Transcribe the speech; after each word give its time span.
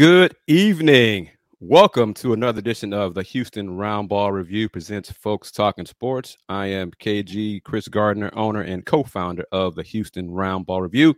Good 0.00 0.34
evening. 0.46 1.30
Welcome 1.62 2.14
to 2.14 2.32
another 2.32 2.60
edition 2.60 2.94
of 2.94 3.12
the 3.12 3.22
Houston 3.22 3.76
Roundball 3.76 4.32
Review 4.32 4.70
presents 4.70 5.12
Folks 5.12 5.50
Talking 5.52 5.84
Sports. 5.84 6.38
I 6.48 6.68
am 6.68 6.90
KG 6.92 7.62
Kris 7.62 7.86
Gardner, 7.86 8.30
owner 8.32 8.62
and 8.62 8.86
co-founder 8.86 9.44
of 9.52 9.74
the 9.74 9.82
Houston 9.82 10.30
Roundball 10.30 10.80
Review. 10.80 11.14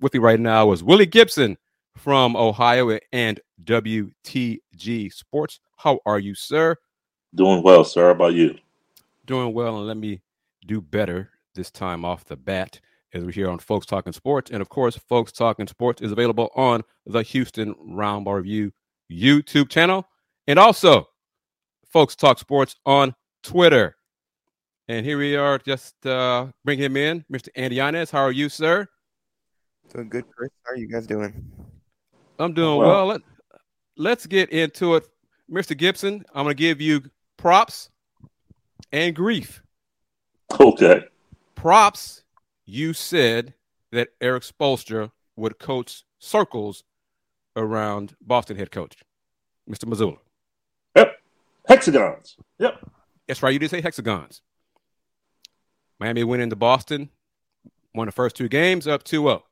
With 0.00 0.14
me 0.14 0.20
right 0.20 0.40
now 0.40 0.72
is 0.72 0.82
Willy 0.82 1.04
Gibson 1.04 1.58
from 1.98 2.34
Ohio 2.34 2.98
and 3.12 3.38
WTG 3.62 5.12
Sports. 5.12 5.60
How 5.76 6.00
are 6.06 6.18
you, 6.18 6.34
sir? 6.34 6.76
Doing 7.34 7.62
well, 7.62 7.84
sir. 7.84 8.06
How 8.06 8.12
about 8.12 8.32
you? 8.32 8.56
Doing 9.26 9.52
well, 9.52 9.76
and 9.76 9.86
let 9.86 9.98
me 9.98 10.22
do 10.66 10.80
better 10.80 11.28
this 11.54 11.70
time 11.70 12.06
off 12.06 12.24
the 12.24 12.36
bat 12.36 12.80
as 13.12 13.22
we're 13.22 13.32
here 13.32 13.50
on 13.50 13.58
Folks 13.58 13.84
Talking 13.84 14.14
Sports. 14.14 14.50
And 14.50 14.62
of 14.62 14.70
course, 14.70 14.96
Folks 14.96 15.30
Talking 15.30 15.66
Sports 15.66 16.00
is 16.00 16.10
available 16.10 16.48
on 16.56 16.84
the 17.04 17.22
Houston 17.22 17.74
Roundball 17.74 18.36
Review 18.36 18.72
YouTube 19.10 19.68
channel 19.68 20.06
and 20.46 20.58
also 20.58 21.08
Folks 21.90 22.16
Talk 22.16 22.38
Sports 22.38 22.76
on 22.84 23.14
Twitter. 23.42 23.96
And 24.88 25.06
here 25.06 25.16
we 25.16 25.36
are, 25.36 25.58
just 25.58 26.04
uh, 26.06 26.48
bring 26.64 26.78
him 26.78 26.96
in, 26.96 27.24
Mr. 27.32 27.48
Andy 27.56 27.76
Yanez. 27.76 28.10
How 28.10 28.20
are 28.20 28.32
you, 28.32 28.48
sir? 28.48 28.86
Doing 29.92 30.08
good, 30.08 30.24
Kris. 30.30 30.50
How 30.64 30.72
are 30.72 30.76
you 30.76 30.88
guys 30.88 31.06
doing? 31.06 31.50
I'm 32.38 32.52
doing 32.52 32.78
well. 32.78 32.88
well. 32.88 33.06
Let, 33.06 33.20
let's 33.96 34.26
get 34.26 34.50
into 34.50 34.96
it. 34.96 35.06
Mr. 35.50 35.76
Gibson, 35.76 36.24
I'm 36.34 36.44
going 36.44 36.56
to 36.56 36.60
give 36.60 36.80
you 36.80 37.02
props 37.36 37.90
and 38.92 39.14
grief. 39.14 39.62
Okay. 40.60 41.04
Props 41.54 42.24
you 42.66 42.92
said 42.92 43.54
that 43.92 44.08
Erik 44.20 44.42
Spoelstra 44.42 45.10
would 45.36 45.58
coach 45.58 46.04
circles 46.18 46.84
around 47.56 48.16
Boston 48.20 48.56
head 48.56 48.70
coach, 48.70 48.96
Mr. 49.68 49.84
Mazzulla. 49.84 50.18
Yep. 50.96 51.16
Hexagons. 51.68 52.36
Yep. 52.58 52.90
That's 53.26 53.42
right. 53.42 53.52
You 53.52 53.58
did 53.58 53.70
say 53.70 53.80
hexagons. 53.80 54.42
Miami 55.98 56.24
went 56.24 56.42
into 56.42 56.56
Boston, 56.56 57.08
won 57.94 58.06
the 58.06 58.12
first 58.12 58.36
two 58.36 58.48
games 58.48 58.86
up 58.86 59.04
2 59.04 59.22
0. 59.22 59.44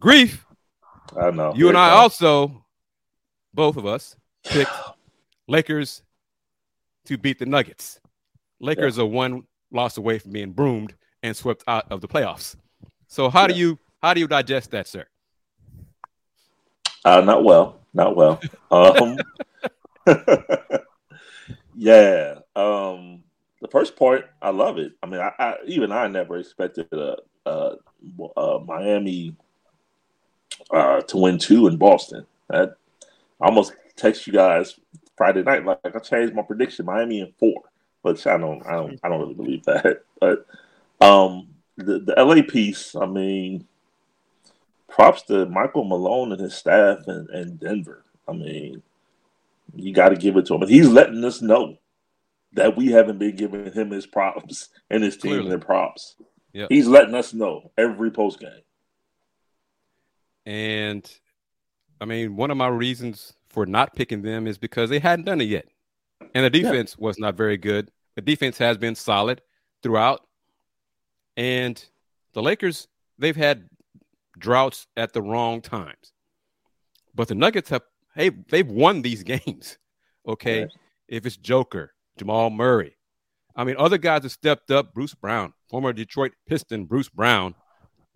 Grief. 0.00 0.46
I 1.18 1.30
know. 1.30 1.54
You 1.54 1.68
and 1.68 1.78
I 1.78 1.90
also, 1.90 2.64
both 3.52 3.76
of 3.76 3.86
us, 3.86 4.16
picked 4.44 4.70
Lakers 5.48 6.02
to 7.06 7.18
beat 7.18 7.38
the 7.38 7.46
Nuggets. 7.46 8.00
Lakers 8.60 8.96
yeah. 8.96 9.02
are 9.02 9.06
one 9.06 9.44
loss 9.70 9.96
away 9.96 10.18
from 10.18 10.32
being 10.32 10.52
broomed 10.52 10.94
and 11.22 11.36
swept 11.36 11.64
out 11.66 11.90
of 11.90 12.00
the 12.00 12.08
playoffs. 12.08 12.56
So 13.08 13.28
how 13.28 13.42
yeah. 13.42 13.48
do 13.48 13.54
you 13.54 13.78
how 14.02 14.14
do 14.14 14.20
you 14.20 14.28
digest 14.28 14.70
that, 14.72 14.86
sir? 14.86 15.06
Uh, 17.04 17.20
not 17.20 17.44
well, 17.44 17.80
not 17.92 18.16
well. 18.16 18.40
Um, 18.70 19.18
yeah, 21.76 22.38
um, 22.56 23.22
the 23.60 23.68
first 23.70 23.96
part, 23.96 24.30
I 24.40 24.50
love 24.50 24.78
it. 24.78 24.92
I 25.02 25.06
mean, 25.06 25.20
I, 25.20 25.32
I 25.38 25.56
even 25.66 25.92
I 25.92 26.06
never 26.08 26.38
expected 26.38 26.86
a, 26.92 27.16
a, 27.46 27.76
a 28.36 28.60
Miami 28.64 29.36
uh, 30.70 31.00
to 31.02 31.16
win 31.16 31.38
two 31.38 31.66
in 31.66 31.76
Boston. 31.76 32.26
I 32.50 32.68
almost 33.40 33.74
text 33.96 34.26
you 34.26 34.32
guys 34.32 34.78
Friday 35.16 35.42
night 35.42 35.64
like 35.64 35.78
I 35.84 35.98
changed 35.98 36.34
my 36.34 36.42
prediction, 36.42 36.86
Miami 36.86 37.20
in 37.20 37.32
four, 37.38 37.62
which 38.02 38.26
I 38.26 38.38
don't, 38.38 38.64
I 38.66 38.72
don't, 38.72 38.98
I 39.02 39.08
don't 39.08 39.20
really 39.20 39.34
believe 39.34 39.64
that, 39.64 40.02
but 40.20 40.46
um, 41.00 41.48
the, 41.76 42.00
the 42.00 42.14
LA 42.16 42.42
piece, 42.42 42.94
I 42.94 43.06
mean, 43.06 43.66
props 44.94 45.22
to 45.22 45.44
Michael 45.46 45.84
Malone 45.84 46.30
and 46.30 46.40
his 46.40 46.54
staff 46.54 46.98
and, 47.08 47.28
and 47.30 47.58
Denver. 47.58 48.04
I 48.28 48.32
mean, 48.32 48.80
you 49.74 49.92
got 49.92 50.10
to 50.10 50.16
give 50.16 50.36
it 50.36 50.46
to 50.46 50.54
him. 50.54 50.62
And 50.62 50.70
he's 50.70 50.88
letting 50.88 51.24
us 51.24 51.42
know 51.42 51.78
that 52.52 52.76
we 52.76 52.92
haven't 52.92 53.18
been 53.18 53.34
giving 53.34 53.72
him 53.72 53.90
his 53.90 54.06
props 54.06 54.68
and 54.90 55.02
his 55.02 55.16
team 55.16 55.32
Clearly. 55.32 55.48
their 55.48 55.58
props. 55.58 56.14
Yep. 56.52 56.68
He's 56.70 56.86
letting 56.86 57.16
us 57.16 57.34
know 57.34 57.72
every 57.76 58.12
post 58.12 58.38
game. 58.38 58.50
And 60.46 61.10
I 62.00 62.04
mean, 62.04 62.36
one 62.36 62.52
of 62.52 62.56
my 62.56 62.68
reasons 62.68 63.34
for 63.48 63.66
not 63.66 63.96
picking 63.96 64.22
them 64.22 64.46
is 64.46 64.58
because 64.58 64.90
they 64.90 65.00
hadn't 65.00 65.24
done 65.24 65.40
it 65.40 65.48
yet. 65.48 65.66
And 66.36 66.44
the 66.44 66.50
defense 66.50 66.94
yeah. 66.96 67.04
was 67.04 67.18
not 67.18 67.36
very 67.36 67.56
good. 67.56 67.90
The 68.14 68.22
defense 68.22 68.58
has 68.58 68.78
been 68.78 68.94
solid 68.94 69.42
throughout. 69.82 70.20
And 71.36 71.84
the 72.32 72.42
Lakers, 72.42 72.86
they've 73.18 73.34
had 73.34 73.66
droughts 74.38 74.86
at 74.96 75.12
the 75.12 75.22
wrong 75.22 75.60
times. 75.60 76.12
But 77.14 77.28
the 77.28 77.34
Nuggets 77.34 77.70
have 77.70 77.82
hey, 78.14 78.30
they've 78.48 78.68
won 78.68 79.02
these 79.02 79.22
games. 79.34 79.78
Okay. 80.26 80.62
Right. 80.62 80.72
If 81.08 81.26
it's 81.26 81.36
Joker, 81.36 81.92
Jamal 82.18 82.50
Murray. 82.50 82.96
I 83.56 83.64
mean, 83.64 83.76
other 83.78 83.98
guys 83.98 84.22
have 84.22 84.32
stepped 84.32 84.70
up. 84.70 84.94
Bruce 84.94 85.14
Brown, 85.14 85.52
former 85.68 85.92
Detroit 85.92 86.32
Piston, 86.48 86.86
Bruce 86.86 87.08
Brown, 87.08 87.54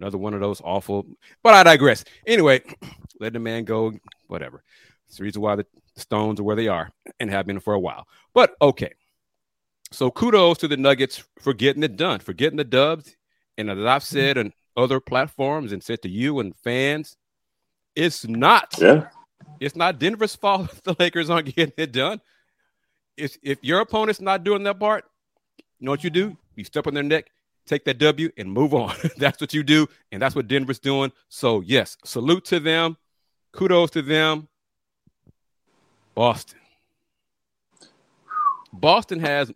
another 0.01 0.19
one 0.19 0.35
of 0.35 0.41
those 0.41 0.61
awful. 0.65 1.07
But 1.43 1.55
I 1.55 1.63
digress. 1.63 2.05
Anyway, 2.27 2.63
let 3.21 3.35
the 3.35 3.39
man 3.39 3.65
go. 3.65 3.93
Whatever. 4.27 4.65
It's 5.07 5.19
the 5.19 5.25
reason 5.25 5.43
why 5.43 5.57
the 5.57 5.67
Stones 5.97 6.39
are 6.39 6.45
where 6.45 6.57
they 6.57 6.69
are 6.69 6.91
and 7.19 7.31
have 7.31 7.47
been 7.47 7.61
for 7.61 7.75
a 7.75 7.81
while. 7.81 8.07
But 8.33 8.55
okay. 8.63 8.93
So 9.91 10.11
kudos 10.11 10.59
to 10.59 10.69
the 10.69 10.77
Nuggets 10.77 11.25
for 11.41 11.53
getting 11.53 11.83
it 11.83 11.97
done, 11.97 12.21
for 12.21 12.33
getting 12.33 12.57
the 12.57 12.65
dubs. 12.65 13.17
And 13.57 13.71
as 13.71 13.79
I've 13.79 14.05
said 14.05 14.39
on 14.39 14.53
other 14.79 15.01
platforms 15.01 15.73
and 15.73 15.83
said 15.83 16.01
to 16.03 16.09
you 16.09 16.39
and 16.39 16.57
fans, 16.57 17.17
it's 17.97 18.27
not. 18.27 18.75
Yeah. 18.79 19.09
It's 19.61 19.77
not 19.77 19.99
Denver's 19.99 20.37
fault 20.43 20.73
if 20.73 20.83
the 20.85 20.97
Lakers 20.99 21.29
aren't 21.29 21.55
getting 21.55 21.75
it 21.77 21.93
done. 21.93 22.21
If 23.17 23.37
if 23.43 23.59
your 23.63 23.81
opponent's 23.81 24.21
not 24.21 24.45
doing 24.45 24.63
their 24.63 24.75
part, 24.75 25.05
you 25.59 25.85
know 25.85 25.91
what 25.91 26.05
you 26.05 26.11
do? 26.11 26.37
You 26.55 26.65
step 26.65 26.87
on 26.87 26.95
their 26.95 27.03
neck, 27.03 27.31
take 27.67 27.85
that 27.85 27.99
W, 27.99 28.31
and 28.37 28.51
move 28.51 28.73
on. 28.73 28.95
that's 29.17 29.41
what 29.41 29.53
you 29.53 29.65
do, 29.65 29.89
and 30.13 30.23
that's 30.23 30.37
what 30.37 30.47
Denver's 30.47 30.79
doing. 30.79 31.13
So 31.29 31.61
yes, 31.61 31.97
salute 32.05 32.45
to 32.47 32.61
them, 32.61 32.97
kudos 33.53 33.91
to 33.91 34.03
them. 34.03 34.49
Boston. 36.15 36.59
Boston 38.73 39.21
has 39.21 39.51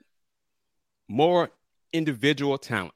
more 1.09 1.51
individual 1.93 2.59
talent, 2.59 2.95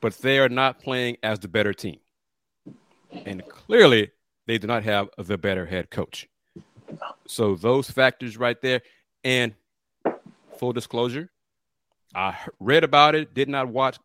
but 0.00 0.14
they 0.18 0.38
are 0.38 0.48
not 0.48 0.80
playing 0.80 1.16
as 1.22 1.38
the 1.38 1.48
better 1.48 1.72
team. 1.72 1.98
And 3.24 3.46
clearly, 3.48 4.10
they 4.46 4.58
do 4.58 4.66
not 4.66 4.84
have 4.84 5.08
the 5.18 5.38
better 5.38 5.66
head 5.66 5.90
coach. 5.90 6.28
So, 7.26 7.54
those 7.54 7.90
factors 7.90 8.36
right 8.36 8.60
there. 8.60 8.82
And 9.24 9.54
full 10.58 10.72
disclosure, 10.72 11.30
I 12.14 12.36
read 12.60 12.84
about 12.84 13.14
it, 13.14 13.34
did 13.34 13.48
not 13.48 13.68
watch 13.68 13.98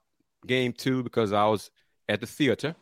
game 0.46 0.74
two 0.74 1.04
because 1.04 1.32
I 1.32 1.46
was 1.46 1.70
at 2.10 2.20
the 2.20 2.28
theater 2.28 2.76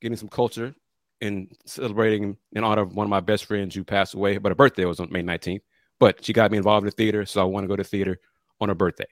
getting 0.00 0.16
some 0.16 0.28
culture 0.28 0.74
and 1.20 1.50
celebrating 1.64 2.36
in 2.52 2.62
honor 2.62 2.82
of 2.82 2.94
one 2.94 3.06
of 3.06 3.10
my 3.10 3.20
best 3.20 3.46
friends 3.46 3.74
who 3.74 3.84
passed 3.84 4.14
away, 4.14 4.38
but 4.38 4.50
her 4.50 4.54
birthday 4.54 4.84
was 4.84 5.00
on 5.00 5.10
May 5.10 5.22
19th. 5.22 5.62
But 5.98 6.24
she 6.24 6.32
got 6.32 6.50
me 6.50 6.58
involved 6.58 6.84
in 6.84 6.86
the 6.86 6.90
theater, 6.90 7.24
so 7.24 7.40
I 7.40 7.44
want 7.44 7.64
to 7.64 7.68
go 7.68 7.76
to 7.76 7.82
the 7.82 7.88
theater 7.88 8.20
on 8.60 8.68
her 8.68 8.74
birthday. 8.74 9.06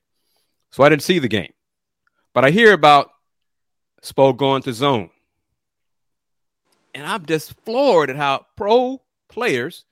So 0.71 0.83
I 0.85 0.91
didn't 0.91 1.03
see 1.03 1.19
the 1.19 1.29
game. 1.29 1.53
But 2.35 2.45
I 2.45 2.51
hear 2.51 2.73
about 2.73 3.11
Spo 4.05 4.37
going 4.37 4.63
to 4.63 4.73
zone. 4.73 5.11
And 6.95 7.07
I'm 7.07 7.27
just 7.27 7.55
floored 7.65 8.11
at 8.11 8.17
how 8.17 8.47
pro 8.57 9.01
players 9.29 9.85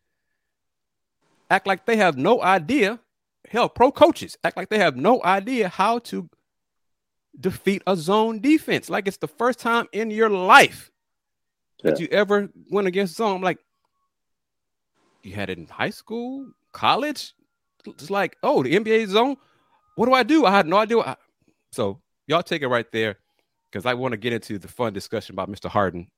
act 1.51 1.67
like 1.67 1.87
they 1.87 1.97
have 1.97 2.17
no 2.17 2.43
idea. 2.43 3.01
Hell, 3.49 3.69
pro 3.69 3.91
coaches 3.91 4.37
act 4.45 4.57
like 4.57 4.69
they 4.69 4.79
have 4.79 4.97
no 4.97 5.23
idea 5.25 5.69
how 5.69 5.99
to 6.01 6.29
defeat 7.39 7.83
a 7.87 7.97
zone 7.97 8.41
defense. 8.41 8.89
Like 8.89 9.09
it's 9.09 9.17
the 9.17 9.29
first 9.29 9.59
time 9.59 9.87
in 9.93 10.11
your 10.11 10.31
life 10.31 10.91
yeah. 11.83 11.91
that 11.91 12.01
you 12.01 12.07
ever 12.13 12.51
went 12.71 12.87
against 12.87 13.17
zone. 13.17 13.37
I'm 13.37 13.43
like, 13.43 13.59
you 15.23 15.33
had 15.35 15.51
it 15.51 15.59
in 15.59 15.67
high 15.67 15.91
school, 15.91 16.53
college. 16.73 17.33
It's 17.87 18.11
like, 18.11 18.37
oh, 18.43 18.63
the 18.63 18.75
NBA 18.75 19.09
zone 19.09 19.37
what 19.95 20.07
do 20.07 20.15
I 20.15 20.23
do? 20.23 20.45
I 20.47 20.51
had 20.51 20.67
no 20.67 20.79
idea. 20.79 21.17
So 21.71 22.01
y'all 22.27 22.43
take 22.43 22.63
it 22.63 22.69
right 22.69 22.91
there 22.93 23.19
because 23.73 23.87
I 23.87 23.95
want 23.95 24.13
to 24.13 24.19
get 24.19 24.33
into 24.33 24.59
the 24.59 24.69
fun 24.69 24.93
discussion 24.93 25.35
about 25.35 25.51
Mr. 25.51 25.69
Harden, 25.69 26.09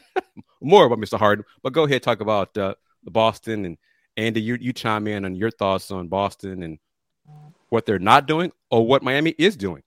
more 0.60 0.86
about 0.86 0.98
Mr. 0.98 1.18
Harden. 1.18 1.44
But 1.62 1.72
go 1.72 1.84
ahead, 1.84 2.02
talk 2.02 2.20
about 2.20 2.56
uh, 2.56 2.74
the 3.02 3.10
Boston 3.10 3.64
and 3.64 3.78
Andy. 4.16 4.40
You 4.40 4.56
you 4.60 4.72
chime 4.72 5.06
in 5.08 5.24
on 5.24 5.34
your 5.34 5.50
thoughts 5.50 5.90
on 5.90 6.08
Boston 6.08 6.62
and 6.62 6.78
what 7.68 7.86
they're 7.86 7.98
not 7.98 8.26
doing 8.26 8.52
or 8.70 8.86
what 8.86 9.02
Miami 9.02 9.34
is 9.38 9.56
doing? 9.56 9.82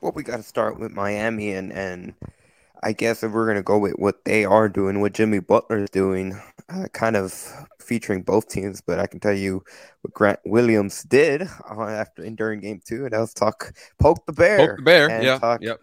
Well, 0.00 0.12
we 0.12 0.22
got 0.22 0.38
to 0.38 0.42
start 0.42 0.78
with 0.78 0.92
Miami, 0.92 1.52
and 1.52 1.72
and 1.72 2.14
I 2.86 2.92
guess 2.92 3.24
if 3.24 3.32
we're 3.32 3.48
gonna 3.48 3.64
go 3.64 3.78
with 3.78 3.94
what 3.94 4.24
they 4.24 4.44
are 4.44 4.68
doing, 4.68 5.00
what 5.00 5.12
Jimmy 5.12 5.40
Butler 5.40 5.78
is 5.78 5.90
doing, 5.90 6.40
uh, 6.68 6.86
kind 6.92 7.16
of 7.16 7.32
featuring 7.80 8.22
both 8.22 8.48
teams. 8.48 8.80
But 8.80 9.00
I 9.00 9.08
can 9.08 9.18
tell 9.18 9.32
you 9.32 9.64
what 10.02 10.14
Grant 10.14 10.38
Williams 10.44 11.02
did 11.02 11.42
uh, 11.42 11.82
after 11.82 12.22
and 12.22 12.36
during 12.36 12.60
Game 12.60 12.80
Two, 12.86 13.02
and 13.02 13.12
that 13.12 13.18
was 13.18 13.34
talk 13.34 13.74
poke 13.98 14.24
the 14.26 14.32
bear, 14.32 14.68
Poke 14.68 14.76
the 14.76 14.82
bear, 14.84 15.10
and 15.10 15.24
yeah, 15.24 15.36
talk 15.36 15.62
yep. 15.62 15.80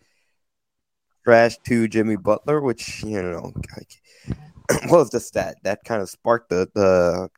trash 1.26 1.58
to 1.66 1.90
Jimmy 1.90 2.16
Butler, 2.16 2.62
which 2.62 3.04
you 3.04 3.22
know, 3.22 3.52
like, 3.76 4.02
what 4.90 5.00
was 5.00 5.10
the 5.10 5.20
stat 5.20 5.58
that 5.64 5.84
kind 5.84 6.02
of 6.02 6.10
sparked 6.10 6.52
the 6.52 6.70
the 6.74 7.30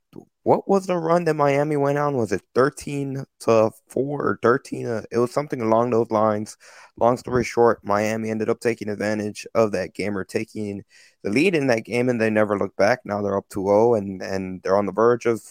what 0.46 0.68
was 0.68 0.86
the 0.86 0.96
run 0.96 1.24
that 1.26 1.34
Miami 1.34 1.76
went 1.76 1.98
on? 1.98 2.16
Was 2.18 2.32
it 2.32 2.44
thirteen 2.54 3.26
to 3.42 3.72
four 3.88 4.22
or 4.22 4.40
thirteen? 4.44 4.86
Uh, 4.86 5.02
it 5.12 5.18
was 5.18 5.32
something 5.32 5.60
along 5.60 5.90
those 5.90 6.12
lines. 6.12 6.56
Long 6.98 7.18
story 7.18 7.44
short, 7.44 7.84
Miami 7.84 8.30
ended 8.30 8.50
up 8.50 8.60
taking 8.60 8.88
advantage 8.90 9.48
of 9.56 9.72
that 9.72 9.96
game 9.96 10.16
or 10.16 10.24
taking 10.24 10.84
the 11.24 11.32
lead 11.32 11.56
in 11.56 11.66
that 11.68 11.84
game, 11.86 12.10
and 12.10 12.22
they 12.22 12.30
never 12.30 12.60
looked 12.60 12.78
back. 12.78 13.00
Now 13.06 13.24
they're 13.24 13.38
up 13.38 13.50
2-0 13.50 13.98
and 13.98 14.22
and 14.22 14.62
they're 14.62 14.78
on 14.78 14.86
the 14.86 14.92
verge 14.92 15.26
of 15.26 15.42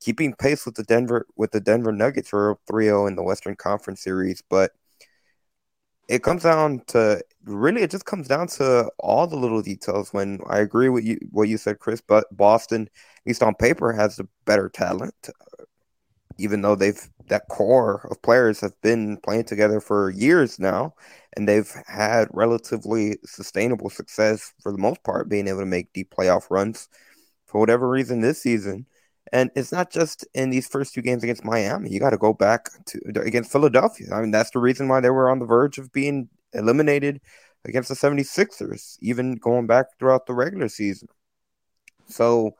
keeping 0.00 0.34
pace 0.34 0.64
with 0.64 0.76
the 0.76 0.84
Denver 0.84 1.26
with 1.36 1.50
the 1.52 1.60
Denver 1.60 1.92
Nuggets, 1.92 2.30
who 2.30 2.38
are 2.38 2.52
up 2.52 2.60
3-0 2.70 3.08
in 3.08 3.16
the 3.16 3.22
Western 3.22 3.56
Conference 3.56 4.02
Series, 4.02 4.42
but 4.48 4.72
it 6.08 6.22
comes 6.22 6.44
down 6.44 6.80
to 6.88 7.22
really 7.46 7.82
it 7.82 7.90
just 7.90 8.04
comes 8.04 8.26
down 8.26 8.48
to 8.48 8.90
all 8.98 9.26
the 9.26 9.36
little 9.36 9.62
details 9.62 10.12
when 10.12 10.40
i 10.48 10.58
agree 10.58 10.88
with 10.88 11.04
you 11.04 11.18
what 11.30 11.48
you 11.48 11.56
said 11.56 11.78
chris 11.78 12.00
but 12.00 12.24
boston 12.36 12.82
at 12.82 13.26
least 13.26 13.42
on 13.42 13.54
paper 13.54 13.92
has 13.92 14.16
the 14.16 14.28
better 14.44 14.68
talent 14.68 15.28
even 16.38 16.60
though 16.60 16.74
they've 16.74 17.08
that 17.28 17.48
core 17.48 18.06
of 18.10 18.20
players 18.22 18.60
have 18.60 18.78
been 18.82 19.16
playing 19.18 19.44
together 19.44 19.80
for 19.80 20.10
years 20.10 20.58
now 20.58 20.92
and 21.36 21.48
they've 21.48 21.72
had 21.86 22.28
relatively 22.32 23.16
sustainable 23.24 23.90
success 23.90 24.52
for 24.62 24.72
the 24.72 24.78
most 24.78 25.02
part 25.04 25.28
being 25.28 25.48
able 25.48 25.60
to 25.60 25.66
make 25.66 25.92
deep 25.92 26.12
playoff 26.16 26.50
runs 26.50 26.88
for 27.46 27.60
whatever 27.60 27.88
reason 27.88 28.20
this 28.20 28.42
season 28.42 28.86
and 29.32 29.50
it's 29.56 29.72
not 29.72 29.90
just 29.90 30.26
in 30.34 30.50
these 30.50 30.68
first 30.68 30.94
two 30.94 31.02
games 31.02 31.24
against 31.24 31.44
Miami. 31.44 31.90
You 31.90 31.98
got 31.98 32.10
to 32.10 32.16
go 32.16 32.32
back 32.32 32.68
to 32.86 33.00
against 33.20 33.50
Philadelphia. 33.50 34.14
I 34.14 34.20
mean, 34.20 34.30
that's 34.30 34.50
the 34.50 34.60
reason 34.60 34.86
why 34.86 35.00
they 35.00 35.10
were 35.10 35.28
on 35.28 35.40
the 35.40 35.46
verge 35.46 35.78
of 35.78 35.92
being 35.92 36.28
eliminated 36.52 37.20
against 37.64 37.88
the 37.88 37.94
76ers, 37.94 38.96
even 39.00 39.36
going 39.36 39.66
back 39.66 39.86
throughout 39.98 40.26
the 40.26 40.34
regular 40.34 40.68
season. 40.68 41.08
So, 42.08 42.56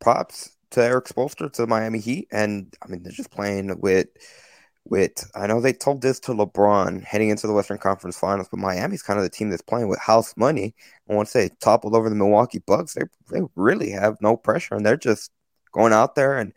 props 0.00 0.56
to 0.70 0.82
Erik 0.84 1.06
Spoelstra 1.06 1.52
to 1.52 1.62
the 1.62 1.68
Miami 1.68 2.00
Heat, 2.00 2.28
and 2.30 2.74
I 2.82 2.88
mean 2.88 3.02
they're 3.02 3.12
just 3.12 3.30
playing 3.30 3.80
with 3.80 4.08
with. 4.84 5.30
I 5.34 5.46
know 5.46 5.60
they 5.60 5.72
told 5.72 6.02
this 6.02 6.20
to 6.20 6.32
LeBron 6.32 7.04
heading 7.04 7.30
into 7.30 7.46
the 7.46 7.52
Western 7.52 7.78
Conference 7.78 8.18
Finals, 8.18 8.48
but 8.50 8.60
Miami's 8.60 9.02
kind 9.02 9.18
of 9.18 9.24
the 9.24 9.30
team 9.30 9.50
that's 9.50 9.62
playing 9.62 9.88
with 9.88 10.00
house 10.00 10.34
money. 10.36 10.74
Want 11.06 11.28
to 11.28 11.32
say 11.32 11.50
toppled 11.60 11.94
over 11.94 12.08
the 12.08 12.16
Milwaukee 12.16 12.60
Bucks. 12.66 12.94
They 12.94 13.02
they 13.30 13.42
really 13.54 13.90
have 13.90 14.16
no 14.20 14.36
pressure, 14.36 14.74
and 14.74 14.84
they're 14.84 14.96
just 14.96 15.30
going 15.72 15.92
out 15.92 16.14
there 16.14 16.38
and 16.38 16.52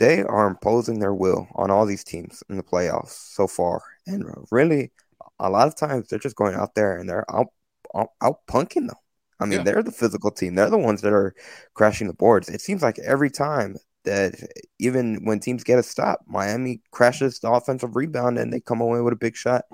they 0.00 0.22
are 0.22 0.46
imposing 0.46 0.98
their 0.98 1.12
will 1.12 1.46
on 1.54 1.70
all 1.70 1.84
these 1.84 2.02
teams 2.02 2.42
in 2.48 2.56
the 2.56 2.62
playoffs 2.62 3.10
so 3.10 3.46
far. 3.46 3.82
And 4.06 4.24
really, 4.50 4.92
a 5.40 5.50
lot 5.50 5.68
of 5.68 5.76
times 5.76 6.08
they're 6.08 6.18
just 6.18 6.36
going 6.36 6.54
out 6.54 6.74
there 6.74 6.96
and 6.96 7.08
they're 7.08 7.30
out 7.30 7.48
out, 7.94 8.10
out 8.22 8.46
punking 8.46 8.88
them. 8.88 8.96
I 9.40 9.46
mean, 9.46 9.60
yeah. 9.60 9.64
they're 9.64 9.82
the 9.82 9.90
physical 9.90 10.30
team. 10.30 10.54
They're 10.54 10.70
the 10.70 10.78
ones 10.78 11.00
that 11.00 11.12
are 11.12 11.34
crashing 11.74 12.06
the 12.06 12.14
boards. 12.14 12.48
It 12.48 12.60
seems 12.60 12.82
like 12.82 12.98
every 12.98 13.30
time 13.30 13.76
that 14.04 14.34
even 14.78 15.24
when 15.24 15.40
teams 15.40 15.64
get 15.64 15.78
a 15.78 15.82
stop, 15.82 16.20
Miami 16.26 16.82
crashes 16.90 17.38
the 17.40 17.50
offensive 17.50 17.96
rebound 17.96 18.38
and 18.38 18.52
they 18.52 18.60
come 18.60 18.80
away 18.80 19.00
with 19.00 19.14
a 19.14 19.16
big 19.16 19.36
shot, 19.36 19.64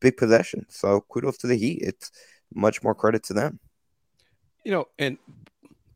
big 0.00 0.16
possession. 0.16 0.66
So 0.68 1.04
kudos 1.12 1.36
to 1.38 1.48
the 1.48 1.56
Heat. 1.56 1.80
It's 1.82 2.12
much 2.54 2.82
more 2.82 2.94
credit 2.94 3.24
to 3.24 3.34
them. 3.34 3.58
You 4.64 4.72
know, 4.72 4.84
and 4.98 5.18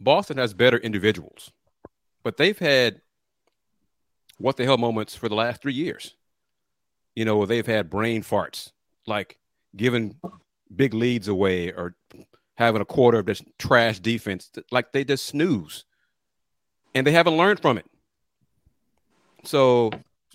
Boston 0.01 0.39
has 0.39 0.53
better 0.53 0.79
individuals 0.79 1.53
but 2.23 2.37
they've 2.37 2.59
had 2.59 3.01
what 4.39 4.57
the 4.57 4.65
hell 4.65 4.79
moments 4.79 5.15
for 5.15 5.29
the 5.29 5.35
last 5.35 5.63
three 5.63 5.75
years. 5.75 6.15
You 7.15 7.25
know, 7.25 7.45
they've 7.45 7.67
had 7.67 7.91
brain 7.91 8.23
farts, 8.23 8.73
like 9.07 9.39
giving 9.77 10.17
big 10.75 10.95
leads 10.95 11.29
away 11.29 11.73
or 11.73 11.97
having 12.55 12.83
a 12.83 12.87
quarter 12.87 13.19
of 13.19 13.27
this 13.27 13.43
trash 13.59 13.99
defense, 13.99 14.51
like 14.71 14.93
they 14.93 15.05
just 15.05 15.27
snooze, 15.27 15.85
and 16.95 17.07
they 17.07 17.13
haven't 17.13 17.37
learned 17.37 17.61
from 17.61 17.79
it. 17.79 17.87
So, 19.45 19.91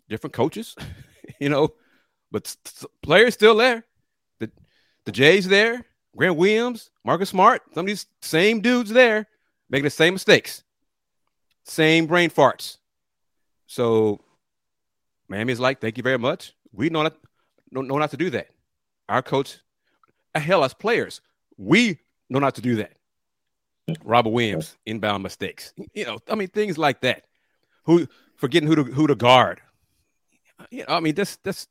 different 0.09 0.33
coaches, 0.33 0.75
you 1.39 1.49
know, 1.49 1.73
but 2.31 2.55
players 3.01 3.33
still 3.33 3.55
there. 3.55 3.85
The 4.39 4.51
the 5.05 5.11
Jays 5.11 5.47
there, 5.47 5.85
Grant 6.15 6.35
Williams, 6.35 6.89
Marcus 7.05 7.29
Smart, 7.29 7.61
some 7.73 7.85
of 7.85 7.87
these 7.87 8.05
same 8.21 8.59
dudes 8.61 8.89
there 8.89 9.27
making 9.69 9.85
the 9.85 9.89
same 9.89 10.13
mistakes. 10.13 10.63
Same 11.63 12.07
brain 12.07 12.29
farts. 12.29 12.77
So 13.67 14.21
Miami's 15.27 15.59
like, 15.59 15.81
thank 15.81 15.97
you 15.97 16.03
very 16.03 16.17
much. 16.17 16.53
We 16.71 16.89
know 16.89 17.03
not, 17.03 17.17
know, 17.71 17.81
not 17.81 18.11
to 18.11 18.17
do 18.17 18.29
that. 18.31 18.47
Our 19.09 19.21
coach, 19.21 19.57
hell, 20.35 20.63
as 20.63 20.73
players, 20.73 21.21
we 21.57 21.99
know 22.29 22.39
not 22.39 22.55
to 22.55 22.61
do 22.61 22.75
that. 22.77 22.93
Robert 24.03 24.31
Williams, 24.31 24.75
inbound 24.85 25.23
mistakes. 25.23 25.73
You 25.93 26.05
know, 26.05 26.19
I 26.29 26.35
mean, 26.35 26.49
things 26.49 26.77
like 26.77 27.01
that. 27.01 27.23
Who 27.85 28.07
forgetting 28.35 28.67
who 28.67 28.75
to 28.75 28.83
who 28.83 29.07
to 29.07 29.15
guard. 29.15 29.61
You 30.69 30.79
know, 30.79 30.95
I 30.95 30.99
mean, 30.99 31.15
this 31.15 31.37
this 31.37 31.67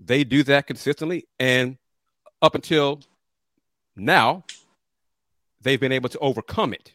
they 0.00 0.24
do 0.24 0.42
that 0.44 0.66
consistently, 0.66 1.28
and 1.38 1.78
up 2.42 2.56
until 2.56 3.00
now, 3.94 4.44
they've 5.60 5.80
been 5.80 5.92
able 5.92 6.08
to 6.08 6.18
overcome 6.18 6.74
it. 6.74 6.92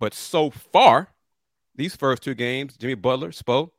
But 0.00 0.14
so 0.14 0.50
far, 0.50 1.08
these 1.74 1.94
first 1.94 2.22
two 2.22 2.34
games, 2.34 2.76
Jimmy 2.78 2.94
Butler, 2.94 3.30
Spo, 3.30 3.70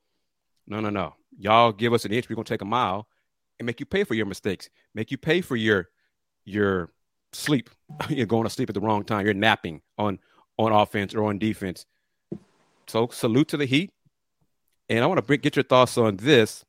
no, 0.67 0.79
no, 0.79 0.89
no. 0.89 1.15
Y'all 1.37 1.71
give 1.71 1.93
us 1.93 2.05
an 2.05 2.13
inch, 2.13 2.29
we're 2.29 2.35
gonna 2.35 2.45
take 2.45 2.61
a 2.61 2.65
mile 2.65 3.07
and 3.59 3.65
make 3.65 3.79
you 3.79 3.85
pay 3.85 4.03
for 4.03 4.13
your 4.13 4.25
mistakes, 4.25 4.69
make 4.93 5.11
you 5.11 5.17
pay 5.17 5.41
for 5.41 5.55
your 5.55 5.89
your 6.43 6.91
sleep. 7.33 7.69
You're 8.09 8.25
going 8.25 8.43
to 8.43 8.49
sleep 8.49 8.69
at 8.69 8.75
the 8.75 8.81
wrong 8.81 9.03
time. 9.03 9.25
You're 9.25 9.33
napping 9.33 9.81
on 9.97 10.19
on 10.57 10.71
offense 10.71 11.13
or 11.13 11.25
on 11.25 11.37
defense. 11.37 11.85
So 12.87 13.07
salute 13.07 13.47
to 13.49 13.57
the 13.57 13.65
Heat. 13.65 13.91
And 14.87 15.03
I 15.03 15.07
want 15.07 15.25
to 15.25 15.37
get 15.37 15.55
your 15.55 15.63
thoughts 15.63 15.97
on 15.97 16.17
this 16.17 16.63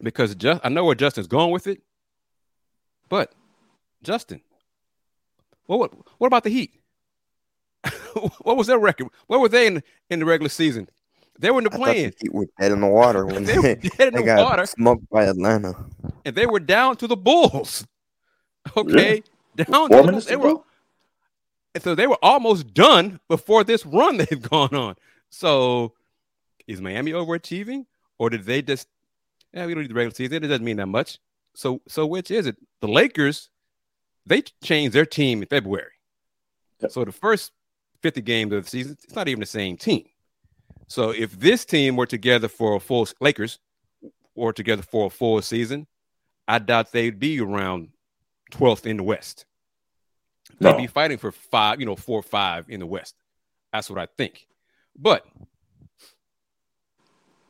because 0.00 0.34
just 0.34 0.60
I 0.64 0.68
know 0.68 0.84
where 0.84 0.94
Justin's 0.94 1.26
going 1.26 1.50
with 1.50 1.66
it, 1.66 1.82
but 3.08 3.34
Justin, 4.02 4.40
what 5.66 5.92
what 6.18 6.26
about 6.28 6.44
the 6.44 6.50
Heat? 6.50 6.80
what 8.42 8.56
was 8.56 8.68
their 8.68 8.78
record? 8.78 9.08
Where 9.26 9.40
were 9.40 9.48
they 9.48 9.66
in 9.66 9.82
in 10.10 10.20
the 10.20 10.24
regular 10.24 10.48
season? 10.48 10.88
They 11.38 11.50
were 11.50 11.58
in 11.58 11.64
the 11.64 11.70
plane. 11.70 12.12
They 12.20 12.28
were 12.30 12.48
dead 12.58 12.72
in 12.72 12.80
the 12.80 12.86
water 12.88 13.24
when 13.26 13.44
they, 13.44 13.58
were 13.58 13.74
dead 13.76 14.08
in 14.08 14.14
the 14.14 14.22
got 14.22 14.44
water. 14.44 14.66
Smoked 14.66 15.08
by 15.08 15.24
Atlanta, 15.24 15.74
and 16.24 16.34
they 16.34 16.46
were 16.46 16.60
down 16.60 16.96
to 16.96 17.06
the 17.06 17.16
Bulls. 17.16 17.86
Okay, 18.76 19.22
yeah. 19.56 19.64
down 19.64 19.88
Four 19.88 20.00
to 20.02 20.06
the 20.06 20.12
Bulls. 20.12 20.26
They 20.26 20.36
were, 20.36 20.56
and 21.74 21.82
so 21.82 21.94
they 21.94 22.06
were 22.06 22.18
almost 22.22 22.74
done 22.74 23.18
before 23.26 23.64
this 23.64 23.86
run 23.86 24.16
they've 24.18 24.42
gone 24.42 24.74
on. 24.74 24.96
So, 25.30 25.94
is 26.66 26.80
Miami 26.80 27.12
overachieving, 27.12 27.86
or 28.18 28.28
did 28.28 28.44
they 28.44 28.60
just? 28.60 28.88
Yeah, 29.54 29.64
we 29.64 29.72
don't 29.72 29.84
need 29.84 29.90
the 29.90 29.94
regular 29.94 30.14
season. 30.14 30.44
It 30.44 30.48
doesn't 30.48 30.64
mean 30.64 30.76
that 30.76 30.86
much. 30.86 31.18
So, 31.54 31.80
so 31.88 32.04
which 32.04 32.30
is 32.30 32.46
it? 32.46 32.56
The 32.80 32.88
Lakers, 32.88 33.48
they 34.26 34.42
changed 34.62 34.94
their 34.94 35.06
team 35.06 35.40
in 35.40 35.48
February. 35.48 35.92
Yep. 36.80 36.90
So 36.90 37.04
the 37.04 37.12
first 37.12 37.52
50 38.02 38.20
games 38.20 38.52
of 38.52 38.64
the 38.64 38.70
season, 38.70 38.98
it's 39.02 39.14
not 39.14 39.28
even 39.28 39.40
the 39.40 39.46
same 39.46 39.76
team. 39.76 40.04
So 40.88 41.10
if 41.10 41.38
this 41.38 41.64
team 41.66 41.96
were 41.96 42.06
together 42.06 42.48
for 42.48 42.74
a 42.74 42.80
full 42.80 43.06
Lakers 43.20 43.58
or 44.34 44.52
together 44.52 44.82
for 44.82 45.06
a 45.06 45.10
full 45.10 45.40
season, 45.42 45.86
I 46.48 46.58
doubt 46.58 46.92
they'd 46.92 47.18
be 47.18 47.40
around 47.40 47.90
12th 48.52 48.86
in 48.86 48.96
the 48.96 49.02
West. 49.02 49.44
They'd 50.58 50.70
no. 50.70 50.78
be 50.78 50.86
fighting 50.86 51.18
for 51.18 51.30
five, 51.30 51.78
you 51.78 51.86
know, 51.86 51.94
four 51.94 52.18
or 52.18 52.22
five 52.22 52.70
in 52.70 52.80
the 52.80 52.86
West. 52.86 53.14
That's 53.70 53.90
what 53.90 53.98
I 53.98 54.08
think. 54.16 54.46
But, 54.98 55.26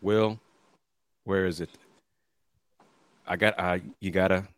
Will, 0.00 0.40
where 1.24 1.46
is 1.46 1.60
it? 1.60 1.70
I 3.24 3.36
got, 3.36 3.58
I, 3.58 3.82
you 4.00 4.10
gotta, 4.10 4.48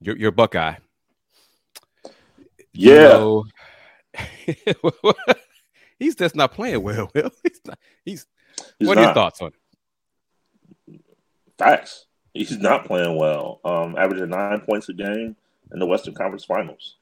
you're, 0.00 0.16
you're 0.16 0.30
Buckeye. 0.30 0.76
Yeah. 2.72 2.92
You 2.92 3.44
know, 4.84 4.94
he's 6.00 6.16
just 6.16 6.34
not 6.34 6.52
playing 6.52 6.82
well. 6.82 7.08
Will 7.14 7.30
he's 7.44 7.60
not. 7.64 7.78
He's. 8.04 8.26
he's 8.80 8.88
what 8.88 8.96
not. 8.96 9.02
are 9.02 9.04
your 9.04 9.14
thoughts 9.14 9.40
on 9.40 9.52
it? 10.88 11.00
Facts. 11.56 12.06
He's 12.34 12.58
not 12.58 12.86
playing 12.86 13.16
well. 13.16 13.60
Um, 13.64 13.96
averaging 13.96 14.30
nine 14.30 14.60
points 14.62 14.88
a 14.88 14.92
game 14.92 15.36
in 15.72 15.78
the 15.78 15.86
Western 15.86 16.14
Conference 16.14 16.44
Finals. 16.44 16.96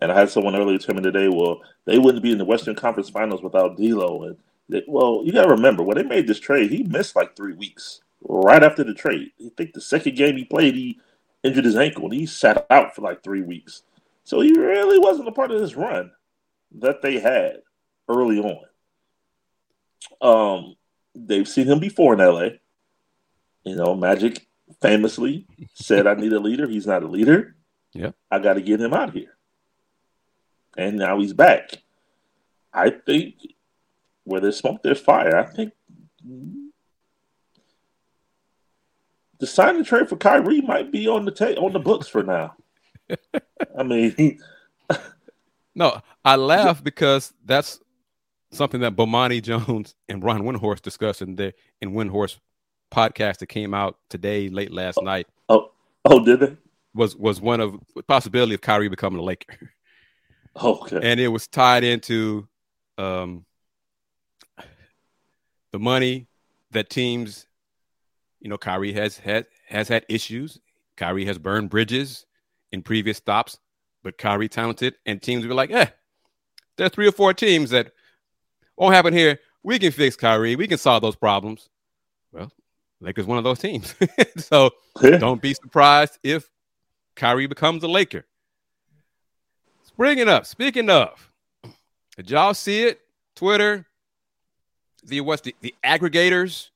And 0.00 0.12
I 0.12 0.18
had 0.18 0.30
someone 0.30 0.54
earlier 0.54 0.78
tell 0.78 0.94
me 0.94 1.02
today, 1.02 1.28
well, 1.28 1.60
they 1.86 1.98
wouldn't 1.98 2.22
be 2.22 2.32
in 2.32 2.38
the 2.38 2.44
Western 2.44 2.74
Conference 2.74 3.08
Finals 3.08 3.42
without 3.42 3.76
D'Lo, 3.76 4.24
and 4.24 4.82
Well, 4.86 5.22
you 5.24 5.32
got 5.32 5.44
to 5.44 5.50
remember 5.50 5.82
when 5.82 5.96
they 5.96 6.02
made 6.02 6.26
this 6.26 6.40
trade, 6.40 6.70
he 6.70 6.82
missed 6.82 7.16
like 7.16 7.34
three 7.34 7.54
weeks 7.54 8.00
right 8.22 8.62
after 8.62 8.84
the 8.84 8.94
trade. 8.94 9.30
I 9.40 9.50
think 9.56 9.72
the 9.72 9.80
second 9.80 10.16
game 10.16 10.36
he 10.36 10.44
played, 10.44 10.74
he 10.74 11.00
injured 11.42 11.64
his 11.64 11.76
ankle 11.76 12.04
and 12.04 12.12
he 12.12 12.26
sat 12.26 12.66
out 12.70 12.94
for 12.94 13.02
like 13.02 13.22
three 13.22 13.42
weeks. 13.42 13.82
So 14.24 14.40
he 14.40 14.52
really 14.52 14.98
wasn't 14.98 15.28
a 15.28 15.32
part 15.32 15.50
of 15.50 15.60
this 15.60 15.76
run 15.76 16.10
that 16.78 17.00
they 17.00 17.18
had 17.18 17.62
early 18.08 18.38
on. 18.38 18.64
Um, 20.20 20.76
they've 21.14 21.48
seen 21.48 21.66
him 21.66 21.78
before 21.78 22.14
in 22.14 22.20
LA. 22.20 22.48
You 23.64 23.76
know, 23.76 23.94
Magic 23.94 24.46
famously 24.80 25.46
said, 25.74 26.06
"I 26.06 26.14
need 26.14 26.32
a 26.32 26.40
leader." 26.40 26.68
He's 26.68 26.86
not 26.86 27.02
a 27.02 27.08
leader. 27.08 27.56
Yeah, 27.92 28.12
I 28.30 28.38
got 28.38 28.54
to 28.54 28.60
get 28.60 28.80
him 28.80 28.94
out 28.94 29.08
of 29.08 29.14
here. 29.14 29.36
And 30.76 30.96
now 30.96 31.18
he's 31.18 31.32
back. 31.32 31.82
I 32.72 32.90
think 32.90 33.34
where 34.24 34.40
there's 34.40 34.58
smoke, 34.58 34.82
there's 34.82 35.00
fire. 35.00 35.36
I 35.38 35.46
think 35.46 35.72
the 39.38 39.46
signing 39.46 39.84
trade 39.84 40.08
for 40.08 40.16
Kyrie 40.16 40.60
might 40.60 40.92
be 40.92 41.08
on 41.08 41.24
the 41.24 41.30
ta- 41.30 41.60
on 41.60 41.72
the 41.72 41.78
books 41.78 42.08
for 42.08 42.22
now. 42.22 42.54
I 43.78 43.82
mean, 43.82 44.38
no, 45.74 46.02
I 46.24 46.36
laugh 46.36 46.82
because 46.82 47.32
that's 47.44 47.80
something 48.56 48.80
that 48.80 48.96
Bomani 48.96 49.42
Jones 49.42 49.94
and 50.08 50.20
Brian 50.20 50.42
Windhorst 50.42 50.82
discussed 50.82 51.22
in 51.22 51.36
the 51.36 51.54
in 51.80 51.92
Windhorst 51.92 52.38
podcast 52.92 53.38
that 53.38 53.46
came 53.46 53.74
out 53.74 53.98
today, 54.08 54.48
late 54.48 54.72
last 54.72 54.98
oh, 55.00 55.04
night. 55.04 55.26
Oh, 55.48 55.72
oh, 56.04 56.24
did 56.24 56.40
they? 56.40 56.56
Was 56.94 57.16
was 57.16 57.40
one 57.40 57.60
of 57.60 57.76
possibility 58.06 58.54
of 58.54 58.60
Kyrie 58.60 58.88
becoming 58.88 59.18
a 59.18 59.22
Laker. 59.22 59.70
Okay, 60.62 60.98
and 61.02 61.20
it 61.20 61.28
was 61.28 61.46
tied 61.46 61.84
into 61.84 62.48
um, 62.96 63.44
the 65.70 65.78
money 65.78 66.28
that 66.70 66.88
teams, 66.88 67.46
you 68.40 68.48
know, 68.48 68.56
Kyrie 68.56 68.94
has 68.94 69.18
had 69.18 69.44
has 69.68 69.88
had 69.88 70.06
issues. 70.08 70.58
Kyrie 70.96 71.26
has 71.26 71.36
burned 71.36 71.68
bridges 71.68 72.24
in 72.72 72.80
previous 72.80 73.18
stops, 73.18 73.58
but 74.02 74.16
Kyrie 74.16 74.48
talented, 74.48 74.94
and 75.04 75.20
teams 75.20 75.44
be 75.44 75.52
like, 75.52 75.70
"Eh, 75.70 75.88
there 76.76 76.86
are 76.86 76.90
three 76.90 77.06
or 77.06 77.12
four 77.12 77.34
teams 77.34 77.68
that 77.68 77.92
won't 78.76 78.94
happen 78.94 79.12
here. 79.12 79.38
We 79.62 79.78
can 79.78 79.92
fix 79.92 80.16
Kyrie. 80.16 80.56
We 80.56 80.68
can 80.68 80.78
solve 80.78 81.02
those 81.02 81.16
problems." 81.16 81.68
Well, 82.32 82.52
Lakers 83.00 83.26
one 83.26 83.38
of 83.38 83.44
those 83.44 83.58
teams, 83.58 83.94
so 84.36 84.70
don't 85.00 85.40
be 85.40 85.54
surprised 85.54 86.18
if 86.22 86.48
Kyrie 87.14 87.46
becomes 87.46 87.82
a 87.82 87.88
Laker. 87.88 88.24
Bringing 89.96 90.28
up, 90.28 90.44
speaking 90.44 90.90
of, 90.90 91.30
did 92.16 92.30
y'all 92.30 92.52
see 92.52 92.82
it? 92.82 93.00
Twitter, 93.34 93.86
the 95.04 95.22
what's 95.22 95.42
the, 95.42 95.54
the 95.60 95.74
aggregators 95.84 96.68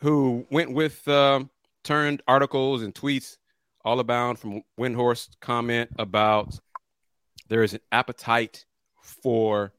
who 0.00 0.46
went 0.50 0.72
with 0.72 1.06
um, 1.08 1.50
turned 1.82 2.22
articles 2.28 2.82
and 2.82 2.94
tweets 2.94 3.38
all 3.84 4.00
about 4.00 4.38
from 4.38 4.62
Windhorst 4.78 5.30
comment 5.40 5.90
about 5.98 6.58
there 7.48 7.62
is 7.62 7.74
an 7.74 7.80
appetite 7.90 8.64
for 9.00 9.72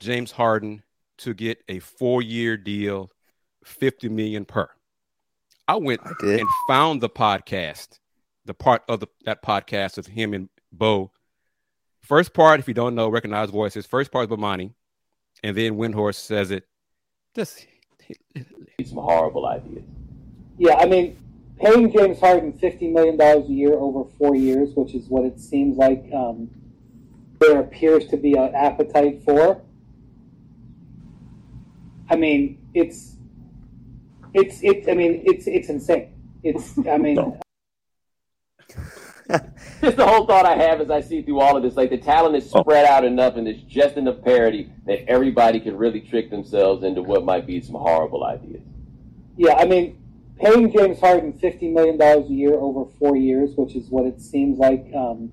James 0.00 0.32
Harden 0.32 0.82
to 1.18 1.34
get 1.34 1.62
a 1.68 1.78
four-year 1.78 2.56
deal, 2.56 3.10
50 3.64 4.08
million 4.08 4.44
per. 4.44 4.68
I 5.68 5.76
went 5.76 6.00
I 6.04 6.12
and 6.22 6.48
found 6.68 7.00
the 7.00 7.08
podcast, 7.08 7.98
the 8.44 8.54
part 8.54 8.82
of 8.88 9.00
the, 9.00 9.08
that 9.24 9.42
podcast 9.42 9.98
of 9.98 10.06
him 10.06 10.32
and 10.32 10.48
Bo. 10.70 11.10
First 12.02 12.34
part, 12.34 12.60
if 12.60 12.68
you 12.68 12.74
don't 12.74 12.94
know, 12.94 13.08
recognize 13.08 13.50
voices. 13.50 13.84
First 13.84 14.12
part 14.12 14.30
is 14.30 14.36
Bomani, 14.36 14.74
and 15.42 15.56
then 15.56 15.76
Windhorst 15.76 16.16
says 16.16 16.52
it. 16.52 16.64
This 17.34 17.66
some 18.84 18.98
horrible 18.98 19.46
ideas. 19.46 19.82
Yeah, 20.58 20.74
I 20.74 20.86
mean, 20.86 21.18
paying 21.58 21.92
James 21.92 22.20
Harden 22.20 22.52
fifty 22.52 22.88
million 22.88 23.16
dollars 23.16 23.48
a 23.48 23.52
year 23.52 23.74
over 23.74 24.08
four 24.18 24.36
years, 24.36 24.70
which 24.74 24.94
is 24.94 25.08
what 25.08 25.24
it 25.24 25.40
seems 25.40 25.76
like 25.76 26.04
um, 26.14 26.48
there 27.40 27.58
appears 27.60 28.06
to 28.08 28.16
be 28.16 28.34
an 28.34 28.54
appetite 28.54 29.22
for. 29.24 29.60
I 32.08 32.16
mean, 32.16 32.68
it's 32.74 33.16
it's 34.34 34.60
it's. 34.62 34.88
I 34.88 34.94
mean, 34.94 35.22
it's 35.24 35.46
it's 35.46 35.68
insane. 35.68 36.12
It's. 36.42 36.78
I 36.86 36.98
mean. 36.98 37.38
just 39.82 39.96
the 39.96 40.06
whole 40.06 40.24
thought 40.24 40.46
I 40.46 40.54
have 40.54 40.80
as 40.80 40.88
I 40.88 41.00
see 41.00 41.20
through 41.22 41.40
all 41.40 41.56
of 41.56 41.62
this, 41.62 41.76
like 41.76 41.90
the 41.90 41.98
talent 41.98 42.36
is 42.36 42.48
spread 42.48 42.84
out 42.84 43.04
enough 43.04 43.34
and 43.34 43.44
there's 43.44 43.60
just 43.62 43.96
enough 43.96 44.22
parity 44.22 44.70
that 44.86 45.08
everybody 45.08 45.58
can 45.58 45.76
really 45.76 46.00
trick 46.00 46.30
themselves 46.30 46.84
into 46.84 47.02
what 47.02 47.24
might 47.24 47.44
be 47.44 47.60
some 47.60 47.74
horrible 47.74 48.24
ideas. 48.24 48.62
Yeah, 49.36 49.54
I 49.54 49.64
mean, 49.64 49.98
paying 50.38 50.70
James 50.72 51.00
Harden 51.00 51.32
fifty 51.32 51.68
million 51.68 51.96
dollars 51.96 52.30
a 52.30 52.32
year 52.32 52.54
over 52.54 52.88
four 52.98 53.16
years, 53.16 53.50
which 53.56 53.74
is 53.74 53.88
what 53.88 54.06
it 54.06 54.20
seems 54.20 54.58
like 54.58 54.86
um, 54.94 55.32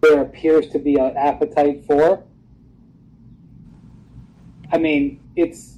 there 0.00 0.20
appears 0.20 0.68
to 0.70 0.78
be 0.78 0.96
an 0.96 1.16
appetite 1.16 1.84
for. 1.86 2.24
I 4.72 4.78
mean, 4.78 5.20
it's 5.36 5.75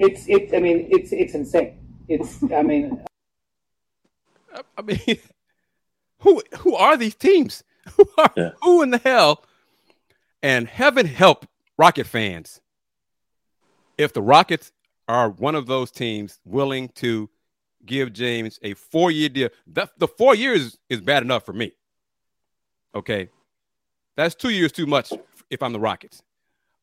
it's 0.00 0.26
it. 0.26 0.54
I 0.54 0.58
mean, 0.58 0.88
it's 0.90 1.12
it's 1.12 1.34
insane. 1.34 1.78
It's. 2.08 2.42
I 2.52 2.62
mean. 2.70 3.04
I 4.76 4.82
mean, 4.82 4.98
who 6.20 6.42
who 6.58 6.74
are 6.74 6.96
these 6.96 7.14
teams? 7.14 7.62
Who 7.96 8.04
are, 8.18 8.30
yeah. 8.36 8.50
who 8.62 8.82
in 8.82 8.90
the 8.90 8.98
hell? 8.98 9.42
And 10.42 10.68
heaven 10.68 11.06
help 11.06 11.46
Rocket 11.78 12.06
fans 12.06 12.60
if 13.96 14.12
the 14.12 14.22
Rockets 14.22 14.70
are 15.08 15.30
one 15.30 15.54
of 15.54 15.66
those 15.66 15.90
teams 15.90 16.38
willing 16.44 16.90
to 16.96 17.30
give 17.84 18.12
James 18.12 18.60
a 18.62 18.74
four 18.74 19.10
year 19.10 19.30
deal. 19.30 19.48
The, 19.66 19.88
the 19.96 20.06
four 20.06 20.34
years 20.34 20.78
is 20.88 21.00
bad 21.00 21.22
enough 21.22 21.44
for 21.44 21.54
me. 21.54 21.72
Okay. 22.94 23.30
That's 24.16 24.34
two 24.34 24.50
years 24.50 24.72
too 24.72 24.86
much 24.86 25.12
if 25.48 25.62
I'm 25.62 25.72
the 25.72 25.80
Rockets. 25.80 26.22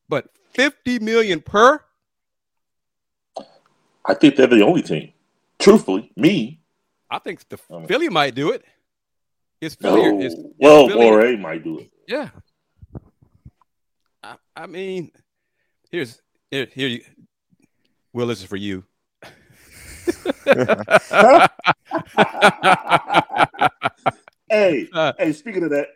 But 0.08 0.28
50 0.52 0.98
million 0.98 1.40
per? 1.40 1.80
I 4.08 4.14
think 4.14 4.36
they're 4.36 4.46
the 4.46 4.64
only 4.64 4.80
team. 4.80 5.12
Truthfully, 5.58 6.10
me. 6.16 6.60
I 7.10 7.18
think 7.18 7.46
the 7.48 7.58
um, 7.70 7.86
Philly 7.86 8.08
might 8.08 8.34
do 8.34 8.52
it. 8.52 8.64
It's 9.60 9.74
Philly. 9.74 10.02
No. 10.02 10.20
It's, 10.20 10.34
it's 10.34 10.44
well, 10.58 10.88
Philly. 10.88 11.36
might 11.36 11.62
do 11.62 11.80
it. 11.80 11.90
Yeah. 12.06 12.30
I, 14.22 14.36
I 14.56 14.66
mean, 14.66 15.10
here's 15.90 16.22
here, 16.50 16.66
here 16.72 16.88
you, 16.88 17.02
Will, 18.14 18.26
this 18.26 18.40
is 18.40 18.46
for 18.46 18.56
you. 18.56 18.84
hey, 24.48 24.88
uh, 24.92 25.12
hey, 25.18 25.32
speaking 25.32 25.64
of 25.64 25.70
that, 25.70 25.88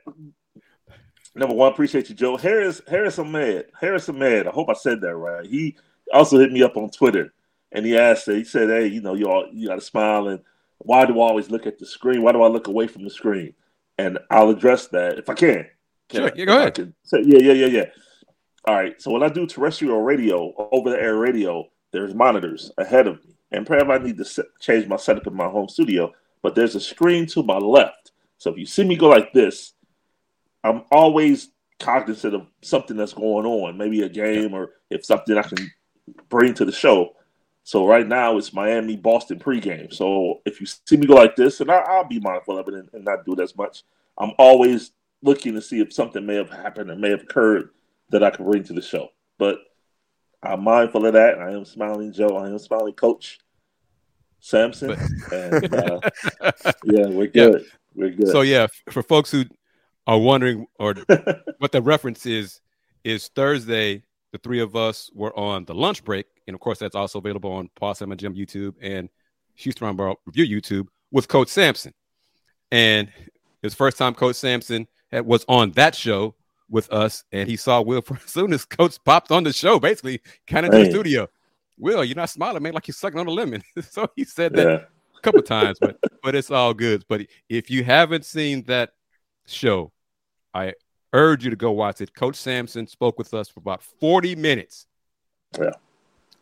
number 1.34 1.54
one, 1.54 1.72
appreciate 1.72 2.10
you, 2.10 2.14
Joe. 2.14 2.36
Harris, 2.36 2.82
Harris 2.86 3.18
Ahmed, 3.18 3.66
Harris 3.80 4.08
Ahmed. 4.10 4.46
I 4.46 4.50
hope 4.50 4.68
I 4.68 4.74
said 4.74 5.00
that 5.00 5.16
right. 5.16 5.46
He 5.46 5.76
also 6.12 6.38
hit 6.38 6.52
me 6.52 6.62
up 6.62 6.76
on 6.76 6.90
Twitter 6.90 7.32
and 7.72 7.84
he 7.84 7.96
asked, 7.96 8.26
he 8.26 8.44
said, 8.44 8.68
Hey, 8.68 8.86
you 8.86 9.00
know, 9.00 9.14
you 9.14 9.26
all 9.26 9.48
you 9.52 9.68
gotta 9.68 9.80
smile 9.80 10.28
and 10.28 10.40
why 10.78 11.06
do 11.06 11.20
I 11.20 11.28
always 11.28 11.50
look 11.50 11.66
at 11.66 11.78
the 11.78 11.86
screen? 11.86 12.22
Why 12.22 12.32
do 12.32 12.42
I 12.42 12.48
look 12.48 12.66
away 12.66 12.86
from 12.86 13.04
the 13.04 13.10
screen? 13.10 13.54
And 13.98 14.18
I'll 14.30 14.50
address 14.50 14.88
that 14.88 15.18
if 15.18 15.28
I 15.28 15.34
can. 15.34 15.66
can 16.08 16.20
sure, 16.20 16.28
I, 16.28 16.32
yeah, 16.34 16.44
go 16.44 16.58
ahead. 16.58 16.94
Say, 17.04 17.22
yeah, 17.24 17.38
yeah, 17.38 17.52
yeah, 17.52 17.66
yeah. 17.66 17.84
All 18.64 18.74
right. 18.74 19.00
So 19.00 19.10
when 19.10 19.22
I 19.22 19.28
do 19.28 19.46
terrestrial 19.46 20.02
radio, 20.02 20.52
over 20.72 20.90
the 20.90 21.00
air 21.00 21.16
radio, 21.16 21.68
there's 21.92 22.14
monitors 22.14 22.70
ahead 22.78 23.06
of 23.06 23.24
me, 23.24 23.34
and 23.52 23.66
perhaps 23.66 23.90
I 23.90 23.98
need 23.98 24.16
to 24.18 24.24
set, 24.24 24.46
change 24.60 24.86
my 24.86 24.96
setup 24.96 25.26
in 25.26 25.34
my 25.34 25.48
home 25.48 25.68
studio. 25.68 26.12
But 26.42 26.54
there's 26.54 26.74
a 26.74 26.80
screen 26.80 27.26
to 27.26 27.42
my 27.42 27.58
left, 27.58 28.12
so 28.38 28.50
if 28.50 28.58
you 28.58 28.66
see 28.66 28.82
me 28.82 28.96
go 28.96 29.08
like 29.08 29.32
this, 29.32 29.74
I'm 30.64 30.82
always 30.90 31.50
cognizant 31.78 32.34
of 32.34 32.46
something 32.62 32.96
that's 32.96 33.12
going 33.12 33.46
on, 33.46 33.76
maybe 33.76 34.02
a 34.02 34.08
game 34.08 34.54
or 34.54 34.70
if 34.90 35.04
something 35.04 35.36
I 35.36 35.42
can 35.42 35.70
bring 36.28 36.54
to 36.54 36.64
the 36.64 36.72
show. 36.72 37.14
So 37.64 37.86
right 37.86 38.06
now 38.06 38.36
it's 38.38 38.52
Miami 38.52 38.96
Boston 38.96 39.38
pregame. 39.38 39.92
So 39.92 40.40
if 40.44 40.60
you 40.60 40.66
see 40.66 40.96
me 40.96 41.06
go 41.06 41.14
like 41.14 41.36
this, 41.36 41.60
and 41.60 41.70
I, 41.70 41.98
will 41.98 42.08
be 42.08 42.20
mindful 42.20 42.58
of 42.58 42.68
it 42.68 42.74
and, 42.74 42.88
and, 42.92 43.04
not 43.04 43.24
do 43.24 43.34
it 43.34 43.40
as 43.40 43.56
much, 43.56 43.84
I'm 44.18 44.32
always 44.38 44.92
looking 45.22 45.54
to 45.54 45.62
see 45.62 45.80
if 45.80 45.92
something 45.92 46.26
may 46.26 46.34
have 46.34 46.50
happened 46.50 46.90
or 46.90 46.96
may 46.96 47.10
have 47.10 47.22
occurred 47.22 47.70
that 48.10 48.24
I 48.24 48.30
can 48.30 48.44
bring 48.44 48.64
to 48.64 48.72
the 48.72 48.82
show. 48.82 49.10
But 49.38 49.58
I'm 50.42 50.64
mindful 50.64 51.06
of 51.06 51.12
that. 51.12 51.38
I 51.38 51.52
am 51.52 51.64
smiling 51.64 52.12
Joe. 52.12 52.36
I 52.36 52.48
am 52.48 52.58
smiling 52.58 52.94
Coach 52.94 53.38
Sampson. 54.40 54.96
and 55.32 55.72
uh, 55.72 56.00
yeah, 56.84 57.06
we're 57.06 57.28
good. 57.28 57.62
Yeah. 57.62 57.68
We're 57.94 58.10
good. 58.10 58.28
So 58.28 58.40
yeah, 58.40 58.66
for 58.90 59.02
folks 59.02 59.30
who 59.30 59.44
are 60.06 60.18
wondering 60.18 60.66
or 60.78 60.94
what 61.58 61.70
the 61.70 61.80
reference 61.80 62.26
is, 62.26 62.60
is 63.04 63.28
Thursday. 63.28 64.02
The 64.32 64.38
three 64.38 64.60
of 64.60 64.74
us 64.74 65.10
were 65.14 65.36
on 65.38 65.66
the 65.66 65.74
lunch 65.74 66.04
break, 66.04 66.26
and 66.46 66.54
of 66.54 66.60
course, 66.60 66.78
that's 66.78 66.96
also 66.96 67.18
available 67.18 67.52
on 67.52 67.68
Paul 67.74 67.94
Simon 67.94 68.16
Gym 68.16 68.34
YouTube 68.34 68.74
and 68.80 69.10
Houston 69.56 69.86
Roundball 69.86 70.16
Review 70.24 70.60
YouTube 70.60 70.88
with 71.10 71.28
Coach 71.28 71.48
Sampson. 71.48 71.92
And 72.70 73.12
his 73.60 73.74
first 73.74 73.98
time 73.98 74.14
Coach 74.14 74.36
Sampson 74.36 74.88
had, 75.10 75.26
was 75.26 75.44
on 75.48 75.72
that 75.72 75.94
show 75.94 76.34
with 76.70 76.90
us, 76.90 77.24
and 77.30 77.48
he 77.48 77.56
saw 77.56 77.82
Will. 77.82 78.00
For, 78.02 78.14
as 78.16 78.22
soon 78.22 78.52
as 78.52 78.64
Coach 78.64 78.96
popped 79.04 79.30
on 79.30 79.44
the 79.44 79.52
show, 79.52 79.78
basically, 79.78 80.20
kind 80.46 80.66
of 80.66 80.72
in 80.72 80.84
the 80.84 80.90
studio. 80.90 81.28
Will, 81.78 82.04
you're 82.04 82.16
not 82.16 82.30
smiling, 82.30 82.62
man, 82.62 82.72
like 82.72 82.88
you're 82.88 82.94
sucking 82.94 83.20
on 83.20 83.26
a 83.26 83.30
lemon. 83.30 83.62
so 83.90 84.08
he 84.16 84.24
said 84.24 84.54
that 84.54 84.66
yeah. 84.66 84.84
a 85.16 85.20
couple 85.20 85.42
times, 85.42 85.78
but 85.78 85.98
but 86.22 86.34
it's 86.34 86.50
all 86.50 86.72
good. 86.72 87.04
But 87.08 87.26
if 87.48 87.70
you 87.70 87.84
haven't 87.84 88.24
seen 88.24 88.62
that 88.64 88.90
show, 89.46 89.92
I 90.54 90.74
urge 91.12 91.44
you 91.44 91.50
to 91.50 91.56
go 91.56 91.70
watch 91.72 92.00
it. 92.00 92.14
Coach 92.14 92.36
Sampson 92.36 92.86
spoke 92.86 93.18
with 93.18 93.34
us 93.34 93.48
for 93.48 93.60
about 93.60 93.82
40 93.82 94.36
minutes. 94.36 94.86
Yeah. 95.58 95.72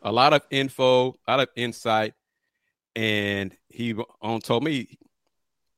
A 0.02 0.12
lot 0.12 0.32
of 0.32 0.42
info, 0.50 1.10
a 1.26 1.30
lot 1.30 1.40
of 1.40 1.48
insight. 1.56 2.14
And 2.96 3.56
he 3.68 3.94
on 3.94 4.06
um, 4.22 4.40
told 4.40 4.64
me 4.64 4.98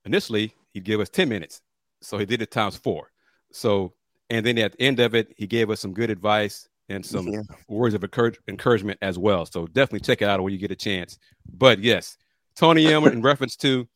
initially 0.04 0.54
he'd 0.72 0.84
give 0.84 1.00
us 1.00 1.08
10 1.08 1.28
minutes. 1.28 1.60
So 2.00 2.18
he 2.18 2.26
did 2.26 2.42
it 2.42 2.50
times 2.50 2.76
four. 2.76 3.10
So, 3.52 3.92
and 4.30 4.44
then 4.44 4.58
at 4.58 4.72
the 4.72 4.82
end 4.82 5.00
of 5.00 5.14
it, 5.14 5.32
he 5.36 5.46
gave 5.46 5.70
us 5.70 5.80
some 5.80 5.92
good 5.92 6.10
advice 6.10 6.68
and 6.88 7.04
some 7.04 7.28
yeah. 7.28 7.42
words 7.68 7.94
of 7.94 8.02
encourage, 8.02 8.38
encouragement 8.48 8.98
as 9.02 9.18
well. 9.18 9.46
So 9.46 9.66
definitely 9.66 10.00
check 10.00 10.22
it 10.22 10.28
out 10.28 10.42
when 10.42 10.52
you 10.52 10.58
get 10.58 10.70
a 10.70 10.76
chance. 10.76 11.18
But 11.50 11.80
yes, 11.80 12.16
Tony 12.56 12.86
M 12.86 13.04
in 13.04 13.22
reference 13.22 13.56
to 13.56 13.88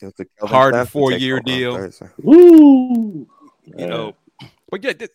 the 0.00 0.26
hard 0.40 0.88
four 0.88 1.12
year 1.12 1.40
deal. 1.40 1.90
Woo! 2.22 3.26
You 3.64 3.86
know, 3.86 4.14
but 4.70 4.80
get 4.80 5.10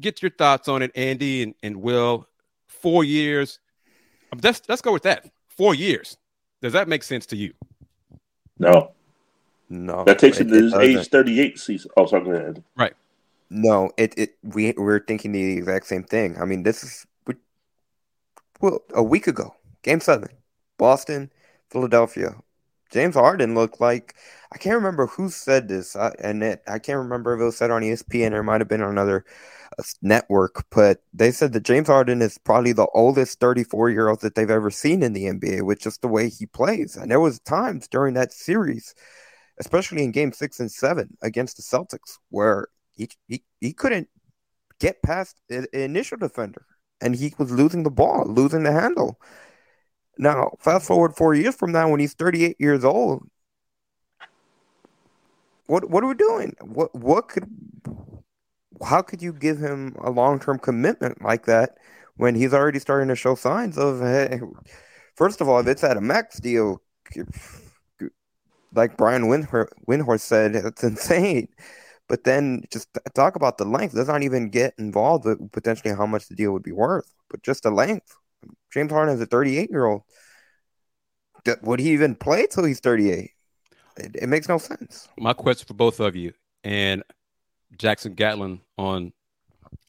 get 0.00 0.22
your 0.22 0.30
thoughts 0.30 0.68
on 0.68 0.82
it, 0.82 0.90
Andy 0.94 1.42
and, 1.42 1.54
and 1.62 1.76
Will. 1.76 2.26
Four 2.68 3.04
years. 3.04 3.58
Let's 4.42 4.62
let's 4.68 4.82
go 4.82 4.92
with 4.92 5.02
that. 5.02 5.30
Four 5.48 5.74
years. 5.74 6.16
Does 6.62 6.72
that 6.72 6.88
make 6.88 7.02
sense 7.02 7.26
to 7.26 7.36
you? 7.36 7.52
No. 8.58 8.92
No. 9.68 10.04
That 10.04 10.18
takes 10.18 10.38
him 10.38 10.48
to 10.48 10.54
his 10.54 10.74
age 10.74 11.08
thirty 11.08 11.40
eight 11.40 11.58
season. 11.58 11.90
Oh, 11.96 12.06
sorry, 12.06 12.24
go 12.24 12.30
ahead. 12.32 12.62
Right. 12.76 12.94
No, 13.50 13.90
it 13.96 14.14
it 14.16 14.36
we 14.42 14.72
we're 14.76 15.00
thinking 15.00 15.32
the 15.32 15.58
exact 15.58 15.86
same 15.86 16.04
thing. 16.04 16.36
I 16.40 16.44
mean, 16.44 16.62
this 16.62 16.84
is 16.84 17.06
well 18.60 18.82
a 18.94 19.02
week 19.02 19.26
ago, 19.26 19.54
Game 19.82 20.00
Seven, 20.00 20.28
Boston, 20.78 21.32
Philadelphia. 21.68 22.36
James 22.90 23.14
Harden 23.14 23.54
looked 23.54 23.80
like 23.80 24.14
I 24.52 24.58
can't 24.58 24.76
remember 24.76 25.06
who 25.06 25.30
said 25.30 25.68
this, 25.68 25.94
I, 25.94 26.12
and 26.18 26.42
it, 26.42 26.62
I 26.66 26.78
can't 26.80 26.98
remember 26.98 27.34
if 27.34 27.40
it 27.40 27.44
was 27.44 27.56
said 27.56 27.70
on 27.70 27.82
ESPN 27.82 28.32
or 28.32 28.40
it 28.40 28.44
might 28.44 28.60
have 28.60 28.68
been 28.68 28.82
on 28.82 28.90
another 28.90 29.24
uh, 29.78 29.82
network, 30.02 30.66
but 30.70 31.02
they 31.14 31.30
said 31.30 31.52
that 31.52 31.62
James 31.62 31.86
Harden 31.86 32.20
is 32.20 32.36
probably 32.38 32.72
the 32.72 32.88
oldest 32.92 33.38
34 33.38 33.90
year 33.90 34.08
old 34.08 34.20
that 34.22 34.34
they've 34.34 34.50
ever 34.50 34.70
seen 34.70 35.02
in 35.02 35.12
the 35.12 35.26
NBA 35.26 35.62
with 35.62 35.78
just 35.80 36.02
the 36.02 36.08
way 36.08 36.28
he 36.28 36.46
plays. 36.46 36.96
And 36.96 37.10
there 37.10 37.20
was 37.20 37.38
times 37.40 37.86
during 37.86 38.14
that 38.14 38.32
series, 38.32 38.94
especially 39.60 40.02
in 40.02 40.10
Game 40.10 40.32
Six 40.32 40.58
and 40.58 40.70
Seven 40.70 41.16
against 41.22 41.56
the 41.56 41.62
Celtics, 41.62 42.18
where 42.30 42.68
he 42.92 43.08
he, 43.28 43.44
he 43.60 43.72
couldn't 43.72 44.08
get 44.80 45.02
past 45.02 45.36
the 45.48 45.68
initial 45.72 46.18
defender, 46.18 46.66
and 47.00 47.14
he 47.14 47.32
was 47.38 47.52
losing 47.52 47.84
the 47.84 47.90
ball, 47.90 48.26
losing 48.26 48.64
the 48.64 48.72
handle. 48.72 49.20
Now, 50.20 50.52
fast 50.60 50.86
forward 50.86 51.16
four 51.16 51.34
years 51.34 51.56
from 51.56 51.72
now, 51.72 51.88
when 51.88 51.98
he's 51.98 52.12
38 52.12 52.56
years 52.58 52.84
old, 52.84 53.26
what 55.66 55.88
what 55.88 56.04
are 56.04 56.08
we 56.08 56.14
doing? 56.14 56.54
What 56.60 56.94
what 56.94 57.28
could 57.28 57.48
how 58.84 59.00
could 59.00 59.22
you 59.22 59.32
give 59.32 59.58
him 59.58 59.96
a 60.02 60.10
long 60.10 60.38
term 60.38 60.58
commitment 60.58 61.22
like 61.22 61.46
that 61.46 61.78
when 62.16 62.34
he's 62.34 62.52
already 62.52 62.78
starting 62.78 63.08
to 63.08 63.16
show 63.16 63.34
signs 63.34 63.78
of 63.78 64.00
hey, 64.00 64.40
first 65.16 65.40
of 65.40 65.48
all, 65.48 65.60
if 65.60 65.66
it's 65.66 65.84
at 65.84 65.96
a 65.96 66.02
max 66.02 66.38
deal, 66.38 66.82
like 68.74 68.98
Brian 68.98 69.22
Windhorst, 69.24 70.20
said, 70.20 70.54
it's 70.54 70.84
insane. 70.84 71.48
But 72.08 72.24
then 72.24 72.64
just 72.70 72.88
talk 73.14 73.36
about 73.36 73.56
the 73.56 73.64
length. 73.64 73.94
Does 73.94 74.08
not 74.08 74.22
even 74.22 74.50
get 74.50 74.74
involved 74.78 75.24
with 75.24 75.50
potentially 75.52 75.94
how 75.94 76.06
much 76.06 76.28
the 76.28 76.34
deal 76.34 76.52
would 76.52 76.62
be 76.62 76.72
worth, 76.72 77.10
but 77.30 77.42
just 77.42 77.62
the 77.62 77.70
length. 77.70 78.19
James 78.72 78.92
Harden 78.92 79.14
is 79.14 79.20
a 79.20 79.26
38 79.26 79.70
year 79.70 79.86
old. 79.86 80.02
Would 81.62 81.80
he 81.80 81.92
even 81.92 82.14
play 82.14 82.46
till 82.46 82.64
he's 82.64 82.80
38? 82.80 83.30
It, 83.96 84.16
it 84.16 84.28
makes 84.28 84.48
no 84.48 84.58
sense. 84.58 85.08
My 85.18 85.32
question 85.32 85.66
for 85.66 85.74
both 85.74 86.00
of 86.00 86.14
you 86.14 86.32
and 86.64 87.02
Jackson 87.78 88.14
Gatlin 88.14 88.60
on 88.76 89.12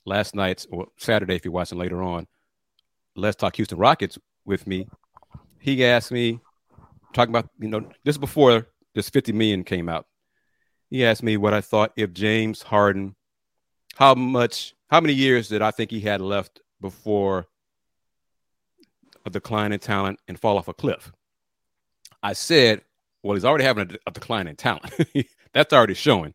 last 0.06 0.36
night's 0.36 0.66
or 0.72 0.88
Saturday, 0.98 1.36
if 1.36 1.46
you're 1.46 1.54
watching 1.54 1.78
later 1.78 2.02
on, 2.02 2.28
Let's 3.16 3.36
Talk 3.36 3.56
Houston 3.58 3.78
Rockets 3.78 4.18
with 4.46 4.66
me. 4.66 4.88
He 5.60 5.86
asked 5.86 6.12
me, 6.12 6.40
talking 7.14 7.32
about, 7.32 7.50
you 7.60 7.68
know, 7.68 7.88
this 8.04 8.18
before 8.18 8.68
this 8.96 9.10
50 9.10 9.34
million 9.34 9.64
came 9.64 9.90
out. 9.90 10.06
He 10.90 11.06
asked 11.06 11.24
me 11.24 11.38
what 11.38 11.54
I 11.54 11.62
thought 11.62 11.92
if 11.96 12.14
James 12.14 12.62
Harden, 12.62 13.16
how 13.96 14.16
much, 14.16 14.74
how 14.90 15.00
many 15.00 15.14
years 15.14 15.50
did 15.50 15.62
I 15.62 15.72
think 15.72 15.92
he 15.92 16.02
had 16.02 16.22
left 16.22 16.62
before 16.80 17.48
a 19.26 19.30
decline 19.30 19.72
in 19.72 19.80
talent 19.80 20.20
and 20.28 20.40
fall 20.40 20.58
off 20.58 20.68
a 20.68 20.74
cliff? 20.74 21.12
I 22.24 22.34
said 22.34 22.82
well, 23.24 23.36
he's 23.36 23.46
already 23.46 23.64
having 23.64 23.92
a, 23.92 23.96
a 24.08 24.12
decline 24.12 24.48
in 24.48 24.56
talent. 24.56 24.94
That's 25.54 25.74
already 25.74 25.94
showing. 25.94 26.34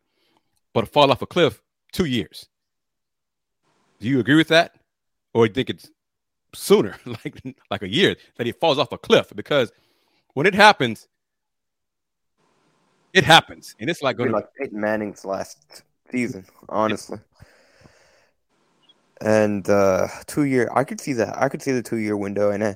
But 0.73 0.85
a 0.85 0.87
fall 0.87 1.11
off 1.11 1.21
a 1.21 1.25
cliff, 1.25 1.61
two 1.91 2.05
years. 2.05 2.47
Do 3.99 4.07
you 4.07 4.19
agree 4.19 4.35
with 4.35 4.47
that? 4.49 4.75
Or 5.33 5.45
you 5.45 5.53
think 5.53 5.69
it's 5.69 5.89
sooner, 6.53 6.95
like 7.05 7.41
like 7.69 7.81
a 7.81 7.89
year, 7.89 8.15
that 8.37 8.45
he 8.45 8.51
falls 8.51 8.77
off 8.77 8.91
a 8.91 8.97
cliff? 8.97 9.33
Because 9.35 9.71
when 10.33 10.45
it 10.45 10.55
happens, 10.55 11.07
it 13.13 13.23
happens. 13.23 13.75
And 13.79 13.89
it's 13.89 14.01
like 14.01 14.17
going 14.17 14.31
like 14.31 14.47
Peyton 14.57 14.79
Manning's 14.79 15.25
last 15.25 15.83
season, 16.11 16.45
honestly. 16.69 17.19
And 19.21 19.67
uh 19.69 20.07
two 20.27 20.43
year 20.43 20.69
I 20.73 20.83
could 20.83 21.01
see 21.01 21.13
that. 21.13 21.37
I 21.37 21.49
could 21.49 21.61
see 21.61 21.71
the 21.71 21.83
two 21.83 21.97
year 21.97 22.17
window 22.17 22.51
and 22.51 22.63
uh, 22.63 22.73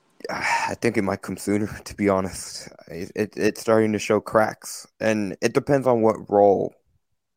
I 0.30 0.74
think 0.80 0.96
it 0.96 1.02
might 1.02 1.22
come 1.22 1.36
sooner, 1.36 1.66
to 1.84 1.94
be 1.94 2.08
honest. 2.08 2.68
It, 2.88 3.12
it, 3.14 3.32
it's 3.36 3.60
starting 3.60 3.92
to 3.92 3.98
show 3.98 4.20
cracks, 4.20 4.86
and 5.00 5.36
it 5.40 5.54
depends 5.54 5.86
on 5.86 6.02
what 6.02 6.30
role 6.30 6.74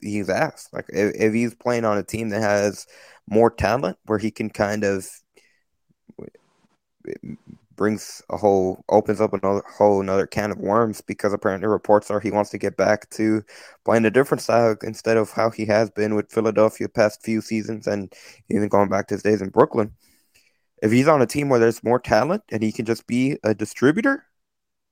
he's 0.01 0.29
asked. 0.29 0.73
Like 0.73 0.85
if, 0.89 1.15
if 1.15 1.33
he's 1.33 1.55
playing 1.55 1.85
on 1.85 1.97
a 1.97 2.03
team 2.03 2.29
that 2.29 2.41
has 2.41 2.87
more 3.27 3.51
talent, 3.51 3.97
where 4.05 4.19
he 4.19 4.31
can 4.31 4.49
kind 4.49 4.83
of 4.83 5.07
brings 7.75 8.21
a 8.29 8.37
whole 8.37 8.83
opens 8.89 9.21
up 9.21 9.33
another 9.33 9.63
whole 9.67 10.01
another 10.01 10.27
can 10.27 10.51
of 10.51 10.57
worms 10.57 11.01
because 11.01 11.33
apparently 11.33 11.67
reports 11.67 12.09
are 12.09 12.19
he 12.19 12.31
wants 12.31 12.49
to 12.49 12.57
get 12.57 12.77
back 12.77 13.09
to 13.09 13.43
playing 13.83 14.05
a 14.05 14.11
different 14.11 14.41
style 14.41 14.75
instead 14.83 15.17
of 15.17 15.31
how 15.31 15.49
he 15.49 15.65
has 15.65 15.89
been 15.89 16.15
with 16.15 16.31
Philadelphia 16.31 16.87
past 16.89 17.23
few 17.23 17.41
seasons 17.41 17.87
and 17.87 18.13
even 18.49 18.69
going 18.69 18.89
back 18.89 19.07
to 19.07 19.15
his 19.15 19.23
days 19.23 19.41
in 19.41 19.49
Brooklyn 19.49 19.91
if 20.81 20.91
he's 20.91 21.07
on 21.07 21.21
a 21.21 21.25
team 21.25 21.49
where 21.49 21.59
there's 21.59 21.83
more 21.83 21.99
talent 21.99 22.43
and 22.51 22.61
he 22.61 22.71
can 22.71 22.85
just 22.85 23.07
be 23.07 23.37
a 23.43 23.53
distributor, 23.53 24.25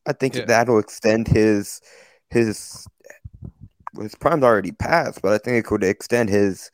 I 0.06 0.14
think 0.14 0.36
yeah. 0.36 0.46
that'll 0.46 0.80
extend 0.80 1.28
his 1.28 1.82
his 2.30 2.88
his 4.00 4.16
prime's 4.16 4.44
already 4.44 4.72
passed, 4.72 5.22
but 5.22 5.34
I 5.34 5.38
think 5.38 5.58
it 5.58 5.68
could 5.68 5.84
extend 5.84 6.30
his 6.30 6.72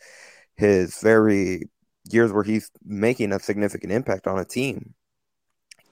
his 0.56 1.00
very 1.02 1.64
years 2.10 2.32
where 2.32 2.44
he's 2.44 2.72
making 2.84 3.34
a 3.34 3.40
significant 3.40 3.92
impact 3.92 4.28
on 4.28 4.40
a 4.40 4.46
team. 4.46 4.94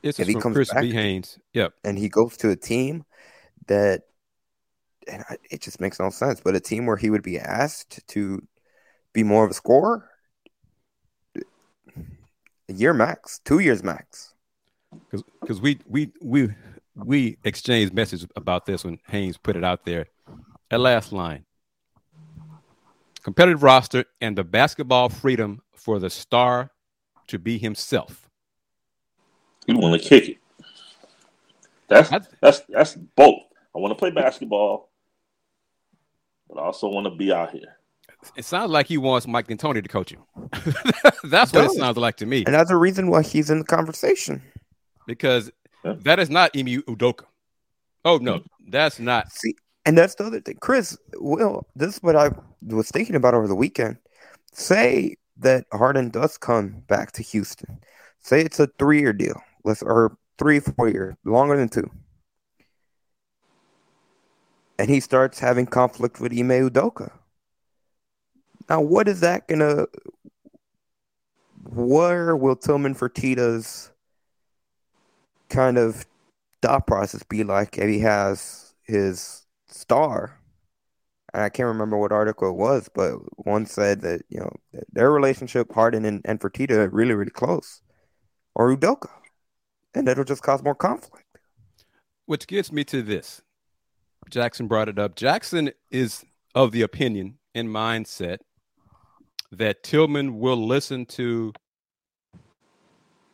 This 0.07 0.19
if 0.19 0.27
he 0.27 0.35
comes 0.35 0.55
Chris 0.55 0.73
back 0.73 0.83
B. 0.83 0.91
Haynes. 0.91 1.37
Yep. 1.53 1.73
And 1.83 1.97
he 1.97 2.07
goes 2.07 2.37
to 2.37 2.49
a 2.49 2.55
team 2.55 3.03
that 3.67 4.03
and 5.07 5.23
it 5.49 5.61
just 5.61 5.81
makes 5.81 5.99
no 5.99 6.09
sense, 6.09 6.41
but 6.41 6.55
a 6.55 6.59
team 6.59 6.85
where 6.85 6.97
he 6.97 7.09
would 7.09 7.23
be 7.23 7.39
asked 7.39 8.05
to 8.07 8.41
be 9.13 9.23
more 9.23 9.43
of 9.43 9.51
a 9.51 9.53
scorer, 9.53 10.09
a 11.35 12.73
year 12.73 12.93
max, 12.93 13.39
two 13.43 13.59
years 13.59 13.83
max. 13.83 14.33
Because 15.41 15.59
we 15.59 15.79
we 15.85 16.11
we 16.21 16.49
we 16.95 17.37
exchanged 17.43 17.93
messages 17.93 18.27
about 18.35 18.65
this 18.65 18.85
when 18.85 18.99
Haynes 19.07 19.37
put 19.37 19.55
it 19.55 19.63
out 19.63 19.85
there. 19.85 20.07
At 20.71 20.79
last 20.79 21.11
line, 21.11 21.45
competitive 23.23 23.63
roster 23.63 24.05
and 24.21 24.37
the 24.37 24.43
basketball 24.43 25.09
freedom 25.09 25.61
for 25.73 25.99
the 25.99 26.09
star 26.09 26.71
to 27.27 27.39
be 27.39 27.57
himself. 27.57 28.26
You 29.67 29.77
want 29.77 30.01
to 30.01 30.08
kick 30.08 30.30
it? 30.30 30.38
That's 31.88 32.10
that's 32.41 32.62
that's 32.69 32.95
both. 32.95 33.43
I 33.75 33.80
want 33.80 33.91
to 33.91 33.95
play 33.95 34.12
basketball, 34.12 34.89
but 36.49 36.60
I 36.60 36.65
also 36.65 36.89
want 36.89 37.06
to 37.06 37.12
be 37.12 37.32
out 37.32 37.51
here. 37.51 37.77
It 38.36 38.45
sounds 38.45 38.71
like 38.71 38.88
he 38.88 38.97
wants 38.97 39.27
Mike 39.27 39.47
D'Antoni 39.47 39.84
to 39.84 39.88
coach 39.88 40.12
him. 40.12 40.23
That's 41.23 41.53
what 41.53 41.65
it 41.65 41.71
sounds 41.71 41.97
like 41.97 42.17
to 42.17 42.25
me. 42.25 42.43
And 42.45 42.56
that's 42.56 42.71
a 42.71 42.75
reason 42.75 43.10
why 43.10 43.21
he's 43.21 43.49
in 43.49 43.60
the 43.60 43.65
conversation. 43.65 44.41
Because 45.06 45.51
yeah. 45.86 45.93
that 45.99 46.19
is 46.19 46.30
not 46.30 46.51
Ime 46.56 46.82
Udoka. 46.82 47.25
Oh 48.03 48.17
no, 48.17 48.36
mm-hmm. 48.39 48.69
that's 48.71 48.99
not. 48.99 49.32
See, 49.32 49.56
and 49.86 49.97
that's 49.97 50.15
the 50.15 50.25
other 50.25 50.41
thing, 50.41 50.58
Kris. 50.60 50.97
Well, 51.19 51.67
this 51.75 51.95
is 51.95 52.03
what 52.03 52.15
I 52.15 52.32
was 52.65 52.89
thinking 52.89 53.15
about 53.15 53.34
over 53.34 53.47
the 53.47 53.56
weekend. 53.56 53.97
Say 54.53 55.17
that 55.38 55.65
Harden 55.71 56.10
does 56.10 56.38
come 56.38 56.84
back 56.88 57.12
to 57.13 57.23
Houston. 57.23 57.80
Say 58.19 58.41
it's 58.41 58.60
a 58.60 58.67
three-year 58.80 59.13
deal, 59.13 59.41
let's 59.67 59.84
or 59.84 60.17
three, 60.38 60.60
four 60.60 60.89
years, 60.89 61.15
longer 61.25 61.58
than 61.58 61.69
two. 61.69 61.89
And 64.80 64.89
he 64.89 64.99
starts 64.99 65.39
having 65.39 65.65
conflict 65.65 66.19
with 66.19 66.32
Ime 66.32 66.69
Udoka 66.69 67.12
Now, 68.69 68.82
what 68.82 69.08
is 69.08 69.19
that 69.21 69.47
gonna? 69.47 69.88
Where 71.63 72.36
will 72.36 72.56
Tillman 72.56 72.95
Fertitta's 72.95 73.91
kind 75.49 75.77
of 75.77 76.06
thought 76.62 76.88
process 76.88 77.23
be 77.23 77.43
like 77.43 77.77
if 77.77 77.89
he 77.89 77.99
has 77.99 78.73
his 78.84 79.45
star? 79.67 80.39
And 81.34 81.43
I 81.43 81.49
can't 81.49 81.67
remember 81.67 81.97
what 81.97 82.12
article 82.12 82.49
it 82.49 82.56
was, 82.56 82.89
but 82.93 83.15
one 83.45 83.65
said 83.65 84.01
that 84.01 84.21
you 84.30 84.39
know 84.39 84.51
their 84.93 85.12
relationship, 85.12 85.73
Harden 85.73 86.06
and, 86.06 86.21
and 86.25 86.39
Fertitta, 86.39 86.71
are 86.77 86.89
really 86.89 87.15
really 87.15 87.32
close, 87.32 87.82
or 88.56 88.75
Udoka, 88.75 89.10
and 89.93 90.08
that'll 90.08 90.23
just 90.23 90.41
cause 90.41 90.63
more 90.63 90.76
conflict. 90.76 91.26
Which 92.26 92.47
gets 92.47 92.71
me 92.71 92.84
to 92.86 93.02
this. 93.02 93.41
Jackson 94.30 94.67
brought 94.67 94.89
it 94.89 95.00
up. 95.00 95.15
Jackson 95.15 95.71
is 95.91 96.26
of 96.54 96.71
the 96.71 96.82
opinion 96.82 97.38
and 97.56 97.69
mindset 97.69 98.39
that 99.52 99.84
Tillman 99.84 100.39
will 100.39 100.67
listen 100.67 101.06
to 101.06 101.54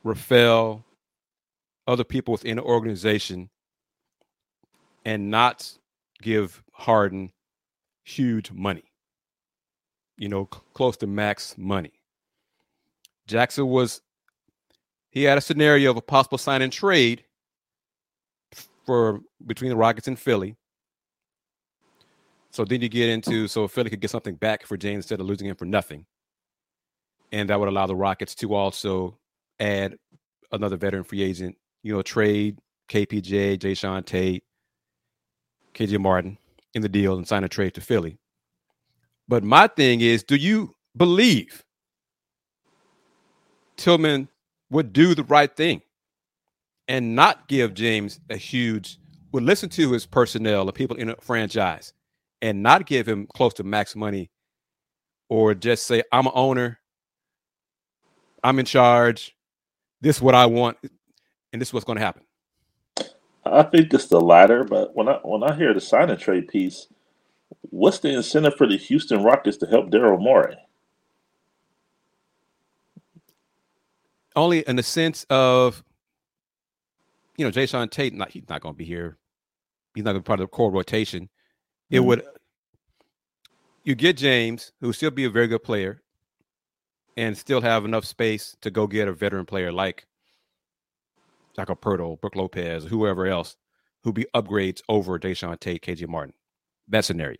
Rafael, 0.04 0.86
other 1.88 2.04
people 2.04 2.34
within 2.34 2.58
the 2.58 2.63
organization, 2.63 3.50
and 5.06 5.32
not 5.32 5.78
give 6.22 6.62
Harden 6.74 7.32
huge 8.04 8.52
money, 8.52 8.84
you 10.18 10.30
know, 10.30 10.46
close 10.46 10.98
to 10.98 11.08
max 11.08 11.56
money. 11.58 11.94
Jackson 13.28 13.68
was, 13.68 14.02
he 15.13 15.23
had 15.23 15.38
a 15.38 15.41
scenario 15.41 15.91
of 15.91 15.97
a 15.97 16.02
possible 16.02 16.39
sign 16.39 16.63
and 16.63 16.73
trade 16.73 17.23
for 18.84 19.21
between 19.45 19.69
the 19.69 19.76
Rockets 19.76 20.08
and 20.08 20.17
Philly. 20.17 20.56
So 22.49 22.65
then 22.65 22.82
you 22.82 22.89
get 22.89 23.10
into 23.10 23.47
so 23.47 23.67
Philly 23.67 23.91
could 23.91 24.02
get 24.02 24.10
something 24.10 24.34
back 24.34 24.65
for 24.65 24.76
James 24.76 25.06
instead 25.06 25.19
of 25.19 25.28
losing 25.28 25.47
him 25.47 25.56
for 25.56 25.65
nothing. 25.65 26.08
And 27.32 27.47
that 27.49 27.60
would 27.60 27.69
allow 27.69 27.86
the 27.86 27.95
Rockets 27.95 28.34
to 28.36 28.56
also 28.56 29.19
add 29.60 29.97
another 30.52 30.78
veteran 30.78 31.04
free 31.04 31.21
agent, 31.21 31.58
you 31.84 31.93
know, 31.93 32.02
trade 32.02 32.58
KPJ, 32.89 33.60
Jae'Sean 33.60 34.04
Tate, 34.06 34.43
KJ 35.76 35.99
Martin 35.99 36.39
in 36.73 36.82
the 36.82 36.89
deal 36.89 37.17
and 37.17 37.28
sign 37.28 37.43
a 37.43 37.49
trade 37.49 37.76
to 37.76 37.82
Philly. 37.82 38.17
But 39.28 39.43
my 39.43 39.67
thing 39.67 40.02
is, 40.02 40.23
do 40.23 40.36
you 40.36 40.73
believe 40.97 41.63
Tillman 43.78 44.28
would 44.73 44.93
do 44.93 45.15
the 45.15 45.25
right 45.25 45.55
thing 45.55 45.83
and 46.88 47.15
not 47.15 47.47
give 47.49 47.73
James 47.75 48.19
a 48.29 48.38
huge, 48.38 48.99
would 49.33 49.43
listen 49.43 49.69
to 49.71 49.93
his 49.93 50.05
personnel, 50.05 50.65
the 50.65 50.73
people 50.73 50.97
in 50.97 51.09
the 51.09 51.17
franchise, 51.21 51.93
and 52.41 52.63
not 52.63 52.86
give 52.88 53.07
him 53.07 53.27
close 53.36 53.53
to 53.55 53.63
max 53.63 53.95
money 53.95 54.31
or 55.29 55.55
just 55.55 55.88
say, 55.88 56.03
I'm 56.12 56.27
an 56.27 56.33
owner, 56.36 56.79
I'm 58.43 58.59
in 58.59 58.65
charge, 58.65 59.36
this 60.01 60.17
is 60.17 60.21
what 60.21 60.36
I 60.36 60.47
want, 60.47 60.77
and 61.53 61.62
this 61.62 61.69
is 61.69 61.73
what's 61.73 61.86
going 61.86 61.97
to 61.99 62.05
happen. 62.05 62.23
I 63.45 63.63
think 63.63 63.93
it's 63.93 64.07
the 64.07 64.21
latter, 64.21 64.63
but 64.63 64.95
when 64.95 65.09
I 65.09 65.19
when 65.23 65.43
I 65.43 65.55
hear 65.55 65.73
the 65.73 65.81
sign 65.81 66.09
and 66.09 66.19
trade 66.19 66.47
piece, 66.49 66.88
what's 67.62 67.99
the 67.99 68.09
incentive 68.13 68.55
for 68.57 68.67
the 68.67 68.77
Houston 68.77 69.23
Rockets 69.23 69.57
to 69.57 69.67
help 69.67 69.89
Daryl 69.91 70.19
Morey? 70.21 70.57
Only 74.36 74.60
in 74.67 74.76
the 74.76 74.84
sense 74.84 75.26
of, 75.30 75.84
you 77.38 77.46
know, 77.46 77.52
Jae'Sean 77.52 77.89
Tate, 77.89 78.13
not, 78.13 78.32
he's 78.32 78.48
not 78.50 78.62
going 78.62 78.74
to 78.76 78.78
be 78.78 78.86
here. 78.86 79.17
He's 79.96 80.04
not 80.04 80.12
going 80.13 80.22
to 80.22 80.24
be 80.24 80.28
part 80.28 80.39
of 80.39 80.46
the 80.46 80.56
core 80.56 80.72
rotation. 80.72 81.30
It 81.91 82.00
Mhm. 82.00 82.06
would, 82.06 82.24
you 83.84 83.96
get 83.96 84.17
James, 84.17 84.72
who 84.80 84.88
will 84.88 84.93
still 84.93 85.12
be 85.12 85.26
a 85.26 85.30
very 85.30 85.48
good 85.48 85.63
player 85.63 86.02
and 87.17 87.38
still 87.38 87.62
have 87.62 87.86
enough 87.86 88.06
space 88.06 88.56
to 88.62 88.72
go 88.72 88.88
get 88.88 89.08
a 89.08 89.13
veteran 89.13 89.46
player 89.46 89.72
like 89.72 90.08
like 91.58 91.69
a 91.69 91.76
Perto, 91.76 92.15
Brook 92.15 92.36
Lopez, 92.36 92.86
whoever 92.86 93.28
else, 93.28 93.58
who 94.04 94.12
be 94.12 94.26
upgrades 94.34 94.82
over 94.89 95.19
Jae'Sean 95.19 95.60
Tate, 95.60 95.84
KJ 95.84 96.08
Martin. 96.08 96.34
That 96.88 97.06
scenario. 97.06 97.38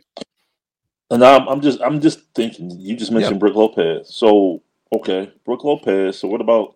And 1.10 1.23
I'm, 1.23 1.47
I'm 1.47 1.62
just 1.62 1.82
I'm 1.82 1.99
just 1.99 2.19
thinking. 2.36 2.69
You 2.79 2.95
just 2.95 3.12
mentioned 3.12 3.39
Brook 3.39 3.56
Lopez, 3.56 4.13
so 4.13 4.62
okay, 4.93 5.32
Brook 5.45 5.63
Lopez. 5.63 6.19
So 6.19 6.27
what 6.27 6.41
about 6.41 6.75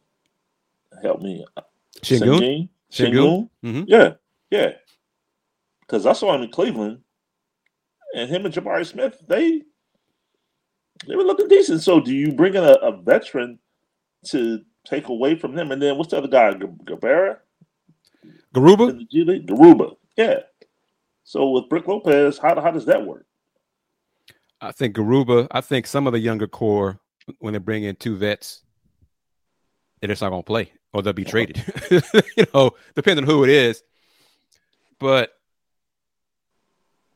help 1.01 1.21
me? 1.21 1.45
Shingun? 2.01 2.69
Sengun? 2.91 3.49
Mhm. 3.63 3.86
Yeah, 3.88 4.13
yeah. 4.49 4.73
Because 5.81 6.05
I 6.05 6.13
saw 6.13 6.33
him 6.36 6.41
in 6.43 6.51
Cleveland, 6.51 6.99
and 8.15 8.29
him 8.29 8.45
and 8.45 8.53
Jabari 8.53 8.86
Smith, 8.86 9.21
they 9.27 9.63
they 11.07 11.15
were 11.15 11.23
looking 11.23 11.47
decent. 11.47 11.81
So 11.81 11.99
do 11.99 12.13
you 12.13 12.31
bring 12.31 12.55
in 12.55 12.63
a, 12.63 12.73
a 12.73 13.01
veteran 13.01 13.60
to 14.27 14.62
take 14.86 15.10
away 15.10 15.36
from 15.36 15.53
them? 15.53 15.71
And 15.71 15.81
then 15.81 15.97
what's 15.97 16.12
the 16.12 16.17
other 16.17 16.27
guy, 16.27 16.53
G- 16.53 16.65
Gabera 16.86 17.38
Garuba? 18.53 18.89
in 18.89 18.97
the 18.99 19.05
G 19.05 19.23
League? 19.23 19.47
Garuba, 19.47 19.95
yeah. 20.17 20.39
So 21.23 21.49
with 21.51 21.69
Brook 21.69 21.88
Lopez, 21.88 22.38
how 22.38 22.60
how 22.60 22.71
does 22.71 22.86
that 22.86 23.05
work? 23.05 23.25
I 24.60 24.71
think 24.71 24.95
Garuba, 24.95 25.47
I 25.51 25.62
think 25.62 25.86
some 25.86 26.07
of 26.07 26.13
the 26.13 26.19
younger 26.19 26.47
core, 26.47 26.99
when 27.39 27.53
they 27.53 27.60
bring 27.60 27.83
in 27.83 27.95
two 27.97 28.15
vets, 28.15 28.63
they're 29.99 30.10
just 30.10 30.21
not 30.21 30.29
going 30.29 30.43
to 30.43 30.45
play 30.45 30.71
or 30.93 31.01
they'll 31.01 31.13
be 31.13 31.25
traded. 31.25 31.63
you 31.91 32.45
know, 32.53 32.71
depending 32.95 33.25
on 33.25 33.29
who 33.29 33.43
it 33.43 33.49
is. 33.49 33.83
But 34.99 35.33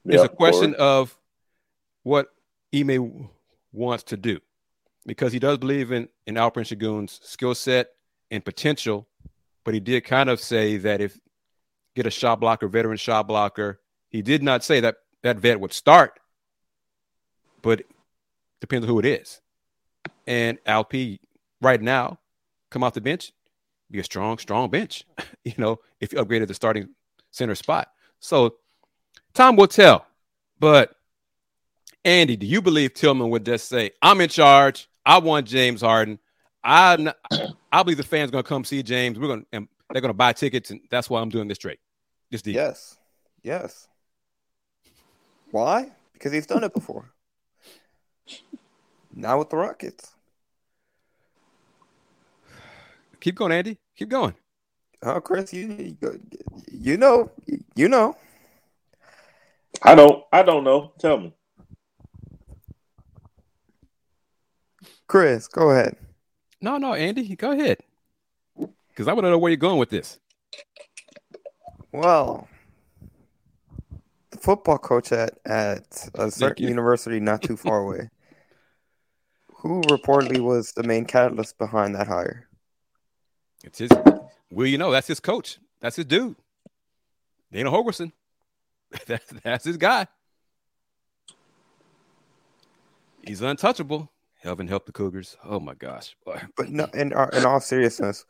it's 0.05 0.23
a 0.23 0.29
question 0.29 0.75
of 0.75 1.17
what 2.03 2.27
Ime 2.75 3.29
wants 3.71 4.03
to 4.05 4.17
do 4.17 4.39
because 5.05 5.33
he 5.33 5.39
does 5.39 5.57
believe 5.57 5.91
in, 5.91 6.07
in 6.27 6.35
Alperen 6.35 6.65
Sengun's 6.65 7.19
skill 7.23 7.55
set 7.55 7.89
and 8.29 8.43
potential. 8.43 9.07
But 9.63 9.73
he 9.73 9.79
did 9.79 10.03
kind 10.05 10.29
of 10.29 10.39
say 10.39 10.77
that 10.77 11.01
if 11.01 11.19
get 11.95 12.05
a 12.05 12.11
shot 12.11 12.39
blocker, 12.39 12.67
veteran 12.67 12.97
shot 12.97 13.27
blocker, 13.27 13.79
he 14.09 14.21
did 14.21 14.43
not 14.43 14.63
say 14.63 14.79
that 14.81 14.97
that 15.23 15.37
vet 15.37 15.59
would 15.59 15.73
start, 15.73 16.19
but 17.61 17.83
depends 18.59 18.85
on 18.85 18.89
who 18.89 18.99
it 18.99 19.05
is. 19.05 19.41
And 20.25 20.57
Alp 20.65 20.93
right 21.61 21.81
now, 21.81 22.19
come 22.71 22.83
off 22.83 22.93
the 22.93 23.01
bench, 23.01 23.31
be 23.91 23.99
a 23.99 24.03
strong, 24.03 24.39
strong 24.39 24.69
bench. 24.69 25.05
you 25.43 25.53
know, 25.57 25.79
if 25.99 26.11
you 26.11 26.19
upgraded 26.19 26.47
the 26.47 26.55
starting 26.55 26.89
center 27.29 27.53
spot. 27.53 27.91
So 28.19 28.55
time 29.33 29.55
will 29.55 29.67
tell. 29.67 30.07
But 30.59 30.95
Andy, 32.03 32.35
do 32.35 32.47
you 32.47 32.61
believe 32.61 32.93
Tillman 32.93 33.29
would 33.29 33.45
just 33.45 33.67
say, 33.67 33.91
"I'm 34.01 34.21
in 34.21 34.29
charge. 34.29 34.89
I 35.05 35.19
want 35.19 35.47
James 35.47 35.81
Harden. 35.81 36.19
I 36.63 37.13
I 37.71 37.83
believe 37.83 37.97
the 37.97 38.03
fans 38.03 38.31
to 38.31 38.43
come 38.43 38.63
see 38.63 38.81
James. 38.81 39.19
We're 39.19 39.37
to 39.37 39.45
and 39.51 39.67
they're 39.91 40.01
to 40.01 40.13
buy 40.13 40.33
tickets, 40.33 40.71
and 40.71 40.81
that's 40.89 41.09
why 41.09 41.21
I'm 41.21 41.29
doing 41.29 41.47
this 41.47 41.57
trade, 41.57 41.77
this 42.31 42.41
deal." 42.41 42.55
Yes. 42.55 42.97
Yes. 43.43 43.87
Why? 45.51 45.91
Because 46.13 46.31
he's 46.31 46.45
done 46.45 46.63
it 46.63 46.73
before. 46.73 47.11
Now 49.13 49.39
with 49.39 49.49
the 49.49 49.57
Rockets. 49.57 50.10
Keep 53.21 53.35
going, 53.35 53.51
Andy. 53.51 53.77
Keep 53.95 54.09
going. 54.09 54.33
Oh, 55.03 55.21
Kris, 55.21 55.53
you 55.53 55.95
you, 56.71 56.97
know, 56.97 57.31
you 57.75 57.87
know. 57.87 58.15
I 59.83 59.95
don't 59.95 60.23
I 60.31 60.43
don't 60.43 60.63
know. 60.63 60.93
Tell 60.99 61.19
me. 61.19 61.33
Kris, 65.07 65.47
go 65.47 65.69
ahead. 65.69 65.95
No, 66.61 66.77
no, 66.77 66.93
Andy, 66.93 67.35
go 67.35 67.51
ahead, 67.51 67.79
because 68.89 69.07
I 69.07 69.13
want 69.13 69.25
to 69.25 69.31
know 69.31 69.39
where 69.39 69.49
you're 69.49 69.57
going 69.57 69.79
with 69.79 69.89
this. 69.89 70.19
Well, 71.91 72.47
the 74.29 74.37
football 74.37 74.77
coach 74.77 75.11
at 75.11 75.37
at 75.45 76.09
a 76.15 76.29
certain 76.29 76.67
university 76.67 77.19
not 77.19 77.41
too 77.41 77.57
far 77.57 77.79
away, 77.83 78.09
who 79.55 79.81
reportedly 79.81 80.39
was 80.39 80.73
the 80.73 80.83
main 80.83 81.05
catalyst 81.05 81.57
behind 81.57 81.95
that 81.95 82.07
hire. 82.07 82.47
It's 83.63 83.79
his. 83.79 83.91
Well, 84.51 84.67
you 84.67 84.77
know, 84.77 84.91
that's 84.91 85.07
his 85.07 85.19
coach. 85.19 85.59
That's 85.79 85.95
his 85.95 86.05
dude. 86.05 86.35
Dana 87.51 87.69
Holgorsen. 87.69 88.11
that's 89.07 89.31
that's 89.43 89.65
his 89.65 89.77
guy. 89.77 90.07
He's 93.25 93.41
untouchable. 93.41 94.11
Heaven 94.41 94.67
help 94.67 94.85
the 94.85 94.91
Cougars. 94.91 95.37
Oh 95.45 95.59
my 95.59 95.75
gosh. 95.75 96.15
But 96.55 96.69
no, 96.69 96.85
in 96.93 97.13
uh, 97.13 97.29
in 97.33 97.45
all 97.45 97.59
seriousness, 97.59 98.25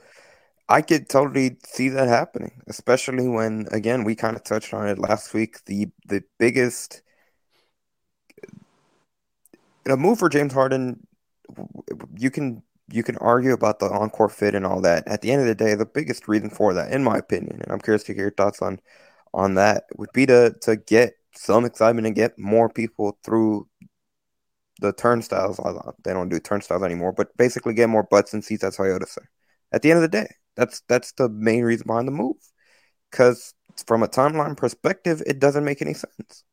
I 0.68 0.82
could 0.82 1.10
totally 1.10 1.58
see 1.66 1.90
that 1.90 2.08
happening, 2.08 2.62
especially 2.68 3.28
when 3.28 3.68
again 3.72 4.04
we 4.04 4.16
kind 4.16 4.36
of 4.36 4.44
touched 4.44 4.74
on 4.74 4.88
it 4.88 5.00
last 5.00 5.34
week. 5.34 5.64
The 5.66 5.88
the 6.08 6.24
biggest 6.38 7.02
a 9.88 9.98
move 9.98 10.20
for 10.20 10.30
James 10.30 10.54
Harden, 10.54 11.08
you 12.18 12.30
can 12.30 12.64
you 12.92 13.04
can 13.04 13.18
argue 13.18 13.54
about 13.54 13.80
the 13.80 13.90
encore 13.90 14.30
fit 14.30 14.56
and 14.56 14.66
all 14.66 14.82
that. 14.82 15.08
At 15.08 15.22
the 15.22 15.32
end 15.32 15.42
of 15.42 15.48
the 15.48 15.56
day, 15.56 15.76
the 15.76 15.86
biggest 15.86 16.28
reason 16.28 16.50
for 16.50 16.74
that, 16.74 16.92
in 16.92 17.04
my 17.04 17.18
opinion, 17.18 17.62
and 17.62 17.72
I'm 17.72 17.80
curious 17.80 18.04
to 18.04 18.14
hear 18.14 18.24
your 18.24 18.32
thoughts 18.32 18.62
on 18.62 18.80
on 19.34 19.56
that, 19.56 19.86
would 19.98 20.12
be 20.14 20.26
to 20.26 20.56
to 20.62 20.76
get 20.76 21.14
some 21.36 21.66
excitement 21.66 22.08
and 22.08 22.16
get 22.16 22.38
more 22.38 22.70
people 22.70 23.18
through 23.24 23.68
the 24.82 24.92
turnstiles. 24.94 25.60
They 26.04 26.14
don't 26.14 26.30
do 26.30 26.40
turnstiles 26.40 26.84
anymore, 26.84 27.14
but 27.14 27.36
basically 27.38 27.74
get 27.74 27.90
more 27.90 28.04
butts 28.04 28.34
and 28.34 28.44
seats 28.44 28.64
at 28.64 28.74
Toyota 28.74 29.08
Center. 29.08 29.30
At 29.72 29.82
the 29.82 29.92
end 29.92 29.98
of 29.98 30.02
the 30.02 30.18
day, 30.20 30.28
that's 30.56 30.82
that's 30.88 31.14
the 31.14 31.30
main 31.30 31.64
reason 31.64 31.88
behind 31.88 32.08
the 32.08 32.12
move. 32.12 32.38
Because 33.10 33.54
from 33.86 34.04
a 34.04 34.08
timeline 34.08 34.58
perspective, 34.58 35.22
it 35.26 35.40
doesn't 35.40 35.66
make 35.66 35.82
any 35.82 35.94
sense. 35.94 36.44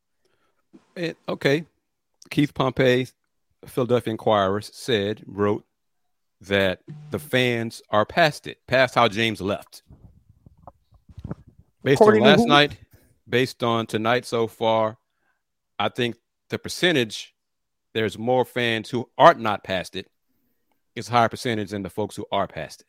It, 0.94 1.16
okay, 1.28 1.64
Keith 2.30 2.54
Pompey, 2.54 3.08
Philadelphia 3.66 4.12
Inquirer, 4.12 4.60
said 4.60 5.22
wrote 5.26 5.64
that 6.40 6.80
the 7.10 7.18
fans 7.18 7.82
are 7.90 8.04
past 8.04 8.46
it, 8.46 8.58
past 8.66 8.94
how 8.94 9.08
James 9.08 9.40
left. 9.40 9.82
Based 11.82 12.00
According 12.00 12.22
on 12.22 12.28
last 12.28 12.46
night, 12.46 12.76
based 13.28 13.62
on 13.62 13.86
tonight 13.86 14.24
so 14.24 14.46
far, 14.46 14.98
I 15.78 15.88
think 15.88 16.16
the 16.48 16.58
percentage 16.58 17.34
there's 17.94 18.18
more 18.18 18.44
fans 18.44 18.90
who 18.90 19.08
aren't 19.16 19.64
past 19.64 19.96
it. 19.96 20.06
It's 20.94 21.08
higher 21.08 21.28
percentage 21.28 21.70
than 21.70 21.82
the 21.82 21.90
folks 21.90 22.16
who 22.16 22.26
are 22.30 22.46
past 22.46 22.82
it. 22.82 22.86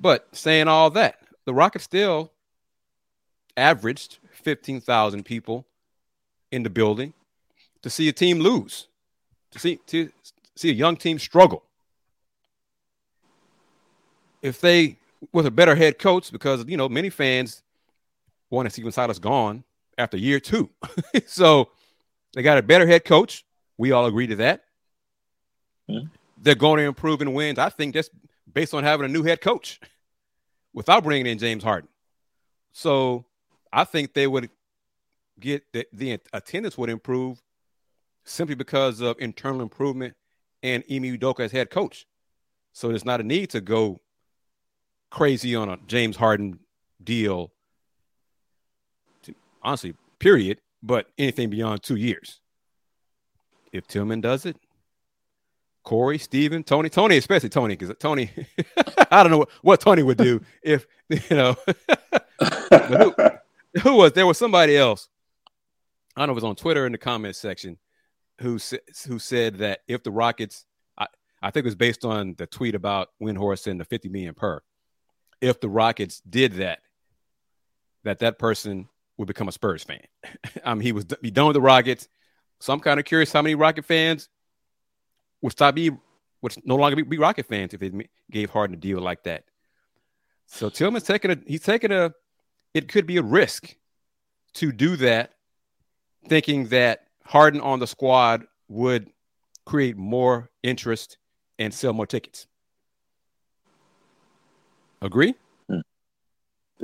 But 0.00 0.26
saying 0.32 0.68
all 0.68 0.90
that, 0.90 1.18
the 1.44 1.54
Rockets 1.54 1.84
still 1.84 2.32
averaged 3.56 4.18
15,000 4.32 5.24
people 5.24 5.66
in 6.50 6.62
the 6.62 6.70
building 6.70 7.12
to 7.82 7.90
see 7.90 8.08
a 8.08 8.12
team 8.12 8.40
lose, 8.40 8.88
to 9.50 9.58
see 9.58 9.76
to 9.86 10.10
see 10.56 10.70
a 10.70 10.74
young 10.74 10.96
team 10.96 11.18
struggle. 11.18 11.64
If 14.44 14.60
they 14.60 14.98
with 15.32 15.46
a 15.46 15.50
better 15.50 15.74
head 15.74 15.98
coach, 15.98 16.30
because 16.30 16.64
you 16.68 16.76
know 16.76 16.88
many 16.88 17.10
fans 17.10 17.62
want 18.50 18.66
to 18.66 18.70
see 18.70 18.82
when 18.82 18.92
Silas 18.92 19.18
gone 19.18 19.64
after 19.98 20.16
year 20.16 20.38
two, 20.38 20.70
so 21.26 21.70
they 22.34 22.42
got 22.42 22.58
a 22.58 22.62
better 22.62 22.86
head 22.86 23.04
coach. 23.04 23.44
We 23.78 23.90
all 23.90 24.06
agree 24.06 24.26
to 24.28 24.36
that. 24.36 24.64
Mm-hmm. 25.90 26.08
They're 26.42 26.54
going 26.54 26.78
to 26.78 26.84
improve 26.84 27.22
and 27.22 27.34
wins. 27.34 27.58
I 27.58 27.70
think 27.70 27.94
that's 27.94 28.10
based 28.52 28.74
on 28.74 28.84
having 28.84 29.06
a 29.06 29.08
new 29.08 29.22
head 29.22 29.40
coach 29.40 29.80
without 30.74 31.02
bringing 31.02 31.26
in 31.26 31.38
James 31.38 31.64
Harden. 31.64 31.88
So 32.72 33.24
I 33.72 33.84
think 33.84 34.12
they 34.12 34.26
would 34.26 34.50
get 35.40 35.64
the, 35.72 35.86
the 35.92 36.20
attendance 36.32 36.76
would 36.76 36.90
improve 36.90 37.42
simply 38.24 38.54
because 38.54 39.00
of 39.00 39.16
internal 39.18 39.62
improvement 39.62 40.14
and 40.62 40.84
Ime 40.90 41.18
Udoka 41.18 41.40
as 41.40 41.52
head 41.52 41.70
coach. 41.70 42.06
So 42.72 42.88
there's 42.88 43.04
not 43.04 43.20
a 43.20 43.24
need 43.24 43.50
to 43.50 43.60
go 43.60 44.00
crazy 45.14 45.54
on 45.54 45.68
a 45.68 45.78
James 45.86 46.16
Harden 46.16 46.58
deal. 47.02 47.52
Honestly, 49.62 49.94
period. 50.18 50.60
But 50.82 51.06
anything 51.16 51.48
beyond 51.48 51.82
two 51.82 51.96
years. 51.96 52.40
If 53.72 53.86
Tillman 53.86 54.20
does 54.20 54.44
it, 54.44 54.56
Corey, 55.82 56.18
Steven, 56.18 56.62
Tony, 56.62 56.90
Tony, 56.90 57.16
especially 57.16 57.48
Tony, 57.48 57.74
because 57.74 57.96
Tony, 57.98 58.30
I 59.10 59.22
don't 59.22 59.30
know 59.30 59.38
what, 59.38 59.50
what 59.62 59.80
Tony 59.80 60.02
would 60.02 60.18
do 60.18 60.42
if 60.62 60.86
you 61.08 61.20
know. 61.30 61.56
who, 62.70 63.14
who 63.82 63.96
was 63.96 64.12
there 64.12 64.26
was 64.26 64.36
somebody 64.36 64.76
else 64.76 65.08
I 66.16 66.20
don't 66.20 66.28
know 66.28 66.32
it 66.32 66.34
was 66.34 66.44
on 66.44 66.56
Twitter 66.56 66.86
in 66.86 66.92
the 66.92 66.98
comment 66.98 67.34
section 67.36 67.78
who 68.40 68.58
who 69.06 69.18
said 69.18 69.58
that 69.58 69.80
if 69.88 70.02
the 70.02 70.10
Rockets, 70.10 70.64
I, 70.98 71.06
I 71.42 71.50
think 71.50 71.64
it 71.64 71.68
was 71.68 71.74
based 71.74 72.04
on 72.04 72.34
the 72.38 72.46
tweet 72.46 72.74
about 72.74 73.08
Windhorst 73.20 73.66
and 73.66 73.80
the 73.80 73.84
50 73.84 74.08
million 74.08 74.34
per. 74.34 74.60
If 75.44 75.60
the 75.60 75.68
Rockets 75.68 76.20
did 76.20 76.54
that, 76.54 76.80
that 78.04 78.20
that 78.20 78.38
person 78.38 78.88
would 79.18 79.28
become 79.28 79.48
a 79.48 79.52
Spurs 79.52 79.84
fan. 79.84 80.00
I 80.64 80.74
mean, 80.74 80.82
he 80.82 80.92
was 80.92 81.04
be 81.04 81.30
done 81.30 81.46
with 81.46 81.54
the 81.54 81.60
Rockets. 81.60 82.08
So 82.60 82.72
I'm 82.72 82.80
kind 82.80 82.98
of 82.98 83.04
curious 83.04 83.32
how 83.32 83.42
many 83.42 83.54
Rocket 83.54 83.84
fans 83.84 84.28
would 85.42 85.52
stop 85.52 85.74
be 85.74 85.90
would 86.40 86.54
no 86.64 86.76
longer 86.76 86.96
be, 86.96 87.02
be 87.02 87.18
Rocket 87.18 87.46
fans 87.46 87.74
if 87.74 87.80
they 87.80 87.90
gave 88.30 88.50
Harden 88.50 88.74
a 88.74 88.80
deal 88.80 89.00
like 89.00 89.24
that. 89.24 89.44
So 90.46 90.70
Tillman's 90.70 91.04
taking 91.04 91.30
a 91.30 91.38
he's 91.46 91.62
taking 91.62 91.92
a 91.92 92.14
it 92.72 92.88
could 92.88 93.06
be 93.06 93.18
a 93.18 93.22
risk 93.22 93.76
to 94.54 94.72
do 94.72 94.96
that 94.96 95.32
thinking 96.28 96.68
that 96.68 97.06
Harden 97.24 97.60
on 97.60 97.80
the 97.80 97.86
squad 97.86 98.46
would 98.68 99.10
create 99.66 99.96
more 99.96 100.50
interest 100.62 101.18
and 101.58 101.72
sell 101.72 101.92
more 101.92 102.06
tickets. 102.06 102.46
Agree? 105.04 105.34
Hmm. 105.68 105.80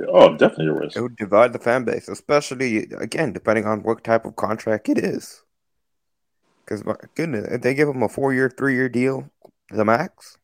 Oh, 0.07 0.37
definitely 0.37 0.67
a 0.67 0.73
risk. 0.73 0.95
It 0.95 1.01
would 1.01 1.15
divide 1.15 1.53
the 1.53 1.59
fan 1.59 1.83
base, 1.85 2.07
especially 2.07 2.83
again, 2.99 3.33
depending 3.33 3.65
on 3.65 3.81
what 3.81 4.03
type 4.03 4.25
of 4.25 4.35
contract 4.35 4.87
it 4.89 4.99
is. 4.99 5.41
Because 6.63 6.85
my 6.85 6.95
goodness, 7.15 7.47
if 7.51 7.61
they 7.61 7.73
give 7.73 7.89
him 7.89 8.03
a 8.03 8.07
four-year, 8.07 8.49
three-year 8.55 8.89
deal, 8.89 9.31
the 9.71 9.83
max, 9.83 10.37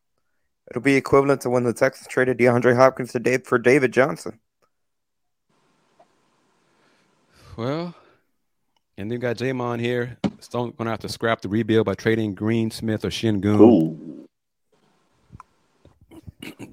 it'll 0.68 0.82
be 0.82 0.96
equivalent 0.96 1.40
to 1.42 1.50
when 1.50 1.62
the 1.62 1.72
Texans 1.72 2.08
traded 2.08 2.36
DeAndre 2.36 2.74
Hopkins 2.74 3.12
to 3.12 3.20
Dave 3.20 3.46
for 3.46 3.58
David 3.58 3.92
Johnson. 3.92 4.40
Well, 7.56 7.94
and 8.96 9.10
then 9.10 9.20
got 9.20 9.36
Jamon 9.36 9.78
here. 9.78 10.18
Still 10.40 10.70
going 10.70 10.86
to 10.86 10.90
have 10.90 11.00
to 11.00 11.08
scrap 11.08 11.42
the 11.42 11.48
rebuild 11.48 11.86
by 11.86 11.94
trading 11.94 12.34
Green, 12.34 12.72
Smith, 12.72 13.04
or 13.04 13.10
Sengun. 13.10 13.60
Ooh. 13.60 14.07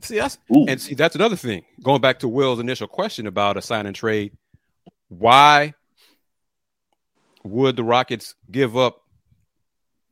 See, 0.02 0.18
that's 0.18 0.38
Ooh. 0.56 0.66
and 0.68 0.80
see 0.80 0.96
that's 0.96 1.16
another 1.16 1.36
thing. 1.36 1.64
Going 1.84 2.02
back 2.02 2.20
to 2.20 2.28
Will's 2.28 2.60
initial 2.60 2.88
question 2.88 3.28
about 3.28 3.58
a 3.58 3.62
sign 3.62 3.86
and 3.86 3.96
trade, 3.96 4.34
why 5.10 5.74
would 7.44 7.76
the 7.76 7.84
Rockets 7.84 8.36
give 8.52 8.78
up 8.78 9.02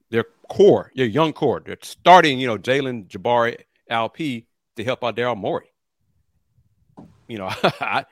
their 0.10 0.26
core, 0.50 0.92
their 0.96 1.06
young 1.06 1.34
core? 1.34 1.62
They're 1.66 1.78
starting, 1.82 2.40
you 2.40 2.48
know, 2.48 2.58
Jalen 2.58 3.08
Jabari 3.08 3.58
LP 3.90 4.48
to 4.76 4.84
help 4.84 5.04
out 5.04 5.16
Daryl 5.16 5.38
Morey. 5.38 5.72
You 7.28 7.40
know, 7.40 7.50
I, 7.64 8.06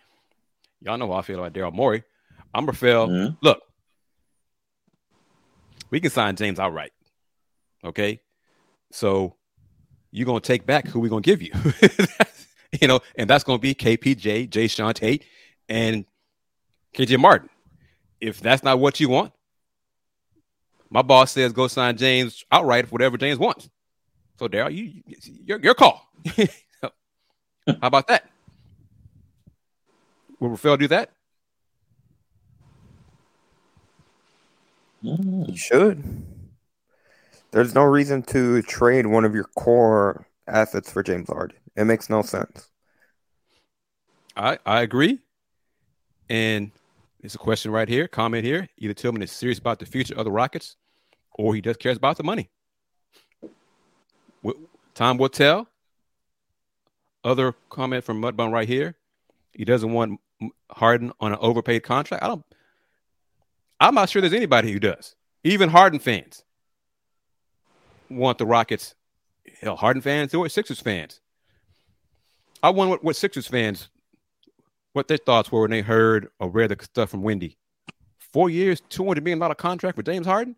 y'all 0.82 0.98
know 0.98 1.12
how 1.12 1.20
I 1.20 1.22
feel 1.22 1.40
about 1.40 1.54
Daryl 1.54 1.74
Morey. 1.74 2.04
I'm 2.54 2.66
Rafael. 2.66 3.08
Mm-hmm. 3.08 3.36
Look, 3.42 3.62
we 5.90 6.00
can 6.00 6.12
sign 6.12 6.36
James 6.36 6.60
outright. 6.60 6.92
Okay. 7.84 8.22
So 8.92 9.36
you're 10.12 10.26
gonna 10.26 10.40
take 10.40 10.66
back 10.66 10.88
who 10.88 11.00
we're 11.00 11.10
gonna 11.10 11.22
give 11.22 11.42
you. 11.42 11.52
you 12.82 12.88
know, 12.88 13.00
and 13.16 13.30
that's 13.30 13.44
gonna 13.44 13.60
be 13.60 13.74
KPJ, 13.74 14.50
Jae'Sean 14.50 14.94
Tate, 14.94 15.26
and 15.70 16.06
KJ 16.96 17.20
Martin. 17.20 17.50
If 18.20 18.40
that's 18.40 18.64
not 18.64 18.80
what 18.80 19.00
you 19.00 19.10
want, 19.10 19.34
my 20.90 21.02
boss 21.02 21.32
says 21.32 21.54
go 21.54 21.68
sign 21.68 21.98
James 21.98 22.44
outright 22.52 22.86
for 22.86 22.92
whatever 22.92 23.18
James 23.18 23.40
wants. 23.40 23.70
So 24.38 24.48
Daryl, 24.48 24.74
you 24.74 25.02
your 25.46 25.60
your 25.60 25.74
call. 25.74 26.12
How 26.36 26.92
about 27.82 28.08
that? 28.08 28.30
Will 30.40 30.50
Rafael 30.50 30.78
do 30.78 30.88
that? 30.88 31.12
Mm. 35.04 35.50
You 35.50 35.58
should. 35.58 36.04
There's 37.52 37.76
no 37.76 37.84
reason 37.84 38.24
to 38.24 38.62
trade 38.62 39.06
one 39.06 39.26
of 39.26 39.36
your 39.36 39.44
core 39.56 40.26
assets 40.48 40.92
for 40.92 41.04
James 41.04 41.28
Harden. 41.28 41.58
It 41.76 41.86
makes 41.86 42.10
no 42.10 42.22
sense. 42.22 42.70
I 44.36 44.58
I 44.66 44.82
agree. 44.82 45.20
And 46.30 46.72
it's 47.22 47.36
a 47.36 47.40
question 47.40 47.72
right 47.72 47.90
here, 47.90 48.08
comment 48.08 48.46
here. 48.46 48.70
Either 48.78 48.94
Tillman 48.94 49.22
is 49.22 49.32
serious 49.32 49.60
about 49.60 49.80
the 49.80 49.86
future 49.86 50.16
of 50.16 50.26
the 50.26 50.32
Rockets 50.32 50.78
or 51.34 51.54
he 51.54 51.62
just 51.62 51.80
cares 51.80 51.98
about 51.98 52.18
the 52.18 52.24
money. 52.24 52.50
Time 54.94 55.18
will 55.18 55.30
tell. 55.30 55.68
Other 57.24 57.54
comment 57.70 58.04
from 58.04 58.22
Mudbone 58.22 58.52
right 58.52 58.68
here. 58.68 58.96
He 59.54 59.66
doesn't 59.66 59.92
want 59.92 60.20
Harden 60.72 61.12
on 61.20 61.34
an 61.34 61.38
overpaid 61.42 61.84
contract. 61.84 62.24
I 62.24 62.28
don't 62.28 62.44
I'm 63.80 63.96
not 63.96 64.10
sure 64.10 64.22
there's 64.22 64.34
anybody 64.34 64.72
who 64.72 64.80
does. 64.80 65.16
Even 65.44 65.70
Harden 65.70 66.00
fans 66.00 66.44
want 68.16 68.38
the 68.38 68.46
Rockets. 68.46 68.96
Hell, 69.60 69.76
Harden 69.76 70.02
fans 70.02 70.34
or 70.34 70.48
Sixers 70.50 70.80
fans. 70.80 71.20
I 72.64 72.70
wonder 72.70 72.92
what, 72.92 73.04
what 73.04 73.16
Sixers 73.16 73.48
fans, 73.48 73.90
what 74.94 75.08
their 75.08 75.18
thoughts 75.18 75.52
were 75.52 75.62
when 75.62 75.72
they 75.72 75.82
heard 75.82 76.30
or 76.40 76.50
read 76.50 76.70
the 76.70 76.84
stuff 76.84 77.10
from 77.10 77.24
Windy. 77.24 77.58
Four 78.20 78.50
years, 78.50 78.82
two 78.90 79.06
hundred 79.06 79.24
million 79.24 79.40
dollar 79.40 79.56
contract 79.56 79.96
for 79.96 80.04
James 80.04 80.26
Harden. 80.26 80.56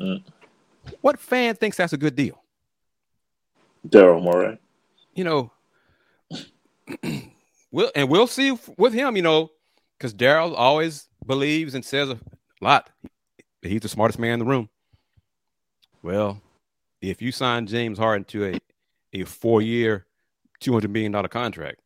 Mm. 0.00 0.22
What 1.00 1.18
fan 1.18 1.54
thinks 1.56 1.76
that's 1.76 1.92
a 1.92 1.98
good 1.98 2.14
deal? 2.14 2.42
Daryl 3.88 4.22
Morey. 4.22 4.58
You 5.14 5.24
know, 5.24 5.52
we'll 7.70 7.90
and 7.94 8.08
we'll 8.08 8.26
see 8.26 8.56
with 8.76 8.92
him. 8.92 9.16
You 9.16 9.22
know, 9.22 9.50
because 9.98 10.14
Daryl 10.14 10.54
always 10.56 11.08
believes 11.26 11.74
and 11.74 11.84
says 11.84 12.10
a 12.10 12.18
lot. 12.60 12.90
He's 13.62 13.80
the 13.80 13.88
smartest 13.88 14.18
man 14.18 14.34
in 14.34 14.38
the 14.38 14.44
room. 14.44 14.68
Well, 16.02 16.40
if 17.00 17.22
you 17.22 17.32
sign 17.32 17.66
James 17.66 17.98
Harden 17.98 18.24
to 18.26 18.46
a, 18.46 19.20
a 19.20 19.24
four 19.24 19.62
year, 19.62 20.06
$200 20.62 20.90
million 20.90 21.12
contract, 21.28 21.80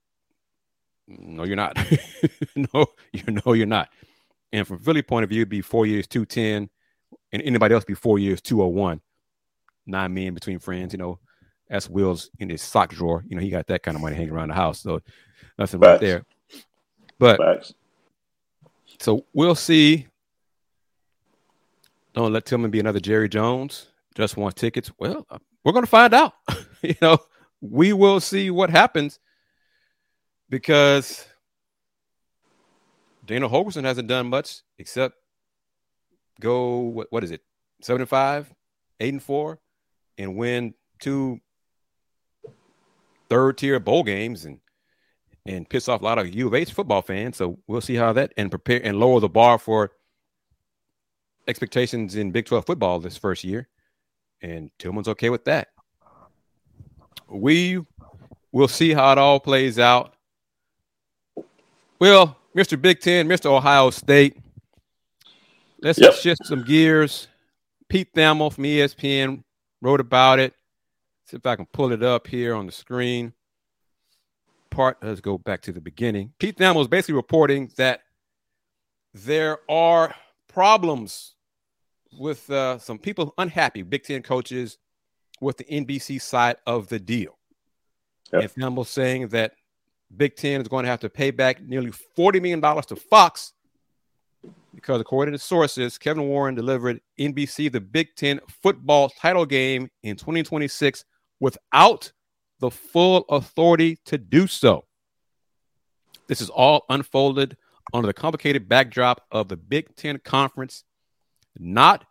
no, 1.07 1.45
you're 1.45 1.57
not. 1.57 1.77
no, 2.57 2.87
you 3.13 3.23
know 3.29 3.53
you're 3.53 3.67
not. 3.67 3.91
And 4.53 4.67
from 4.67 4.79
Philly 4.79 5.03
point 5.03 5.25
of 5.25 5.31
view, 5.31 5.41
it'd 5.41 5.49
be 5.49 5.61
four 5.61 5.87
years, 5.87 6.07
210 6.07 6.71
and 7.33 7.43
anybody 7.43 7.75
else 7.75 7.85
be 7.85 7.95
four 7.95 8.19
years, 8.19 8.41
201, 8.41 9.01
nine 9.87 10.15
men 10.15 10.35
between 10.35 10.59
friends, 10.59 10.93
you 10.93 10.99
know, 10.99 11.19
that's 11.69 11.89
Will's 11.89 12.31
in 12.39 12.49
his 12.49 12.63
sock 12.63 12.91
drawer. 12.91 13.25
You 13.27 13.37
know, 13.37 13.43
he 13.43 13.51
got 13.51 13.67
that 13.67 13.83
kind 13.83 13.97
of 13.97 14.01
money 14.03 14.15
hanging 14.15 14.33
around 14.33 14.49
the 14.49 14.55
house. 14.55 14.81
So 14.81 15.01
nothing 15.59 15.81
Facts. 15.81 15.91
right 15.91 16.01
there. 16.01 16.25
But 17.19 17.39
Facts. 17.39 17.75
so 19.01 19.25
we'll 19.33 19.55
see. 19.55 20.07
Don't 22.13 22.33
let 22.33 22.45
Tillman 22.45 22.71
be 22.71 22.81
another 22.81 23.01
Jerry 23.01 23.29
Jones. 23.29 23.89
Just 24.15 24.37
wants 24.37 24.61
tickets. 24.61 24.91
Well, 24.99 25.27
uh, 25.31 25.39
we're 25.65 25.73
going 25.73 25.85
to 25.85 25.91
find 25.91 26.15
out. 26.15 26.35
you 26.83 26.95
know, 27.03 27.19
we 27.61 27.93
will 27.93 28.21
see 28.21 28.51
what 28.51 28.71
happens 28.71 29.19
because 30.49 31.27
Dana 33.25 33.49
Holgorsen 33.49 33.85
hasn't 33.85 34.09
done 34.09 34.29
much 34.29 34.61
except 34.79 35.17
go 36.41 36.79
what, 36.79 37.07
what 37.11 37.25
is 37.25 37.31
it 37.31 37.43
75 37.83 38.53
8 39.01 39.13
and 39.15 39.23
4 39.23 39.59
and 40.19 40.37
win 40.37 40.75
two 41.01 41.41
third 43.29 43.59
tier 43.59 43.81
bowl 43.81 44.03
games 44.03 44.45
and 44.45 44.61
and 45.47 45.69
piss 45.69 45.89
off 45.89 46.01
a 46.01 46.05
lot 46.05 46.19
of 46.19 46.35
U 46.35 46.47
of 46.47 46.55
H 46.55 46.73
football 46.73 47.03
fans. 47.03 47.37
So 47.37 47.59
we'll 47.67 47.81
see 47.81 47.97
how 47.97 48.13
that 48.15 48.33
and 48.37 48.51
prepare 48.51 48.81
and 48.83 48.99
lower 48.99 49.21
the 49.21 49.29
bar 49.29 49.59
for 49.59 49.93
expectations 51.47 52.17
in 52.17 52.31
Big 52.31 52.47
12 52.47 52.65
football 52.65 52.99
this 52.99 53.19
first 53.19 53.45
year. 53.45 53.69
And 54.45 54.71
Tilman's 54.79 55.09
okay 55.09 55.31
with 55.31 55.47
that. 55.47 55.69
We 57.31 57.83
will 58.53 58.69
see 58.69 58.93
how 58.93 59.11
it 59.13 59.17
all 59.17 59.41
plays 59.41 59.79
out. 59.79 60.17
Well, 61.99 62.37
Mr. 62.55 62.81
Big 62.81 63.01
Ten, 63.01 63.27
Mr. 63.27 63.47
Ohio 63.47 63.89
State. 63.89 64.37
Let's 65.81 65.99
yep. 65.99 66.13
shift 66.13 66.45
some 66.45 66.63
gears. 66.63 67.29
Pete 67.89 68.13
Thamel 68.13 68.53
from 68.53 68.65
ESPN 68.65 69.45
wrote 69.81 70.01
about 70.01 70.39
it. 70.39 70.53
See 71.25 71.39
if 71.39 71.47
I 71.47 71.57
can 71.57 71.65
pull 71.73 71.93
it 71.93 72.03
up 72.03 72.27
here 72.27 72.55
on 72.55 72.67
the 72.67 72.73
screen. 72.73 73.33
Part, 74.69 74.99
let's 75.03 75.23
go 75.23 75.39
back 75.39 75.63
to 75.63 75.73
the 75.73 75.81
beginning. 75.81 76.35
Pete 76.39 76.59
Thamel 76.59 76.83
is 76.83 76.89
basically 76.89 77.15
reporting 77.15 77.71
that 77.79 78.03
there 79.15 79.61
are 79.71 80.15
problems 80.49 81.34
with 82.19 82.49
uh, 82.51 82.79
some 82.79 82.99
people 82.99 83.35
unhappy, 83.39 83.83
Big 83.83 84.05
Ten 84.05 84.23
coaches, 84.23 84.79
with 85.41 85.57
the 85.57 85.65
NBC 85.65 86.21
side 86.21 86.57
of 86.67 86.89
the 86.89 86.99
deal. 86.99 87.39
Yep. 88.33 88.43
And 88.43 88.51
Thamel 88.51 88.87
saying 88.87 89.29
that 89.29 89.53
Big 90.17 90.37
Ten 90.37 90.61
is 90.61 90.69
going 90.69 90.85
to 90.85 90.91
have 90.91 91.01
to 91.01 91.11
pay 91.11 91.31
back 91.31 91.63
nearly 91.63 91.93
$40 92.17 92.41
million 92.41 92.61
to 92.61 92.97
Fox 92.97 93.53
because, 94.75 95.01
according 95.01 95.33
to 95.33 95.39
sources, 95.39 95.99
Kevin 95.99 96.29
Warren 96.29 96.55
delivered 96.55 97.01
NBC 97.19 97.71
the 97.71 97.81
Big 97.81 98.15
Ten 98.17 98.41
football 98.63 99.09
title 99.09 99.47
game 99.47 99.91
in 100.03 100.17
2026 100.17 101.05
without 101.41 102.13
the 102.61 102.71
full 102.71 103.25
authority 103.29 103.99
to 104.07 104.19
do 104.19 104.47
so. 104.47 104.85
This 106.27 106.41
is 106.41 106.51
all 106.51 106.85
unfolded 106.89 107.57
under 107.93 108.07
the 108.07 108.15
complicated 108.15 108.69
backdrop 108.69 109.23
of 109.31 109.49
the 109.49 109.57
Big 109.57 109.95
Ten 109.97 110.19
Conference 110.19 110.85
not 111.59 112.05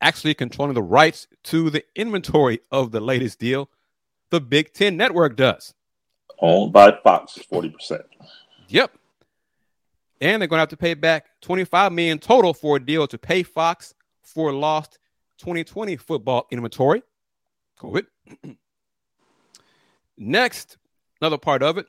actually 0.00 0.34
controlling 0.34 0.74
the 0.74 0.82
rights 0.82 1.28
to 1.44 1.70
the 1.70 1.84
inventory 1.94 2.60
of 2.70 2.90
the 2.90 3.00
latest 3.00 3.38
deal. 3.38 3.70
The 4.30 4.40
Big 4.40 4.72
Ten 4.72 4.96
Network 4.96 5.36
does. 5.36 5.74
Owned 6.40 6.72
by 6.72 6.98
Fox, 7.02 7.38
40%. 7.50 8.02
Yep. 8.68 8.92
And 10.20 10.40
they're 10.40 10.48
going 10.48 10.58
to 10.58 10.62
have 10.62 10.68
to 10.70 10.76
pay 10.76 10.94
back 10.94 11.26
25 11.42 11.92
million 11.92 12.18
total 12.18 12.54
for 12.54 12.76
a 12.76 12.80
deal 12.80 13.06
to 13.06 13.18
pay 13.18 13.42
Fox 13.42 13.94
for 14.22 14.52
lost 14.52 14.98
2020 15.38 15.96
football 15.96 16.46
inventory. 16.50 17.02
COVID. 17.78 18.06
Next, 20.16 20.78
another 21.20 21.38
part 21.38 21.62
of 21.62 21.78
it, 21.78 21.86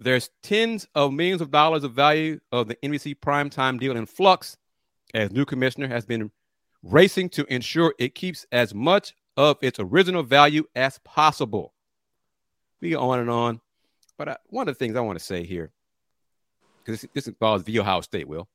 there's 0.00 0.30
tens 0.42 0.86
of 0.94 1.12
millions 1.12 1.40
of 1.40 1.50
dollars 1.50 1.84
of 1.84 1.92
value 1.92 2.40
of 2.52 2.68
the 2.68 2.76
NBC 2.76 3.16
primetime 3.16 3.80
deal 3.80 3.96
in 3.96 4.06
flux 4.06 4.56
as 5.14 5.30
new 5.30 5.44
commissioner 5.44 5.88
has 5.88 6.04
been 6.04 6.30
racing 6.82 7.28
to 7.30 7.44
ensure 7.52 7.94
it 7.98 8.14
keeps 8.14 8.46
as 8.52 8.74
much 8.74 9.14
of 9.36 9.58
its 9.62 9.78
original 9.78 10.22
value 10.22 10.64
as 10.74 10.98
possible. 11.04 11.74
We 12.80 12.90
go 12.90 13.10
on 13.10 13.20
and 13.20 13.30
on. 13.30 13.60
But 14.16 14.28
I, 14.28 14.36
one 14.46 14.68
of 14.68 14.74
the 14.74 14.78
things 14.78 14.96
I 14.96 15.00
want 15.00 15.18
to 15.18 15.24
say 15.24 15.44
here 15.44 15.70
because 16.88 17.02
this, 17.02 17.10
this 17.14 17.28
involves 17.28 17.64
the 17.64 17.78
Ohio 17.78 18.00
State, 18.00 18.26
Will. 18.26 18.48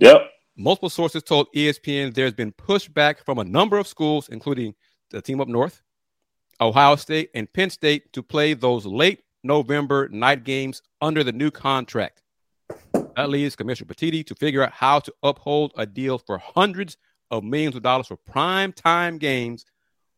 Yep. 0.00 0.30
Multiple 0.56 0.90
sources 0.90 1.22
told 1.22 1.46
ESPN 1.54 2.14
there's 2.14 2.32
been 2.32 2.52
pushback 2.52 3.18
from 3.24 3.38
a 3.38 3.44
number 3.44 3.78
of 3.78 3.86
schools, 3.86 4.28
including 4.28 4.74
the 5.10 5.22
team 5.22 5.40
up 5.40 5.48
north, 5.48 5.82
Ohio 6.60 6.96
State, 6.96 7.30
and 7.34 7.52
Penn 7.52 7.70
State, 7.70 8.12
to 8.12 8.22
play 8.22 8.54
those 8.54 8.86
late 8.86 9.22
November 9.44 10.08
night 10.08 10.44
games 10.44 10.82
under 11.00 11.22
the 11.22 11.32
new 11.32 11.50
contract. 11.50 12.22
That 13.16 13.30
leaves 13.30 13.54
Commissioner 13.54 13.92
Petitti 13.94 14.26
to 14.26 14.34
figure 14.34 14.62
out 14.62 14.72
how 14.72 14.98
to 15.00 15.12
uphold 15.22 15.72
a 15.76 15.86
deal 15.86 16.18
for 16.18 16.38
hundreds 16.38 16.96
of 17.30 17.44
millions 17.44 17.76
of 17.76 17.82
dollars 17.82 18.06
for 18.06 18.16
prime 18.16 18.72
time 18.72 19.18
games 19.18 19.64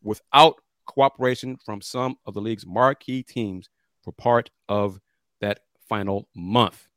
without 0.03 0.57
cooperation 0.87 1.57
from 1.57 1.81
some 1.81 2.17
of 2.27 2.35
the 2.35 2.41
league's 2.41 2.67
marquee 2.67 3.23
teams 3.23 3.69
for 4.03 4.13
part 4.13 4.51
of 4.69 5.01
that 5.41 5.61
final 5.89 6.29
month. 6.35 6.89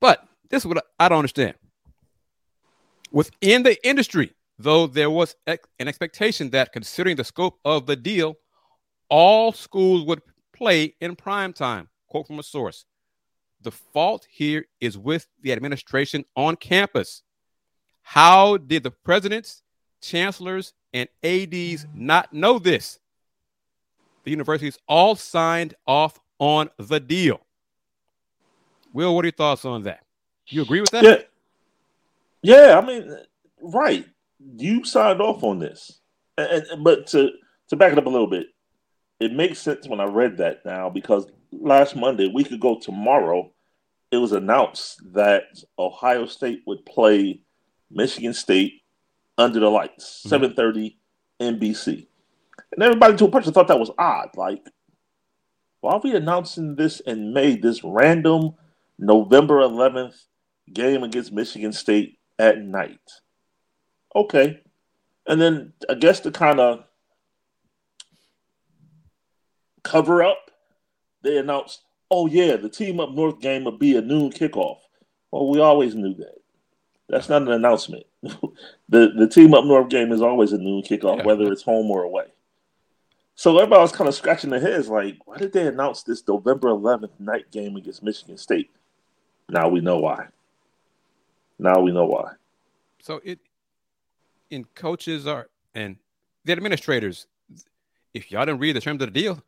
But 0.00 0.26
this 0.50 0.62
is 0.62 0.66
what 0.66 0.84
I 0.98 1.08
don't 1.08 1.18
understand. 1.18 1.54
Within 3.12 3.62
the 3.62 3.76
industry, 3.86 4.32
though 4.58 4.86
there 4.86 5.10
was 5.10 5.36
an 5.46 5.58
expectation 5.80 6.50
that 6.50 6.72
considering 6.72 7.16
the 7.16 7.24
scope 7.24 7.58
of 7.64 7.86
the 7.86 7.96
deal, 7.96 8.36
all 9.08 9.52
schools 9.52 10.04
would 10.04 10.22
play 10.52 10.94
in 11.00 11.16
prime 11.16 11.52
time. 11.52 11.88
Quote 12.08 12.26
from 12.26 12.38
a 12.38 12.42
source. 12.42 12.84
The 13.62 13.70
fault 13.70 14.26
here 14.30 14.66
is 14.80 14.98
with 14.98 15.26
the 15.42 15.52
administration 15.52 16.24
on 16.36 16.56
campus. 16.56 17.22
How 18.08 18.56
did 18.56 18.84
the 18.84 18.92
presidents, 18.92 19.62
chancellors, 20.00 20.74
and 20.94 21.08
ADs 21.24 21.88
not 21.92 22.32
know 22.32 22.60
this? 22.60 23.00
The 24.22 24.30
universities 24.30 24.78
all 24.86 25.16
signed 25.16 25.74
off 25.88 26.20
on 26.38 26.70
the 26.78 27.00
deal. 27.00 27.40
Will, 28.92 29.12
what 29.12 29.24
are 29.24 29.26
your 29.26 29.32
thoughts 29.32 29.64
on 29.64 29.82
that? 29.82 30.04
You 30.46 30.62
agree 30.62 30.80
with 30.80 30.90
that? 30.90 31.02
Yeah. 31.02 31.18
Yeah, 32.42 32.80
I 32.80 32.86
mean, 32.86 33.12
right. 33.60 34.06
You 34.56 34.84
signed 34.84 35.20
off 35.20 35.42
on 35.42 35.58
this. 35.58 36.00
And, 36.38 36.62
and, 36.62 36.84
but 36.84 37.08
to 37.08 37.30
to 37.70 37.76
back 37.76 37.90
it 37.90 37.98
up 37.98 38.06
a 38.06 38.08
little 38.10 38.30
bit, 38.30 38.46
it 39.18 39.32
makes 39.32 39.58
sense 39.58 39.88
when 39.88 39.98
I 39.98 40.04
read 40.04 40.36
that 40.36 40.64
now 40.64 40.88
because 40.90 41.26
last 41.50 41.96
Monday, 41.96 42.30
week 42.32 42.52
ago 42.52 42.78
tomorrow, 42.80 43.50
it 44.12 44.18
was 44.18 44.30
announced 44.30 45.02
that 45.12 45.42
Ohio 45.76 46.26
State 46.26 46.62
would 46.66 46.86
play 46.86 47.42
Michigan 47.90 48.34
State 48.34 48.82
under 49.38 49.60
the 49.60 49.70
lights, 49.70 50.24
mm-hmm. 50.26 50.44
7:30 50.44 50.96
NBC. 51.40 52.06
And 52.72 52.82
everybody 52.82 53.16
to 53.16 53.26
a 53.26 53.30
person 53.30 53.52
thought 53.52 53.68
that 53.68 53.78
was 53.78 53.90
odd. 53.98 54.30
Like, 54.36 54.66
why 55.80 55.92
are 55.92 56.00
we 56.02 56.14
announcing 56.16 56.74
this 56.74 57.00
in 57.00 57.32
May, 57.32 57.56
this 57.56 57.84
random 57.84 58.54
November 58.98 59.60
11th 59.60 60.16
game 60.72 61.02
against 61.02 61.32
Michigan 61.32 61.72
State 61.72 62.18
at 62.38 62.58
night. 62.58 63.00
Okay. 64.14 64.60
And 65.26 65.40
then 65.40 65.72
I 65.88 65.94
guess 65.94 66.20
to 66.20 66.30
kind 66.30 66.60
of 66.60 66.84
cover 69.82 70.22
up, 70.22 70.50
they 71.22 71.38
announced, 71.38 71.82
oh, 72.10 72.26
yeah, 72.26 72.56
the 72.56 72.68
team 72.68 73.00
up 73.00 73.10
north 73.10 73.40
game 73.40 73.64
will 73.64 73.78
be 73.78 73.96
a 73.96 74.00
noon 74.00 74.30
kickoff. 74.30 74.78
Well, 75.30 75.48
we 75.48 75.60
always 75.60 75.94
knew 75.94 76.14
that. 76.14 76.36
That's 77.08 77.28
not 77.28 77.42
an 77.42 77.52
announcement. 77.52 78.04
the 78.22 79.12
the 79.16 79.28
team 79.28 79.54
up 79.54 79.64
north 79.64 79.88
game 79.88 80.12
is 80.12 80.22
always 80.22 80.52
a 80.52 80.58
noon 80.58 80.82
kickoff, 80.82 81.18
yeah. 81.18 81.24
whether 81.24 81.50
it's 81.52 81.62
home 81.62 81.90
or 81.90 82.02
away. 82.02 82.26
So 83.36 83.56
everybody 83.58 83.82
was 83.82 83.92
kind 83.92 84.08
of 84.08 84.14
scratching 84.14 84.48
their 84.48 84.60
heads, 84.60 84.88
like, 84.88 85.18
why 85.26 85.36
did 85.36 85.52
they 85.52 85.66
announce 85.66 86.02
this 86.02 86.26
November 86.26 86.68
11th 86.68 87.20
night 87.20 87.50
game 87.50 87.76
against 87.76 88.02
Michigan 88.02 88.38
State? 88.38 88.70
Now 89.50 89.68
we 89.68 89.80
know 89.80 89.98
why. 89.98 90.28
Now 91.58 91.80
we 91.80 91.92
know 91.92 92.06
why. 92.06 92.32
So 93.02 93.20
it 93.22 93.38
in 94.50 94.64
coaches 94.74 95.26
are 95.26 95.48
and 95.74 95.96
the 96.44 96.52
administrators, 96.52 97.26
if 98.14 98.30
y'all 98.30 98.46
didn't 98.46 98.60
read 98.60 98.74
the 98.74 98.80
terms 98.80 99.02
of 99.02 99.12
the 99.12 99.20
deal, 99.20 99.42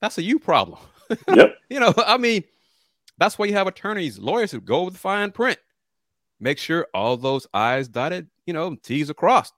that's 0.00 0.18
a 0.18 0.22
you 0.22 0.38
problem. 0.38 0.78
Yep. 1.26 1.56
you 1.68 1.80
know, 1.80 1.92
I 2.06 2.18
mean, 2.18 2.44
that's 3.18 3.36
why 3.36 3.46
you 3.46 3.52
have 3.54 3.66
attorneys, 3.66 4.16
lawyers 4.16 4.52
who 4.52 4.60
go 4.60 4.84
with 4.84 4.94
the 4.94 5.00
fine 5.00 5.32
print. 5.32 5.58
Make 6.40 6.58
sure 6.58 6.86
all 6.94 7.16
those 7.16 7.46
I's 7.52 7.88
dotted, 7.88 8.28
you 8.46 8.54
know, 8.54 8.74
T's 8.74 9.10
across. 9.10 9.52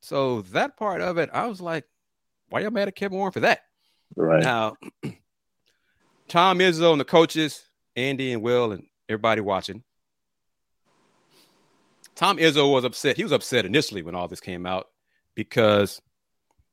So 0.00 0.42
that 0.42 0.76
part 0.76 1.00
of 1.00 1.18
it, 1.18 1.28
I 1.32 1.46
was 1.46 1.60
like, 1.60 1.84
why 2.48 2.60
y'all 2.60 2.70
mad 2.70 2.88
at 2.88 2.94
Kevin 2.94 3.18
Warren 3.18 3.32
for 3.32 3.40
that? 3.40 3.60
Right. 4.16 4.42
Now, 4.42 4.76
Tom 6.28 6.58
Izzo 6.60 6.92
and 6.92 7.00
the 7.00 7.04
coaches, 7.04 7.64
Andy 7.96 8.32
and 8.32 8.42
Will 8.42 8.72
and 8.72 8.84
everybody 9.08 9.40
watching. 9.40 9.82
Tom 12.14 12.38
Izzo 12.38 12.72
was 12.72 12.84
upset. 12.84 13.16
He 13.16 13.22
was 13.22 13.32
upset 13.32 13.64
initially 13.64 14.02
when 14.02 14.14
all 14.14 14.28
this 14.28 14.40
came 14.40 14.66
out 14.66 14.86
because 15.34 16.00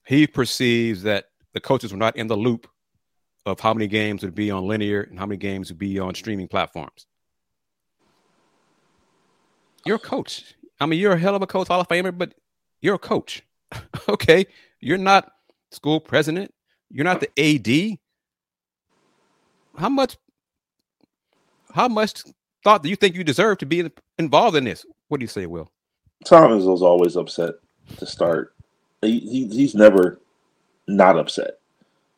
he 0.06 0.28
perceives 0.28 1.04
that 1.04 1.26
the 1.54 1.60
coaches 1.60 1.92
were 1.92 1.98
not 1.98 2.16
in 2.16 2.28
the 2.28 2.38
loop 2.38 2.68
of 3.46 3.60
how 3.60 3.74
many 3.74 3.88
games 3.88 4.24
would 4.24 4.36
be 4.36 4.50
on 4.50 4.68
linear 4.68 5.02
and 5.02 5.20
how 5.20 5.26
many 5.26 5.38
games 5.38 5.70
would 5.70 5.78
be 5.78 6.00
on 6.00 6.16
streaming 6.16 6.48
platforms. 6.48 7.06
You're 9.86 9.98
a 9.98 10.00
coach. 10.00 10.56
I 10.80 10.86
mean, 10.88 11.00
you're 11.00 11.14
a 11.14 11.20
hell 11.20 11.36
of 11.36 11.42
a 11.42 11.48
coach, 11.48 11.68
Hall 11.68 11.80
of 11.80 11.88
Famer, 11.88 12.16
but 12.18 12.34
you're 12.82 12.96
a 12.96 13.00
coach. 13.00 13.44
okay. 14.10 14.46
You're 14.82 14.98
not 14.98 15.32
school 15.72 16.00
president. 16.00 16.54
You're 16.90 17.06
not 17.06 17.22
the 17.22 17.30
AD. 17.40 17.98
How 19.78 19.90
much 19.90 20.18
how 21.74 21.88
much 21.90 22.24
thought 22.64 22.84
do 22.84 22.90
you 22.90 22.96
think 22.96 23.16
you 23.16 23.24
deserve 23.24 23.58
to 23.58 23.66
be 23.66 23.90
involved 24.18 24.56
in 24.56 24.64
this? 24.64 24.86
What 25.10 25.20
do 25.20 25.24
you 25.24 25.28
say, 25.28 25.46
Will? 25.46 25.70
Thomas 26.24 26.64
was 26.64 26.82
always 26.82 27.18
upset 27.18 27.56
to 27.98 28.06
start. 28.06 28.56
He, 29.02 29.20
he 29.20 29.48
he's 29.48 29.76
never 29.76 30.20
not 30.88 31.18
upset. 31.18 31.60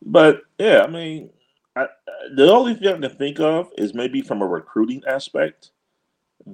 But 0.06 0.42
yeah, 0.60 0.84
I 0.84 0.88
mean, 0.88 1.32
I, 1.76 1.88
the 2.36 2.52
only 2.52 2.76
thing 2.76 2.88
I 2.88 3.08
can 3.08 3.18
think 3.18 3.40
of 3.40 3.72
is 3.78 3.94
maybe 3.94 4.22
from 4.22 4.42
a 4.42 4.48
recruiting 4.48 5.02
aspect 5.08 5.72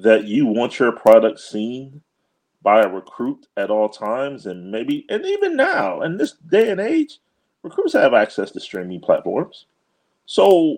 that 0.01 0.25
you 0.25 0.45
want 0.45 0.79
your 0.79 0.91
product 0.91 1.39
seen 1.39 2.01
by 2.61 2.81
a 2.81 2.87
recruit 2.87 3.45
at 3.57 3.69
all 3.69 3.89
times, 3.89 4.45
and 4.45 4.71
maybe, 4.71 5.05
and 5.09 5.25
even 5.25 5.55
now 5.55 6.01
in 6.01 6.17
this 6.17 6.33
day 6.33 6.69
and 6.69 6.79
age, 6.79 7.19
recruits 7.61 7.93
have 7.93 8.13
access 8.13 8.51
to 8.51 8.59
streaming 8.59 9.01
platforms. 9.01 9.65
So 10.25 10.77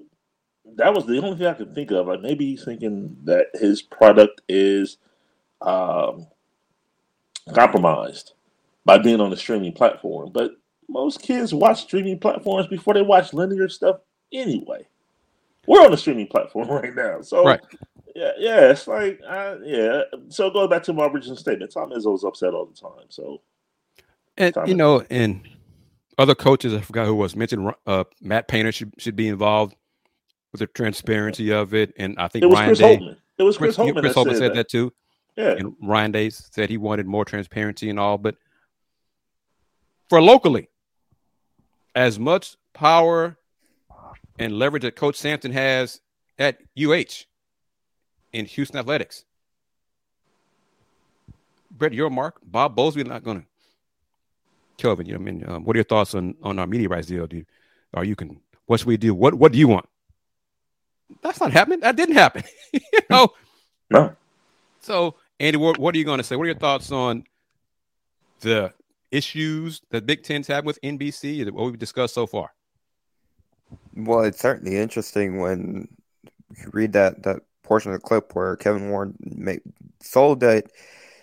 that 0.75 0.93
was 0.93 1.05
the 1.05 1.21
only 1.21 1.37
thing 1.37 1.47
I 1.47 1.53
could 1.53 1.73
think 1.73 1.91
of. 1.91 2.07
Like 2.07 2.21
maybe 2.21 2.45
he's 2.45 2.65
thinking 2.65 3.15
that 3.23 3.47
his 3.53 3.81
product 3.81 4.41
is 4.49 4.97
um, 5.61 6.27
compromised 7.53 8.33
by 8.83 8.97
being 8.97 9.21
on 9.21 9.29
the 9.29 9.37
streaming 9.37 9.73
platform. 9.73 10.31
But 10.33 10.51
most 10.89 11.21
kids 11.21 11.53
watch 11.53 11.83
streaming 11.83 12.19
platforms 12.19 12.67
before 12.67 12.93
they 12.93 13.01
watch 13.01 13.33
linear 13.33 13.69
stuff 13.69 13.97
anyway. 14.31 14.87
We're 15.67 15.83
on 15.83 15.91
the 15.91 15.97
streaming 15.97 16.27
platform 16.27 16.67
right 16.69 16.95
now, 16.95 17.21
so 17.21 17.43
right. 17.43 17.61
Yeah, 18.15 18.31
yeah, 18.37 18.71
it's 18.71 18.87
like 18.87 19.19
uh, 19.27 19.57
yeah. 19.61 20.03
So 20.29 20.49
going 20.49 20.69
back 20.69 20.83
to 20.83 20.93
my 20.93 21.05
original 21.05 21.35
statement, 21.35 21.71
Tom 21.71 21.91
Izzo's 21.91 22.23
upset 22.23 22.53
all 22.53 22.65
the 22.65 22.73
time. 22.73 23.07
So, 23.09 23.41
and 24.37 24.53
Tom 24.53 24.67
you 24.67 24.73
know, 24.73 25.03
and 25.09 25.41
other 26.17 26.33
coaches, 26.33 26.73
I 26.73 26.79
forgot 26.79 27.07
who 27.07 27.15
was 27.15 27.35
mentioned. 27.35 27.73
Uh, 27.85 28.05
Matt 28.21 28.47
Painter 28.47 28.71
should 28.71 28.93
should 28.97 29.17
be 29.17 29.27
involved 29.27 29.75
with 30.53 30.59
the 30.59 30.67
transparency 30.67 31.51
of 31.51 31.73
it, 31.73 31.93
and 31.97 32.17
I 32.17 32.29
think 32.29 32.43
it 32.43 32.47
was 32.47 32.55
Ryan 32.55 32.67
Chris 32.69 32.79
Day, 32.79 32.97
Holtmann. 32.97 33.17
It 33.37 33.43
was 33.43 33.57
Chris, 33.57 33.75
Chris 33.75 33.87
Holtmann. 33.87 33.99
Chris 33.99 34.15
that 34.15 34.19
Holtmann 34.19 34.29
said, 34.29 34.37
said 34.37 34.51
that. 34.51 34.55
that 34.55 34.69
too. 34.69 34.93
Yeah, 35.35 35.51
And 35.51 35.75
Ryan 35.81 36.11
Day 36.13 36.29
said 36.29 36.69
he 36.69 36.77
wanted 36.77 37.07
more 37.07 37.25
transparency 37.25 37.89
and 37.89 37.99
all, 37.99 38.17
but 38.17 38.37
for 40.07 40.21
locally, 40.21 40.69
as 41.93 42.17
much 42.17 42.55
power 42.73 43.37
and 44.39 44.57
leverage 44.57 44.83
that 44.83 44.95
Coach 44.95 45.17
Sampson 45.17 45.51
has 45.51 45.99
at 46.39 46.59
UH 46.81 47.25
in 48.35 48.45
Houston 48.45 48.77
Athletics. 48.77 49.23
Brett, 51.71 51.93
Yormark. 51.93 52.33
Bob 52.43 52.75
Bowlesby 52.75 53.05
not 53.07 53.23
going 53.23 53.41
to. 53.41 53.47
Kelvin, 54.77 55.05
you 55.05 55.13
know, 55.13 55.19
I 55.19 55.23
mean, 55.23 55.43
um, 55.47 55.63
what 55.63 55.75
are 55.75 55.79
your 55.79 55.85
thoughts 55.85 56.13
on 56.13 56.35
on 56.43 56.59
our 56.59 56.67
media 56.67 56.89
rights 56.89 57.07
deal? 57.07 57.27
Do 57.27 57.37
you, 57.37 57.45
are 57.93 58.03
you 58.03 58.15
can 58.15 58.41
what 58.65 58.81
should 58.81 58.87
we 58.87 58.97
do? 58.97 59.15
What 59.15 59.33
what 59.35 59.53
do 59.53 59.57
you 59.57 59.69
want? 59.69 59.87
That's 61.21 61.39
not 61.39 61.53
happening. 61.53 61.79
That 61.79 61.95
didn't 61.95 62.15
happen. 62.15 62.43
you 62.73 62.81
know. 63.09 63.29
no. 63.89 64.15
So, 64.81 65.15
Andy, 65.39 65.57
what, 65.57 65.77
what 65.77 65.95
are 65.95 65.97
you 65.97 66.03
going 66.03 66.17
to 66.17 66.23
say? 66.23 66.35
What 66.35 66.43
are 66.43 66.47
your 66.47 66.55
thoughts 66.55 66.91
on 66.91 67.23
the 68.41 68.73
issues 69.11 69.81
that 69.91 70.05
Big 70.05 70.23
Ten's 70.23 70.47
had 70.47 70.65
with 70.65 70.81
NBC? 70.81 71.49
What 71.51 71.65
we've 71.65 71.79
discussed 71.79 72.15
so 72.15 72.27
far. 72.27 72.51
Well, 73.95 74.21
it's 74.21 74.39
certainly 74.39 74.77
interesting 74.77 75.39
when 75.39 75.87
you 76.57 76.69
read 76.73 76.93
that 76.93 77.23
that 77.23 77.41
portion 77.65 77.91
of 77.91 77.99
the 77.99 78.07
clip 78.07 78.35
where 78.35 78.55
Kevin 78.55 78.89
Warren 78.89 79.15
made, 79.19 79.61
sold 80.01 80.39
that 80.41 80.65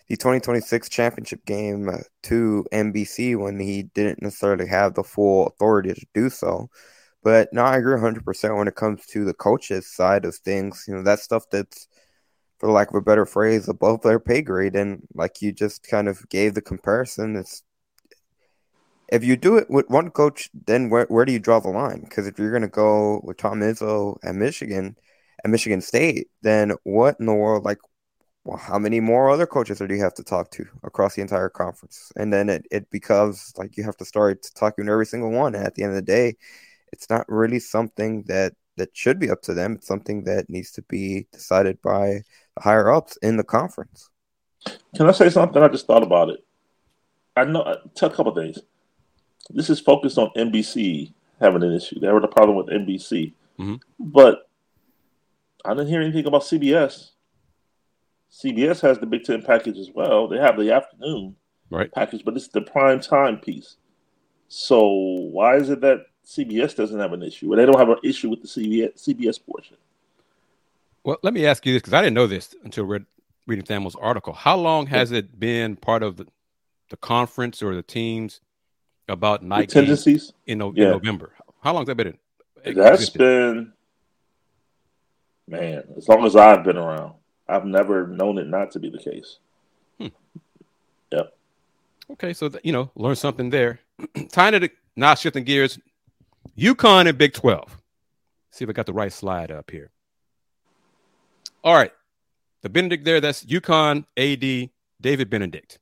the 0.08 0.16
2026 0.16 0.88
championship 0.88 1.44
game 1.46 1.88
uh, 1.88 1.98
to 2.24 2.66
NBC 2.72 3.38
when 3.38 3.58
he 3.58 3.84
didn't 3.84 4.20
necessarily 4.20 4.66
have 4.66 4.94
the 4.94 5.02
full 5.02 5.46
authority 5.46 5.94
to 5.94 6.06
do 6.12 6.28
so. 6.28 6.68
But 7.22 7.52
no, 7.52 7.62
I 7.62 7.76
agree 7.76 7.96
100% 7.96 8.58
when 8.58 8.68
it 8.68 8.74
comes 8.74 9.06
to 9.06 9.24
the 9.24 9.34
coaches 9.34 9.86
side 9.86 10.24
of 10.24 10.34
things. 10.34 10.84
You 10.88 10.96
know, 10.96 11.02
that 11.04 11.20
stuff 11.20 11.44
that's, 11.50 11.88
for 12.58 12.70
lack 12.70 12.90
of 12.90 12.96
a 12.96 13.00
better 13.00 13.24
phrase, 13.24 13.68
above 13.68 14.02
their 14.02 14.20
pay 14.20 14.42
grade. 14.42 14.76
And 14.76 15.06
like 15.14 15.40
you 15.40 15.52
just 15.52 15.86
kind 15.88 16.08
of 16.08 16.28
gave 16.28 16.54
the 16.54 16.62
comparison, 16.62 17.36
it's 17.36 17.62
if 19.12 19.22
you 19.22 19.36
do 19.36 19.56
it 19.56 19.68
with 19.68 19.90
one 19.90 20.10
coach, 20.10 20.48
then 20.66 20.88
where, 20.88 21.04
where 21.06 21.26
do 21.26 21.32
you 21.32 21.38
draw 21.38 21.60
the 21.60 21.68
line? 21.68 22.00
Because 22.00 22.26
if 22.26 22.38
you're 22.38 22.50
going 22.50 22.62
to 22.62 22.68
go 22.68 23.20
with 23.22 23.36
Tom 23.36 23.60
Izzo 23.60 24.16
at 24.24 24.34
Michigan, 24.34 24.96
at 25.44 25.50
Michigan 25.50 25.80
State, 25.80 26.28
then 26.42 26.72
what 26.84 27.16
in 27.20 27.26
the 27.26 27.34
world, 27.34 27.64
like, 27.64 27.78
well, 28.44 28.58
how 28.58 28.78
many 28.78 29.00
more 29.00 29.30
other 29.30 29.46
coaches 29.46 29.78
do 29.78 29.86
you 29.94 30.02
have 30.02 30.14
to 30.14 30.24
talk 30.24 30.50
to 30.52 30.66
across 30.82 31.14
the 31.14 31.22
entire 31.22 31.48
conference? 31.48 32.10
And 32.16 32.32
then 32.32 32.48
it, 32.48 32.66
it 32.70 32.90
becomes 32.90 33.52
like 33.56 33.76
you 33.76 33.84
have 33.84 33.96
to 33.98 34.04
start 34.04 34.46
talking 34.54 34.86
to 34.86 34.92
every 34.92 35.06
single 35.06 35.30
one. 35.30 35.54
And 35.54 35.64
at 35.64 35.74
the 35.74 35.82
end 35.84 35.90
of 35.92 35.96
the 35.96 36.02
day, 36.02 36.36
it's 36.92 37.08
not 37.08 37.24
really 37.28 37.60
something 37.60 38.24
that 38.24 38.54
that 38.76 38.96
should 38.96 39.18
be 39.18 39.30
up 39.30 39.42
to 39.42 39.54
them. 39.54 39.74
It's 39.74 39.86
something 39.86 40.24
that 40.24 40.48
needs 40.48 40.72
to 40.72 40.82
be 40.82 41.26
decided 41.30 41.80
by 41.82 42.22
the 42.56 42.62
higher 42.62 42.90
ups 42.90 43.16
in 43.18 43.36
the 43.36 43.44
conference. 43.44 44.08
Can 44.96 45.08
I 45.08 45.12
say 45.12 45.28
something? 45.28 45.62
I 45.62 45.68
just 45.68 45.86
thought 45.86 46.02
about 46.02 46.30
it. 46.30 46.42
I 47.36 47.44
know. 47.44 47.76
Tell 47.94 48.10
a 48.10 48.14
couple 48.14 48.34
things. 48.34 48.58
This 49.50 49.70
is 49.70 49.78
focused 49.80 50.18
on 50.18 50.30
NBC 50.36 51.12
having 51.40 51.62
an 51.62 51.74
issue. 51.74 52.00
They 52.00 52.06
had 52.06 52.24
a 52.24 52.28
problem 52.28 52.56
with 52.56 52.68
NBC, 52.68 53.34
Mhm. 53.58 53.80
but 53.98 54.48
I 55.64 55.74
didn't 55.74 55.88
hear 55.88 56.00
anything 56.02 56.26
about 56.26 56.42
CBS. 56.42 57.10
CBS 58.30 58.80
has 58.80 58.98
the 58.98 59.06
Big 59.06 59.24
Ten 59.24 59.42
package 59.42 59.78
as 59.78 59.90
well. 59.94 60.26
They 60.28 60.38
have 60.38 60.56
the 60.58 60.72
afternoon 60.72 61.36
Right. 61.70 61.90
package, 61.92 62.24
but 62.24 62.36
it's 62.36 62.48
the 62.48 62.62
prime 62.62 63.00
time 63.00 63.38
piece. 63.38 63.76
So 64.48 64.82
why 64.86 65.56
is 65.56 65.70
it 65.70 65.80
that 65.82 66.06
CBS 66.24 66.74
doesn't 66.74 66.98
have 66.98 67.12
an 67.12 67.22
issue? 67.22 67.52
Or 67.52 67.56
they 67.56 67.66
don't 67.66 67.78
have 67.78 67.88
an 67.90 67.98
issue 68.04 68.28
with 68.30 68.42
the 68.42 68.48
CBS, 68.48 68.94
CBS 68.96 69.38
portion? 69.44 69.76
Well, 71.04 71.18
let 71.22 71.34
me 71.34 71.46
ask 71.46 71.64
you 71.66 71.72
this 71.72 71.82
because 71.82 71.94
I 71.94 72.02
didn't 72.02 72.14
know 72.14 72.26
this 72.26 72.54
until 72.64 72.84
read, 72.84 73.06
reading 73.46 73.64
Thamel's 73.64 73.96
article. 73.96 74.32
How 74.32 74.56
long 74.56 74.86
has 74.86 75.10
it 75.12 75.38
been 75.38 75.76
part 75.76 76.02
of 76.02 76.16
the, 76.16 76.26
the 76.90 76.96
conference 76.96 77.62
or 77.62 77.74
the 77.74 77.82
teams 77.82 78.40
about 79.08 79.42
night 79.42 79.68
tendencies? 79.68 80.32
in, 80.46 80.58
no, 80.58 80.70
in 80.70 80.76
Yeah. 80.76 80.90
November? 80.90 81.32
How 81.62 81.72
long 81.72 81.82
has 81.82 81.88
that 81.88 81.96
been? 81.96 82.06
in- 82.64 82.74
That's 82.76 82.94
existed? 83.02 83.18
been, 83.18 83.72
man, 85.52 85.84
as 85.96 86.08
long 86.08 86.24
as 86.24 86.34
I've 86.34 86.64
been 86.64 86.78
around, 86.78 87.14
I've 87.48 87.66
never 87.66 88.06
known 88.06 88.38
it 88.38 88.48
not 88.48 88.72
to 88.72 88.80
be 88.80 88.90
the 88.90 88.98
case. 88.98 89.38
Hmm. 90.00 90.06
Yep. 91.12 91.36
Okay, 92.12 92.32
so 92.32 92.48
th- 92.48 92.64
you 92.64 92.72
know, 92.72 92.90
learn 92.96 93.14
something 93.14 93.50
there. 93.50 93.78
Time 94.30 94.58
to 94.58 94.70
now 94.96 95.14
shifting 95.14 95.44
gears. 95.44 95.78
UConn 96.58 97.08
and 97.08 97.16
Big 97.16 97.34
12. 97.34 97.78
See 98.50 98.64
if 98.64 98.68
I 98.68 98.72
got 98.72 98.86
the 98.86 98.92
right 98.92 99.12
slide 99.12 99.50
up 99.50 99.70
here. 99.70 99.90
All 101.62 101.74
right. 101.74 101.92
The 102.62 102.68
Benedict 102.68 103.04
there, 103.04 103.20
that's 103.20 103.44
UConn 103.44 104.04
AD 104.16 104.70
David 105.00 105.30
Benedict. 105.30 105.78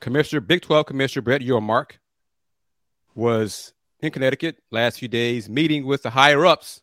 Commissioner, 0.00 0.40
Big 0.40 0.62
12 0.62 0.86
Commissioner 0.86 1.22
Brett 1.22 1.42
Yormark 1.42 1.92
was 3.14 3.72
in 4.00 4.10
Connecticut 4.10 4.58
last 4.70 4.98
few 4.98 5.08
days 5.08 5.48
meeting 5.48 5.84
with 5.84 6.02
the 6.02 6.10
higher 6.10 6.46
ups. 6.46 6.80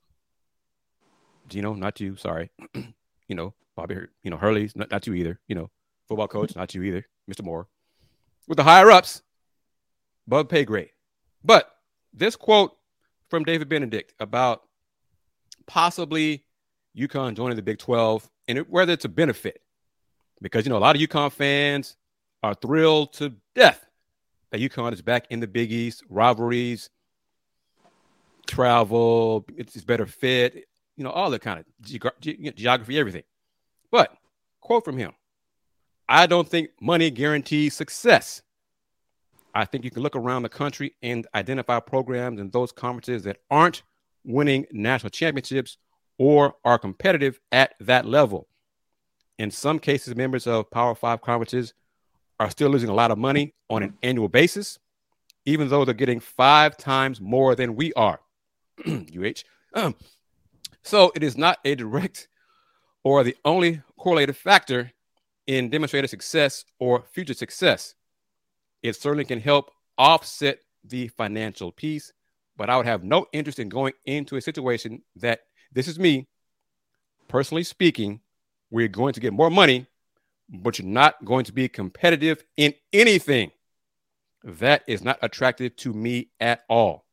Gino, 1.48 1.74
not 1.74 2.00
you, 2.00 2.16
sorry. 2.16 2.52
you 3.28 3.36
know, 3.36 3.54
Bobby, 3.76 3.96
you 4.24 4.32
know, 4.32 4.38
Hurley's 4.38 4.76
not, 4.76 4.92
not 4.92 5.08
you 5.08 5.14
either. 5.14 5.40
You 5.48 5.56
know, 5.56 5.70
football 6.08 6.28
coach, 6.28 6.56
not 6.56 6.74
you 6.74 6.84
either, 6.84 7.06
Mr. 7.30 7.44
Mora. 7.44 7.66
With 8.48 8.58
the 8.58 8.64
higher 8.64 8.92
ups, 8.92 9.22
above 10.28 10.50
pay 10.50 10.66
grade. 10.66 10.92
But 11.44 11.72
this 12.14 12.36
quote 12.36 12.76
from 13.30 13.44
David 13.44 13.70
Benedict 13.70 14.14
about 14.20 14.64
possibly 15.66 16.46
UConn 16.98 17.36
joining 17.36 17.56
the 17.56 17.62
Big 17.62 17.78
12 17.78 18.30
and 18.48 18.58
it, 18.60 18.70
whether 18.70 18.94
it's 18.94 19.06
a 19.06 19.10
benefit, 19.10 19.62
because 20.42 20.66
you 20.66 20.70
know 20.70 20.78
a 20.78 20.80
lot 20.80 20.96
of 20.96 21.02
UConn 21.02 21.32
fans 21.32 21.96
are 22.44 22.54
thrilled 22.54 23.14
to 23.14 23.34
death 23.56 23.86
that 24.52 24.62
UConn 24.62 24.94
is 24.94 25.02
back 25.02 25.26
in 25.30 25.40
the 25.40 25.48
Big 25.48 25.72
East 25.72 26.04
rivalries, 26.10 26.90
travel, 28.46 29.46
it's, 29.58 29.76
it's 29.76 29.86
better 29.86 30.06
fit, 30.06 30.66
you 30.98 31.04
know, 31.04 31.12
all 31.12 31.30
the 31.30 31.40
kind 31.40 31.60
of 31.60 31.66
ge- 31.82 32.56
geography, 32.56 33.00
everything. 33.00 33.24
But 33.92 34.12
quote 34.60 34.84
from 34.84 34.98
him: 34.98 35.14
"I 36.10 36.26
don't 36.28 36.50
think 36.50 36.72
money 36.82 37.10
guarantees 37.10 37.76
success." 37.76 38.42
I 39.54 39.66
think 39.66 39.84
you 39.84 39.92
can 39.92 40.04
look 40.04 40.16
around 40.16 40.44
the 40.44 40.50
country 40.50 40.96
and 41.02 41.26
identify 41.34 41.80
programs 41.80 42.40
and 42.40 42.52
those 42.52 42.72
conferences 42.72 43.24
that 43.24 43.38
aren't 43.50 43.82
winning 44.24 44.68
national 44.72 45.10
championships 45.10 45.78
or 46.20 46.56
are 46.64 46.78
competitive 46.78 47.40
at 47.52 47.74
that 47.80 48.06
level. 48.06 48.48
in 49.40 49.52
some 49.52 49.80
cases, 49.80 50.16
members 50.16 50.48
of 50.48 50.70
Power 50.72 50.96
Five 50.96 51.22
conferences 51.22 51.74
are 52.40 52.50
still 52.50 52.70
losing 52.70 52.90
a 52.90 52.94
lot 52.94 53.12
of 53.12 53.18
money 53.18 53.54
on 53.70 53.84
an 53.84 53.98
annual 54.04 54.28
basis, 54.28 54.80
even 55.46 55.70
though 55.70 55.86
they're 55.86 55.94
getting 55.94 56.20
five 56.20 56.76
times 56.78 57.22
more 57.22 57.56
than 57.56 57.76
we 57.76 57.94
are. 57.94 58.20
UH. 58.88 59.44
Um, 59.74 59.96
so 60.84 61.12
it 61.16 61.24
is 61.24 61.38
not 61.38 61.60
a 61.66 61.76
direct 61.76 62.28
or 63.04 63.24
the 63.24 63.36
only 63.46 63.82
correlated 63.98 64.36
factor 64.36 64.92
in 65.46 65.70
demonstrated 65.70 66.10
success 66.10 66.66
or 66.80 67.06
future 67.12 67.34
success. 67.34 67.96
It 68.84 68.96
certainly 68.96 69.26
can 69.26 69.40
help 69.40 69.72
offset 69.98 70.60
the 70.84 71.08
financial 71.10 71.72
piece, 71.72 72.14
but 72.56 72.70
I 72.70 72.78
would 72.78 72.86
have 72.86 73.04
no 73.04 73.26
interest 73.34 73.60
in 73.60 73.70
going 73.70 73.94
into 74.06 74.36
a 74.36 74.42
situation 74.42 75.02
that 75.16 75.42
this 75.74 75.88
is 75.88 76.00
me 76.00 76.28
personally 77.28 77.64
speaking, 77.64 78.22
we're 78.70 78.88
going 78.88 79.14
to 79.14 79.20
get 79.20 79.34
more 79.34 79.50
money, 79.50 79.88
but 80.50 80.80
you're 80.80 80.88
not 80.88 81.24
going 81.26 81.46
to 81.46 81.54
be 81.54 81.68
competitive 81.68 82.44
in 82.56 82.74
anything. 82.94 83.52
That 84.44 84.84
is 84.88 85.04
not 85.04 85.20
attractive 85.22 85.76
to 85.78 85.94
me 85.94 86.30
at 86.40 86.64
all. 86.70 87.06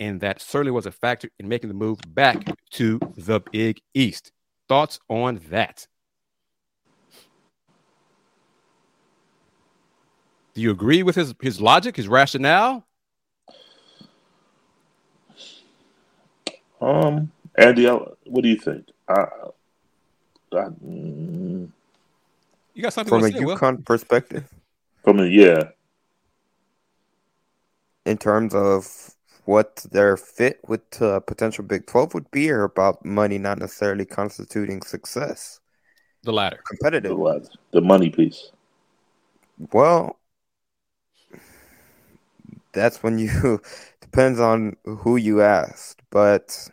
And 0.00 0.20
that 0.20 0.40
certainly 0.40 0.72
was 0.72 0.86
a 0.86 0.92
factor 0.92 1.30
in 1.38 1.48
making 1.48 1.68
the 1.68 1.74
move 1.74 1.98
back 2.08 2.44
to 2.72 2.98
the 3.16 3.40
Big 3.52 3.80
East. 3.94 4.32
Thoughts 4.68 4.98
on 5.08 5.40
that? 5.50 5.86
Do 10.54 10.60
you 10.60 10.70
agree 10.70 11.02
with 11.02 11.16
his, 11.16 11.34
his 11.40 11.60
logic, 11.60 11.96
his 11.96 12.08
rationale? 12.08 12.86
Um, 16.80 17.32
Andy, 17.56 17.86
what 17.86 18.42
do 18.42 18.48
you 18.48 18.56
think? 18.56 18.86
I, 19.08 19.26
I, 20.52 20.68
mm, 20.84 21.68
You 22.74 22.82
got 22.82 22.92
something 22.92 23.10
From 23.10 23.24
a 23.24 23.30
to 23.30 23.38
say, 23.38 23.44
Will? 23.44 23.56
UConn 23.56 23.84
perspective, 23.84 24.48
from 25.02 25.20
a 25.20 25.24
yeah, 25.24 25.70
in 28.04 28.18
terms 28.18 28.54
of 28.54 29.13
what 29.44 29.86
their 29.90 30.16
fit 30.16 30.60
with 30.68 31.00
uh, 31.02 31.20
potential 31.20 31.64
Big 31.64 31.86
12 31.86 32.14
would 32.14 32.30
be, 32.30 32.50
or 32.50 32.64
about 32.64 33.04
money 33.04 33.38
not 33.38 33.58
necessarily 33.58 34.04
constituting 34.06 34.82
success, 34.82 35.60
The 36.24 36.32
latter. 36.32 36.64
the, 37.06 37.14
competitive. 37.16 37.16
the 37.70 37.80
money 37.80 38.10
piece. 38.10 38.50
Well, 39.72 40.20
that's 42.72 43.02
when 43.02 43.18
you 43.18 43.60
depends 44.00 44.40
on 44.40 44.76
who 44.84 45.16
you 45.16 45.42
asked, 45.42 46.02
but 46.10 46.68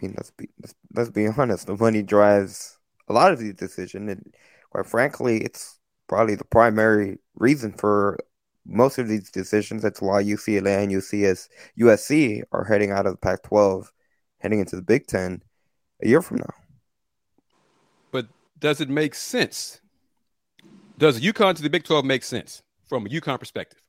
I 0.00 0.06
mean, 0.06 0.14
let's 0.16 0.30
be 0.30 0.48
let's, 0.60 0.74
let's 0.94 1.10
be 1.10 1.26
honest. 1.26 1.66
The 1.66 1.76
money 1.76 2.02
drives 2.02 2.78
a 3.08 3.12
lot 3.12 3.32
of 3.32 3.38
these 3.38 3.54
decisions, 3.54 4.10
and 4.10 4.34
quite 4.70 4.86
frankly, 4.86 5.38
it's 5.42 5.78
probably 6.08 6.34
the 6.34 6.44
primary 6.44 7.18
reason 7.34 7.72
for 7.72 8.18
most 8.66 8.98
of 8.98 9.08
these 9.08 9.30
decisions. 9.30 9.82
That's 9.82 10.02
why 10.02 10.22
UCLA 10.22 10.82
and 10.82 10.92
UCS, 10.92 11.48
USC 11.78 12.42
are 12.52 12.64
heading 12.64 12.90
out 12.90 13.06
of 13.06 13.12
the 13.12 13.18
Pac-12, 13.18 13.86
heading 14.38 14.60
into 14.60 14.76
the 14.76 14.82
Big 14.82 15.06
Ten 15.06 15.42
a 16.02 16.08
year 16.08 16.22
from 16.22 16.38
now. 16.38 16.54
But 18.10 18.26
does 18.58 18.80
it 18.80 18.88
make 18.88 19.14
sense? 19.14 19.80
Does 20.98 21.20
UConn 21.20 21.54
to 21.56 21.62
the 21.62 21.70
Big 21.70 21.84
12 21.84 22.04
make 22.04 22.24
sense 22.24 22.62
from 22.86 23.06
a 23.06 23.08
UConn 23.08 23.38
perspective? 23.38 23.80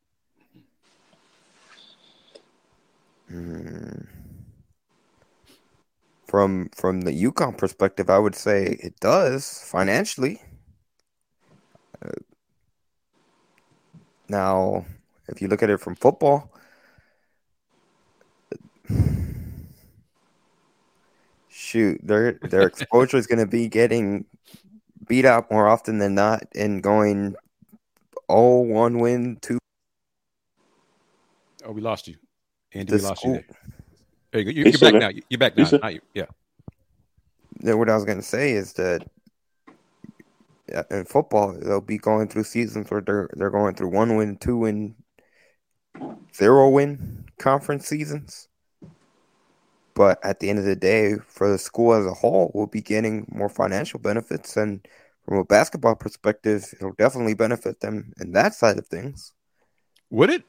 Hmm. 3.29 4.03
From 6.27 6.69
from 6.75 7.01
the 7.01 7.11
UConn 7.11 7.57
perspective, 7.57 8.09
I 8.09 8.19
would 8.19 8.35
say 8.35 8.77
it 8.81 8.99
does 8.99 9.63
financially. 9.65 10.41
Uh, 12.01 12.09
now, 14.29 14.85
if 15.27 15.41
you 15.41 15.47
look 15.47 15.63
at 15.63 15.69
it 15.69 15.79
from 15.79 15.95
football, 15.95 16.51
shoot, 21.49 21.99
their 22.03 22.33
their 22.33 22.61
exposure 22.67 23.17
is 23.17 23.27
going 23.27 23.39
to 23.39 23.47
be 23.47 23.67
getting 23.67 24.25
beat 25.07 25.25
up 25.25 25.51
more 25.51 25.67
often 25.67 25.99
than 25.99 26.15
not 26.15 26.43
and 26.55 26.83
going 26.83 27.35
oh 28.29 28.59
one 28.59 28.99
win 28.99 29.37
two 29.41 29.57
Oh, 31.65 31.71
we 31.73 31.81
lost 31.81 32.07
you. 32.07 32.15
Andy, 32.73 32.91
The 32.91 32.97
we 32.97 33.03
lost 33.03 33.19
school- 33.21 33.35
you 33.35 33.41
there. 33.41 33.57
There 34.31 34.41
you 34.41 34.45
go. 34.45 34.51
You- 34.51 34.63
He's 34.71 34.81
You're 34.81 34.91
back 34.93 35.01
now. 35.01 35.21
You're 35.29 35.37
back 35.37 35.57
now. 35.57 35.63
He's 35.65 35.81
Now 35.81 35.87
you- 35.89 36.01
Yeah. 36.13 36.25
Then 37.59 37.77
what 37.77 37.89
I 37.89 37.95
was 37.95 38.05
going 38.05 38.19
to 38.19 38.23
say 38.23 38.51
is 38.53 38.71
that 38.73 39.01
yeah, 39.01 39.07
in 40.91 41.05
football, 41.05 41.57
they'll 41.59 41.81
be 41.81 41.97
going 41.97 42.27
through 42.27 42.43
seasons 42.43 42.89
where 42.89 43.01
they're 43.01 43.29
they're 43.33 43.49
going 43.49 43.75
through 43.75 43.89
one 43.89 44.15
win, 44.15 44.37
two 44.37 44.57
win, 44.57 44.95
zero 46.35 46.69
win 46.69 47.25
conference 47.39 47.87
seasons. 47.87 48.47
But 49.93 50.23
at 50.23 50.39
the 50.39 50.49
end 50.49 50.59
of 50.59 50.65
the 50.65 50.75
day, 50.75 51.15
for 51.27 51.49
the 51.49 51.57
school 51.57 51.93
as 51.93 52.05
a 52.05 52.13
whole, 52.13 52.51
we'll 52.53 52.67
be 52.67 52.81
getting 52.81 53.25
more 53.29 53.49
financial 53.49 53.99
benefits, 53.99 54.55
and 54.55 54.85
from 55.25 55.37
a 55.39 55.43
basketball 55.43 55.95
perspective, 55.95 56.65
it'll 56.73 56.93
definitely 56.93 57.33
benefit 57.33 57.79
them 57.79 58.13
in 58.19 58.33
that 58.33 58.53
side 58.53 58.77
of 58.77 58.87
things. 58.87 59.33
Would 60.11 60.29
it? 60.29 60.43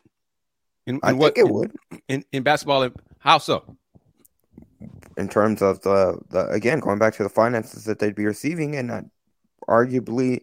In, 0.87 1.01
I 1.03 1.12
what, 1.12 1.35
think 1.35 1.47
it 1.47 1.53
would. 1.53 1.73
In, 2.09 2.25
in 2.33 2.43
basketball, 2.43 2.89
how 3.19 3.39
so? 3.39 3.77
in 5.19 5.29
terms 5.29 5.61
of 5.61 5.83
the, 5.83 6.19
the 6.31 6.49
again 6.49 6.79
going 6.79 6.99
back 6.99 7.14
to 7.14 7.23
the 7.23 7.29
finances 7.29 7.85
that 7.85 7.99
they'd 7.99 8.14
be 8.14 8.25
receiving 8.25 8.77
and 8.77 8.91
uh, 8.91 9.03
arguably 9.69 10.43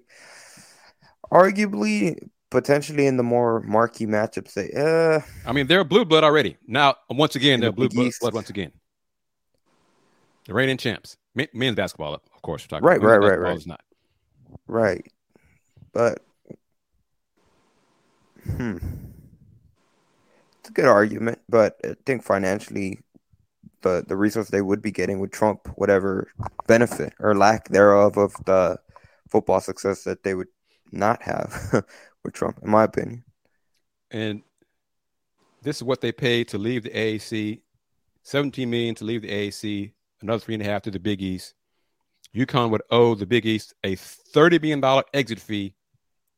arguably 1.32 2.18
potentially 2.52 3.06
in 3.08 3.18
the 3.18 3.24
more 3.24 3.62
marquee 3.62 4.06
matchups 4.06 4.54
they 4.54 4.72
uh 4.76 5.20
I 5.48 5.52
mean, 5.52 5.68
they're 5.68 5.84
blue 5.84 6.06
blood 6.06 6.24
already. 6.24 6.58
Now, 6.68 6.96
once 7.10 7.36
again, 7.36 7.60
they're 7.60 7.70
the 7.70 7.76
blue 7.76 7.90
blood, 7.90 8.12
blood 8.20 8.34
once 8.34 8.50
again. 8.50 8.72
The 10.48 10.54
reigning 10.54 10.78
champs. 10.78 11.18
Men- 11.34 11.48
Men's 11.54 11.76
basketball, 11.76 12.14
of 12.14 12.42
course. 12.42 12.64
We're 12.64 12.80
talking 12.80 12.88
Right, 12.88 12.98
about. 12.98 13.20
Right, 13.20 13.30
right, 13.30 13.40
right. 13.40 13.58
is 13.58 13.68
not. 13.68 13.82
right 14.68 15.06
but 15.94 16.20
hmm 18.46 18.78
it's 20.60 20.70
a 20.70 20.74
good 20.74 20.86
argument 20.86 21.40
but 21.50 21.78
i 21.84 21.96
think 22.06 22.24
financially 22.24 23.00
the 23.82 24.04
the 24.08 24.16
resource 24.16 24.50
they 24.50 24.62
would 24.62 24.82
be 24.82 24.92
getting 24.92 25.20
would 25.20 25.32
trump 25.32 25.68
whatever 25.76 26.28
benefit 26.68 27.14
or 27.20 27.36
lack 27.36 27.70
thereof 27.70 28.18
of 28.18 28.34
the 28.46 28.78
football 29.36 29.62
success 29.62 30.04
that 30.04 30.24
they 30.24 30.34
would 30.34 30.48
not 30.92 31.22
have 31.22 31.84
with 32.24 32.34
trump 32.34 32.60
in 32.64 32.70
my 32.70 32.84
opinion 32.84 33.24
And 34.12 34.44
this 35.62 35.78
is 35.78 35.84
what 35.84 36.02
they 36.02 36.12
paid 36.12 36.48
to 36.50 36.58
leave 36.58 36.84
the 36.84 36.92
AAC 36.92 37.62
17 38.26 38.68
million 38.68 38.96
to 38.96 39.06
leave 39.06 39.22
the 39.22 39.30
AAC, 39.30 39.92
another 40.20 40.40
three 40.40 40.56
and 40.56 40.64
a 40.64 40.66
half 40.66 40.82
to 40.82 40.90
the 40.90 41.00
Big 41.00 41.22
East. 41.22 41.54
UConn 42.36 42.72
would 42.72 42.82
owe 42.90 43.14
the 43.14 43.28
Big 43.28 43.46
East 43.46 43.76
a 43.84 43.96
$30 43.96 44.60
million 44.60 45.04
exit 45.14 45.40
fee 45.40 45.76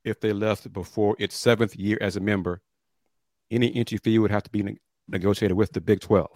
if 0.04 0.20
they 0.20 0.34
left 0.34 0.72
before 0.74 1.16
its 1.18 1.38
seventh 1.38 1.78
year 1.78 1.98
as 2.02 2.18
a 2.18 2.20
member. 2.20 2.62
Any 3.50 3.74
entry 3.74 4.00
fee 4.00 4.20
would 4.20 4.32
have 4.32 4.44
to 4.44 4.52
be 4.52 4.64
ne- 4.64 4.78
negotiated 5.08 5.56
with 5.56 5.72
the 5.72 5.80
Big 5.80 6.02
12. 6.02 6.28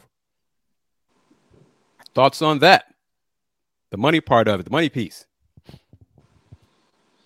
Thoughts 2.16 2.42
on 2.42 2.60
that? 2.60 2.86
The 3.92 3.98
money 3.98 4.22
part 4.22 4.48
of 4.48 4.62
it, 4.62 4.64
the 4.64 4.72
money 4.72 4.88
piece. 4.88 5.26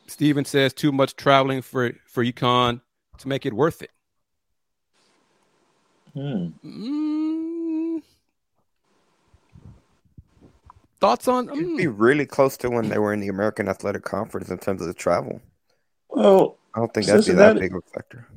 Steven 0.08 0.46
says 0.46 0.74
too 0.74 0.92
much 0.92 1.16
traveling 1.16 1.62
for, 1.62 1.92
for 2.06 2.24
UConn 2.24 2.82
to 3.18 3.28
make 3.28 3.46
it 3.46 3.54
worth 3.54 3.82
it. 3.82 3.92
Hmm. 6.14 6.48
Mm. 6.64 8.02
Thoughts 11.00 11.28
on? 11.28 11.50
It'd 11.50 11.78
be 11.78 11.86
mm. 11.86 11.96
really 11.98 12.26
close 12.26 12.56
to 12.58 12.70
when 12.70 12.90
they 12.90 12.98
were 12.98 13.14
in 13.14 13.20
the 13.20 13.28
American 13.28 13.68
Athletic 13.68 14.04
Conference 14.04 14.50
in 14.50 14.58
terms 14.58 14.82
of 14.82 14.88
the 14.88 14.94
travel. 14.94 15.42
Well, 16.10 16.58
I 16.74 16.80
don't 16.80 16.94
think 16.94 17.08
that'd 17.08 17.26
be 17.26 17.34
that 17.34 17.60
big 17.60 17.76
of 17.76 17.84
a 17.86 17.90
factor. 17.94 18.28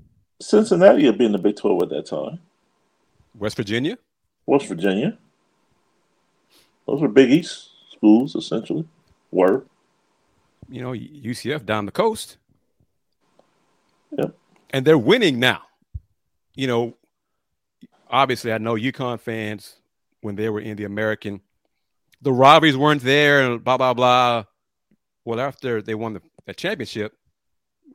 Cincinnati 0.41 1.07
had 1.07 1.19
been 1.19 1.27
in 1.27 1.33
the 1.33 1.39
Big 1.39 1.57
12 1.57 1.83
at 1.83 1.89
that 1.91 2.07
time. 2.07 2.41
West 3.35 3.57
Virginia? 3.57 3.99
West 4.47 4.67
Virginia. 4.67 5.17
Those 6.87 7.01
were 7.01 7.09
Big 7.09 7.31
East 7.31 7.71
schools, 7.93 8.35
essentially. 8.35 8.87
Were. 9.31 9.65
You 10.69 10.83
know, 10.83 10.93
UCF 10.93 11.65
down 11.65 11.87
the 11.87 11.93
coast. 11.93 12.37
Yep. 14.17 14.35
And 14.71 14.85
they're 14.85 14.99
winning 14.99 15.39
now. 15.39 15.63
You 16.55 16.67
know, 16.67 16.97
obviously, 18.11 18.53
I 18.53 18.59
know 18.59 18.75
UConn 18.75 19.21
fans 19.21 19.81
when 20.21 20.37
they 20.37 20.49
were 20.49 20.61
in 20.61 20.77
the 20.77 20.85
American, 20.85 21.41
the 22.21 22.33
rivalries 22.33 22.77
weren't 22.77 23.03
there, 23.03 23.41
and 23.43 23.63
blah 23.63 23.77
blah 23.77 23.95
blah. 23.95 24.45
Well, 25.25 25.41
after 25.41 25.83
they 25.83 25.95
won 25.95 26.15
the, 26.15 26.23
the 26.47 26.55
championship, 26.55 27.17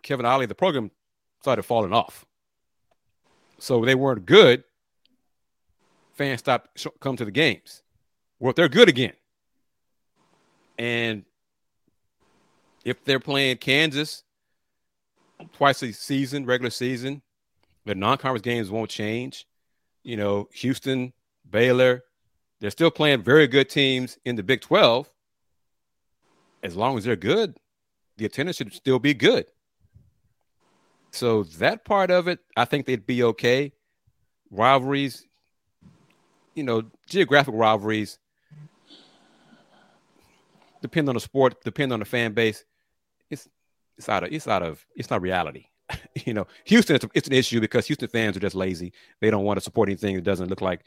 Kevin 0.01 0.25
Ollie, 0.25 0.45
the 0.45 0.55
program 0.55 0.91
started 1.41 1.63
falling 1.63 1.93
off. 1.93 2.25
So 3.59 3.83
they 3.83 3.95
weren't 3.95 4.25
good. 4.25 4.63
Fans 6.13 6.39
stopped 6.39 6.85
come 6.99 7.17
to 7.17 7.25
the 7.25 7.31
games. 7.31 7.81
Well, 8.39 8.53
they're 8.53 8.69
good 8.69 8.89
again, 8.89 9.13
and 10.77 11.23
if 12.83 13.03
they're 13.03 13.19
playing 13.19 13.57
Kansas 13.57 14.23
twice 15.53 15.81
a 15.83 15.91
season, 15.91 16.45
regular 16.45 16.69
season, 16.69 17.21
the 17.85 17.95
non-conference 17.95 18.43
games 18.43 18.69
won't 18.69 18.89
change. 18.89 19.45
You 20.03 20.17
know, 20.17 20.49
Houston, 20.53 21.13
Baylor, 21.49 22.03
they're 22.59 22.71
still 22.71 22.91
playing 22.91 23.23
very 23.23 23.47
good 23.47 23.69
teams 23.69 24.17
in 24.25 24.35
the 24.35 24.43
Big 24.43 24.61
12. 24.61 25.09
As 26.61 26.75
long 26.75 26.97
as 26.97 27.03
they're 27.03 27.15
good, 27.15 27.57
the 28.17 28.25
attendance 28.25 28.57
should 28.57 28.73
still 28.73 28.99
be 28.99 29.13
good. 29.13 29.45
So 31.11 31.43
that 31.43 31.85
part 31.85 32.09
of 32.09 32.27
it, 32.27 32.39
I 32.55 32.65
think 32.65 32.85
they'd 32.85 33.05
be 33.05 33.23
okay. 33.23 33.73
Rivalries, 34.49 35.25
you 36.55 36.63
know, 36.63 36.83
geographic 37.07 37.53
rivalries 37.53 38.17
depend 40.81 41.07
on 41.09 41.15
the 41.15 41.21
sport, 41.21 41.63
depend 41.63 41.93
on 41.93 41.99
the 41.99 42.05
fan 42.05 42.33
base. 42.33 42.63
It's 43.97 44.09
out 44.09 44.23
of 44.23 44.31
it's 44.31 44.47
out 44.47 44.63
of 44.63 44.85
it's 44.95 45.09
not 45.09 45.21
reality. 45.21 45.67
you 46.25 46.33
know, 46.33 46.47
Houston 46.65 46.95
it's, 46.95 47.05
it's, 47.13 47.27
an 47.27 47.33
issue 47.33 47.59
because 47.59 47.87
Houston 47.87 48.07
fans 48.07 48.37
are 48.37 48.39
just 48.39 48.55
lazy. 48.55 48.93
They 49.19 49.29
don't 49.29 49.43
want 49.43 49.57
to 49.57 49.63
support 49.63 49.89
anything 49.89 50.15
that 50.15 50.23
doesn't 50.23 50.49
look 50.49 50.61
like 50.61 50.81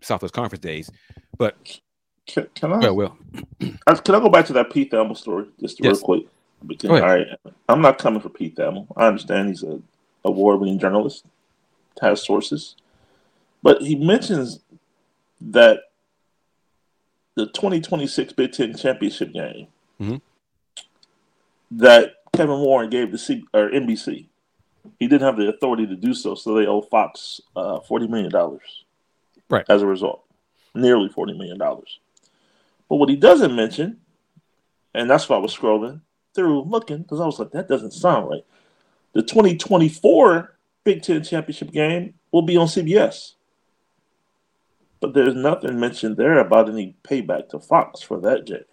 Southwest 0.00 0.34
Conference 0.34 0.62
days. 0.62 0.90
But 1.36 1.80
can, 2.26 2.46
can 2.54 2.72
I? 2.72 2.78
Well, 2.78 2.96
well, 2.96 3.18
can 3.60 4.14
I 4.14 4.20
go 4.20 4.28
back 4.28 4.46
to 4.46 4.52
that 4.54 4.72
Pete 4.72 4.90
Thamel 4.90 5.16
story 5.16 5.46
just 5.60 5.82
yes. 5.82 5.96
real 5.96 6.00
quick? 6.00 6.26
Because 6.66 7.00
I, 7.00 7.24
I'm 7.68 7.80
not 7.80 7.98
coming 7.98 8.20
for 8.20 8.28
Pete 8.28 8.56
Thamel. 8.56 8.86
I 8.96 9.06
understand 9.06 9.48
he's 9.48 9.62
a 9.62 9.80
award-winning 10.24 10.78
journalist, 10.78 11.24
has 12.02 12.22
sources, 12.22 12.76
but 13.62 13.80
he 13.80 13.94
mentions 13.94 14.60
that 15.40 15.80
the 17.34 17.46
2026 17.46 18.34
Big 18.34 18.52
Ten 18.52 18.76
championship 18.76 19.32
game 19.32 19.66
mm-hmm. 20.00 20.16
that 21.70 22.16
Kevin 22.40 22.60
Warren 22.60 22.88
gave 22.88 23.10
to 23.10 23.18
C 23.18 23.44
or 23.52 23.68
NBC. 23.68 24.26
He 24.98 25.06
didn't 25.06 25.26
have 25.26 25.36
the 25.36 25.48
authority 25.48 25.86
to 25.86 25.94
do 25.94 26.14
so, 26.14 26.34
so 26.34 26.54
they 26.54 26.66
owe 26.66 26.80
Fox 26.80 27.38
uh, 27.54 27.80
forty 27.80 28.08
million 28.08 28.30
dollars. 28.30 28.86
Right. 29.50 29.66
As 29.68 29.82
a 29.82 29.86
result, 29.86 30.24
nearly 30.74 31.10
forty 31.10 31.34
million 31.34 31.58
dollars. 31.58 31.98
But 32.88 32.96
what 32.96 33.10
he 33.10 33.16
doesn't 33.16 33.54
mention, 33.54 33.98
and 34.94 35.10
that's 35.10 35.28
why 35.28 35.36
I 35.36 35.40
was 35.40 35.54
scrolling 35.54 36.00
through 36.34 36.62
looking 36.62 37.02
because 37.02 37.20
I 37.20 37.26
was 37.26 37.38
like, 37.38 37.50
that 37.50 37.68
doesn't 37.68 37.92
sound 37.92 38.30
right. 38.30 38.46
The 39.12 39.20
2024 39.20 40.56
Big 40.84 41.02
Ten 41.02 41.22
championship 41.22 41.72
game 41.72 42.14
will 42.32 42.40
be 42.40 42.56
on 42.56 42.68
CBS. 42.68 43.34
But 44.98 45.12
there's 45.12 45.34
nothing 45.34 45.78
mentioned 45.78 46.16
there 46.16 46.38
about 46.38 46.70
any 46.70 46.96
payback 47.02 47.50
to 47.50 47.60
Fox 47.60 48.00
for 48.00 48.18
that 48.22 48.46
game. 48.46 48.64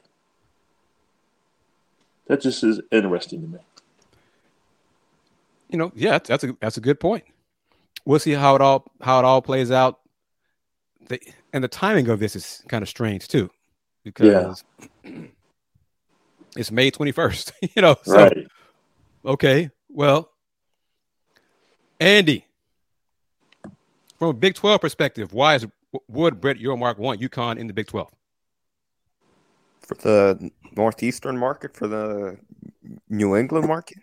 That 2.28 2.42
just 2.42 2.64
is 2.64 2.82
interesting 2.92 3.42
to 3.42 3.48
me. 3.48 3.60
You 5.70 5.78
know, 5.78 5.92
yeah, 5.96 6.20
that's 6.20 6.44
a 6.44 6.56
that's 6.60 6.78
a 6.78 6.82
good 6.82 7.00
point. 7.00 7.26
We'll 8.06 8.20
see 8.20 8.32
how 8.32 8.56
it 8.56 8.62
all 8.62 8.86
how 9.02 9.20
it 9.20 9.26
all 9.26 9.42
plays 9.42 9.72
out. 9.72 10.00
The, 11.08 11.20
and 11.54 11.64
the 11.64 11.68
timing 11.68 12.10
of 12.10 12.20
this 12.20 12.36
is 12.36 12.64
kind 12.68 12.82
of 12.82 12.90
strange 12.90 13.28
too, 13.28 13.50
because 14.04 14.64
yeah. 15.04 15.12
it's 16.56 16.72
May 16.72 16.92
twenty 16.92 17.12
first. 17.12 17.52
You 17.76 17.82
know, 17.82 17.96
so, 18.04 18.16
right? 18.16 18.48
Okay, 19.26 19.70
well, 19.90 20.32
Andy, 22.00 22.46
from 24.18 24.30
a 24.30 24.34
Big 24.34 24.56
Twelve 24.56 24.80
perspective, 24.82 25.34
why 25.34 25.56
is 25.56 25.68
would 26.08 26.42
Brett 26.42 26.58
Yormark 26.58 26.98
want 26.98 27.22
UConn 27.22 27.58
in 27.58 27.68
the 27.68 27.74
Big 27.74 27.88
12? 27.88 28.10
For 29.88 29.96
the 29.96 30.52
Northeastern 30.76 31.38
market, 31.38 31.76
for 31.76 31.88
the 31.88 32.38
New 33.10 33.36
England 33.38 33.68
market? 33.68 33.98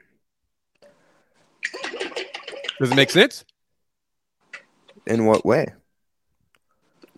Does 2.80 2.90
it 2.90 2.96
make 2.96 3.10
sense? 3.10 3.44
In 5.06 5.26
what 5.26 5.44
way? 5.44 5.74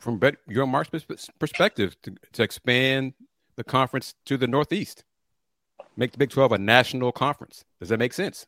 From 0.01 0.21
your 0.49 0.67
Yormark's 0.67 1.29
perspective, 1.39 1.97
to, 2.03 2.15
to 2.33 2.43
expand 2.43 3.15
the 3.55 3.65
conference 3.65 4.15
to 4.27 4.37
the 4.37 4.49
Northeast, 4.49 5.05
make 5.97 6.13
the 6.13 6.19
Big 6.19 6.31
12 6.31 6.53
a 6.53 6.59
national 6.59 7.13
conference. 7.13 7.65
Does 7.79 7.89
that 7.91 7.99
make 7.99 8.13
sense? 8.13 8.47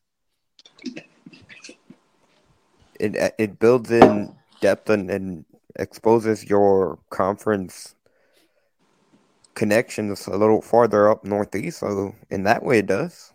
It, 3.00 3.34
it 3.38 3.58
builds 3.60 3.90
in 3.92 4.34
depth 4.60 4.90
and, 4.90 5.08
and 5.10 5.44
exposes 5.76 6.44
your 6.44 6.98
conference 7.10 7.94
connections 9.59 10.28
a 10.28 10.36
little 10.36 10.62
farther 10.62 11.11
up 11.11 11.24
northeast. 11.24 11.80
So 11.80 12.14
in 12.30 12.44
that 12.44 12.62
way, 12.62 12.78
it 12.78 12.86
does. 12.86 13.32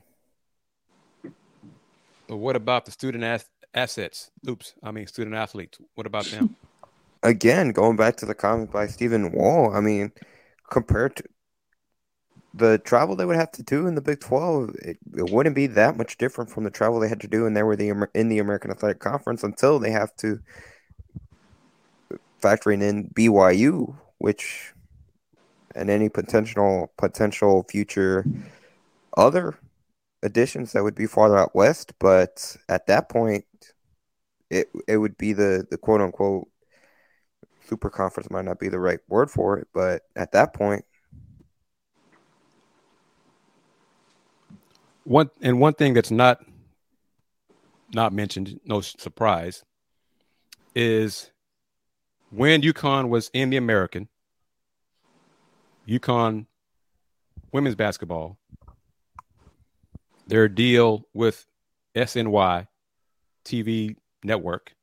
But 2.27 2.37
what 2.37 2.55
about 2.55 2.85
the 2.85 2.91
student 2.91 3.25
as- 3.25 3.49
assets? 3.73 4.31
Oops, 4.47 4.73
I 4.81 4.91
mean 4.91 5.05
student 5.07 5.35
athletes. 5.35 5.77
What 5.95 6.07
about 6.07 6.25
them? 6.25 6.55
Again, 7.21 7.71
going 7.71 7.97
back 7.97 8.15
to 8.17 8.25
the 8.25 8.33
comment 8.33 8.71
by 8.71 8.87
Stephen 8.87 9.33
Wall, 9.33 9.75
I 9.75 9.81
mean, 9.81 10.13
compared 10.69 11.17
to 11.17 11.23
the 12.53 12.77
travel 12.77 13.15
they 13.15 13.25
would 13.25 13.35
have 13.35 13.51
to 13.53 13.63
do 13.63 13.85
in 13.85 13.95
the 13.95 14.01
Big 14.01 14.21
Twelve, 14.21 14.69
it, 14.75 14.97
it 15.17 15.29
wouldn't 15.29 15.55
be 15.55 15.67
that 15.67 15.97
much 15.97 16.17
different 16.17 16.49
from 16.49 16.63
the 16.63 16.69
travel 16.71 16.99
they 16.99 17.09
had 17.09 17.21
to 17.21 17.27
do 17.27 17.43
when 17.43 17.53
they 17.53 17.63
were 17.63 17.75
the 17.75 18.07
in 18.13 18.29
the 18.29 18.39
American 18.39 18.71
Athletic 18.71 18.99
Conference 18.99 19.43
until 19.43 19.77
they 19.77 19.91
have 19.91 20.15
to 20.17 20.39
factoring 22.41 22.81
in 22.81 23.09
BYU, 23.09 23.95
which 24.19 24.72
and 25.75 25.89
any 25.89 26.09
potential 26.09 26.91
potential 26.97 27.65
future 27.69 28.25
other 29.17 29.57
additions 30.21 30.71
that 30.71 30.83
would 30.83 30.95
be 30.95 31.05
farther 31.05 31.37
out 31.37 31.55
west. 31.55 31.93
But 31.99 32.55
at 32.69 32.87
that 32.87 33.09
point, 33.09 33.45
it 34.49 34.69
it 34.87 34.97
would 34.97 35.17
be 35.17 35.33
the 35.33 35.65
the 35.69 35.77
quote 35.77 36.01
unquote 36.01 36.47
super 37.67 37.89
conference 37.89 38.29
might 38.29 38.45
not 38.45 38.59
be 38.59 38.69
the 38.69 38.79
right 38.79 38.99
word 39.07 39.29
for 39.31 39.57
it, 39.57 39.67
but 39.73 40.03
at 40.15 40.31
that 40.33 40.53
point. 40.53 40.85
One 45.03 45.29
and 45.41 45.59
one 45.59 45.73
thing 45.73 45.93
that's 45.93 46.11
not 46.11 46.39
not 47.93 48.13
mentioned, 48.13 48.59
no 48.65 48.81
surprise, 48.81 49.63
is 50.75 51.31
when 52.31 52.61
UConn 52.61 53.09
was 53.09 53.29
in 53.33 53.49
the 53.49 53.57
American, 53.57 54.07
UConn 55.87 56.45
women's 57.51 57.75
basketball, 57.75 58.37
their 60.27 60.47
deal 60.47 61.07
with 61.13 61.45
SNY 61.95 62.67
TV 63.45 63.95
network 64.23 64.75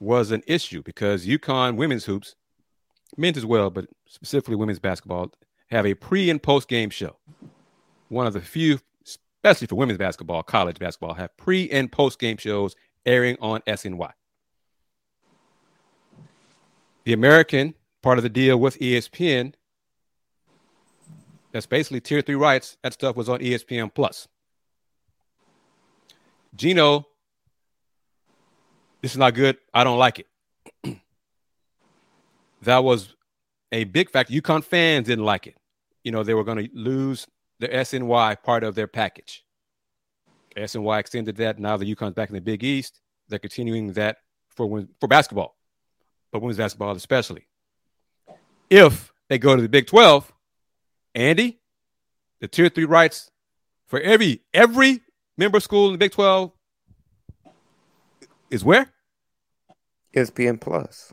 was 0.00 0.30
an 0.30 0.42
issue 0.46 0.82
because 0.82 1.26
UConn 1.26 1.76
women's 1.76 2.04
hoops, 2.04 2.36
men's 3.16 3.36
as 3.36 3.46
well, 3.46 3.70
but 3.70 3.86
specifically 4.06 4.56
women's 4.56 4.78
basketball, 4.78 5.32
have 5.70 5.86
a 5.86 5.94
pre 5.94 6.30
and 6.30 6.42
post 6.42 6.68
game 6.68 6.90
show. 6.90 7.16
One 8.08 8.26
of 8.26 8.32
the 8.32 8.40
few, 8.40 8.78
especially 9.04 9.66
for 9.66 9.74
women's 9.74 9.98
basketball, 9.98 10.42
college 10.42 10.78
basketball, 10.78 11.14
have 11.14 11.36
pre 11.36 11.68
and 11.70 11.90
post 11.90 12.18
game 12.18 12.36
shows 12.36 12.76
airing 13.04 13.36
on 13.40 13.60
SNY. 13.62 14.12
The 17.04 17.12
American 17.12 17.74
part 18.08 18.16
of 18.16 18.22
the 18.22 18.30
deal 18.30 18.56
with 18.56 18.78
ESPN, 18.78 19.52
that's 21.52 21.66
basically 21.66 22.00
tier 22.00 22.22
three 22.22 22.36
rights. 22.36 22.78
That 22.82 22.94
stuff 22.94 23.16
was 23.16 23.28
on 23.28 23.40
ESPN 23.40 23.92
Plus. 23.94 24.26
Gino, 26.56 27.06
this 29.02 29.10
is 29.10 29.18
not 29.18 29.34
good. 29.34 29.58
I 29.74 29.84
don't 29.84 29.98
like 29.98 30.20
it. 30.20 30.26
that 32.62 32.82
was 32.82 33.14
a 33.72 33.84
big 33.84 34.08
factor. 34.08 34.32
UConn 34.32 34.64
fans 34.64 35.06
didn't 35.06 35.26
like 35.26 35.46
it. 35.46 35.56
You 36.02 36.10
know, 36.10 36.22
they 36.22 36.32
were 36.32 36.44
going 36.44 36.64
to 36.64 36.70
lose 36.72 37.26
the 37.60 37.68
SNY 37.68 38.42
part 38.42 38.64
of 38.64 38.74
their 38.74 38.86
package. 38.86 39.44
SNY 40.56 40.98
extended 40.98 41.36
that. 41.36 41.58
Now 41.58 41.76
the 41.76 41.94
UConn's 41.94 42.14
back 42.14 42.30
in 42.30 42.36
the 42.36 42.40
Big 42.40 42.64
East. 42.64 43.02
They're 43.28 43.38
continuing 43.38 43.92
that 43.92 44.16
for 44.48 44.86
for 44.98 45.08
basketball 45.08 45.58
but 46.32 46.40
women's 46.40 46.58
basketball 46.58 46.92
especially. 46.92 47.46
If 48.70 49.12
they 49.28 49.38
go 49.38 49.56
to 49.56 49.62
the 49.62 49.68
Big 49.68 49.86
12, 49.86 50.32
Andy, 51.14 51.60
the 52.40 52.48
tier 52.48 52.68
three 52.68 52.84
rights 52.84 53.30
for 53.86 54.00
every 54.00 54.42
every 54.52 55.00
member 55.36 55.60
school 55.60 55.86
in 55.86 55.92
the 55.92 55.98
Big 55.98 56.12
12 56.12 56.52
is 58.50 58.64
where? 58.64 58.92
ESPN 60.14 60.60
Plus. 60.60 61.12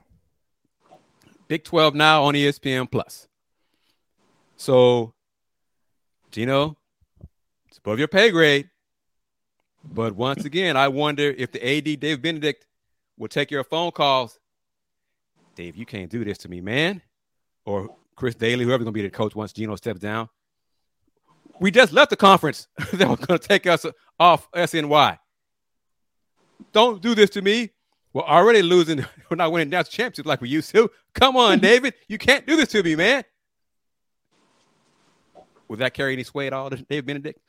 Big 1.47 1.63
12 1.63 1.95
now 1.95 2.23
on 2.23 2.33
ESPN 2.33 2.89
Plus. 2.89 3.27
So, 4.57 5.13
Gino, 6.31 6.77
it's 7.67 7.77
above 7.77 7.99
your 7.99 8.07
pay 8.07 8.31
grade. 8.31 8.69
But 9.83 10.15
once 10.15 10.45
again, 10.45 10.75
I 10.75 10.87
wonder 10.87 11.29
if 11.37 11.51
the 11.51 11.63
AD 11.63 11.99
Dave 11.99 12.21
Benedict 12.21 12.65
will 13.17 13.27
take 13.27 13.51
your 13.51 13.63
phone 13.63 13.91
calls 13.91 14.39
Dave, 15.55 15.77
you 15.77 15.85
can't 15.85 16.11
do 16.11 16.23
this 16.23 16.37
to 16.39 16.49
me, 16.49 16.61
man. 16.61 17.01
Or 17.65 17.95
Chris 18.15 18.35
Dailey, 18.35 18.63
whoever's 18.63 18.83
gonna 18.83 18.91
be 18.91 19.01
the 19.01 19.09
coach 19.09 19.35
once 19.35 19.53
Gino 19.53 19.75
steps 19.75 19.99
down. 19.99 20.29
We 21.59 21.71
just 21.71 21.93
left 21.93 22.09
the 22.09 22.17
conference 22.17 22.67
that 22.93 23.07
was 23.07 23.19
going 23.19 23.39
to 23.39 23.47
take 23.47 23.65
us 23.65 23.85
off 24.19 24.51
SNY. 24.51 25.17
Don't 26.73 27.01
do 27.01 27.15
this 27.15 27.29
to 27.31 27.41
me. 27.41 27.71
We're 28.13 28.23
already 28.23 28.61
losing. 28.61 29.05
We're 29.29 29.37
not 29.37 29.51
winning 29.51 29.69
national 29.69 29.91
championships 29.91 30.27
like 30.27 30.41
we 30.41 30.49
used 30.49 30.71
to. 30.71 30.89
Come 31.13 31.37
on, 31.37 31.59
David. 31.61 31.93
You 32.07 32.17
can't 32.17 32.45
do 32.45 32.55
this 32.55 32.69
to 32.69 32.83
me, 32.83 32.95
man. 32.95 33.23
Would 35.67 35.79
that 35.79 35.93
carry 35.93 36.13
any 36.13 36.23
sway 36.23 36.47
at 36.47 36.53
all, 36.53 36.69
Dave 36.69 37.05
Benedict? 37.05 37.39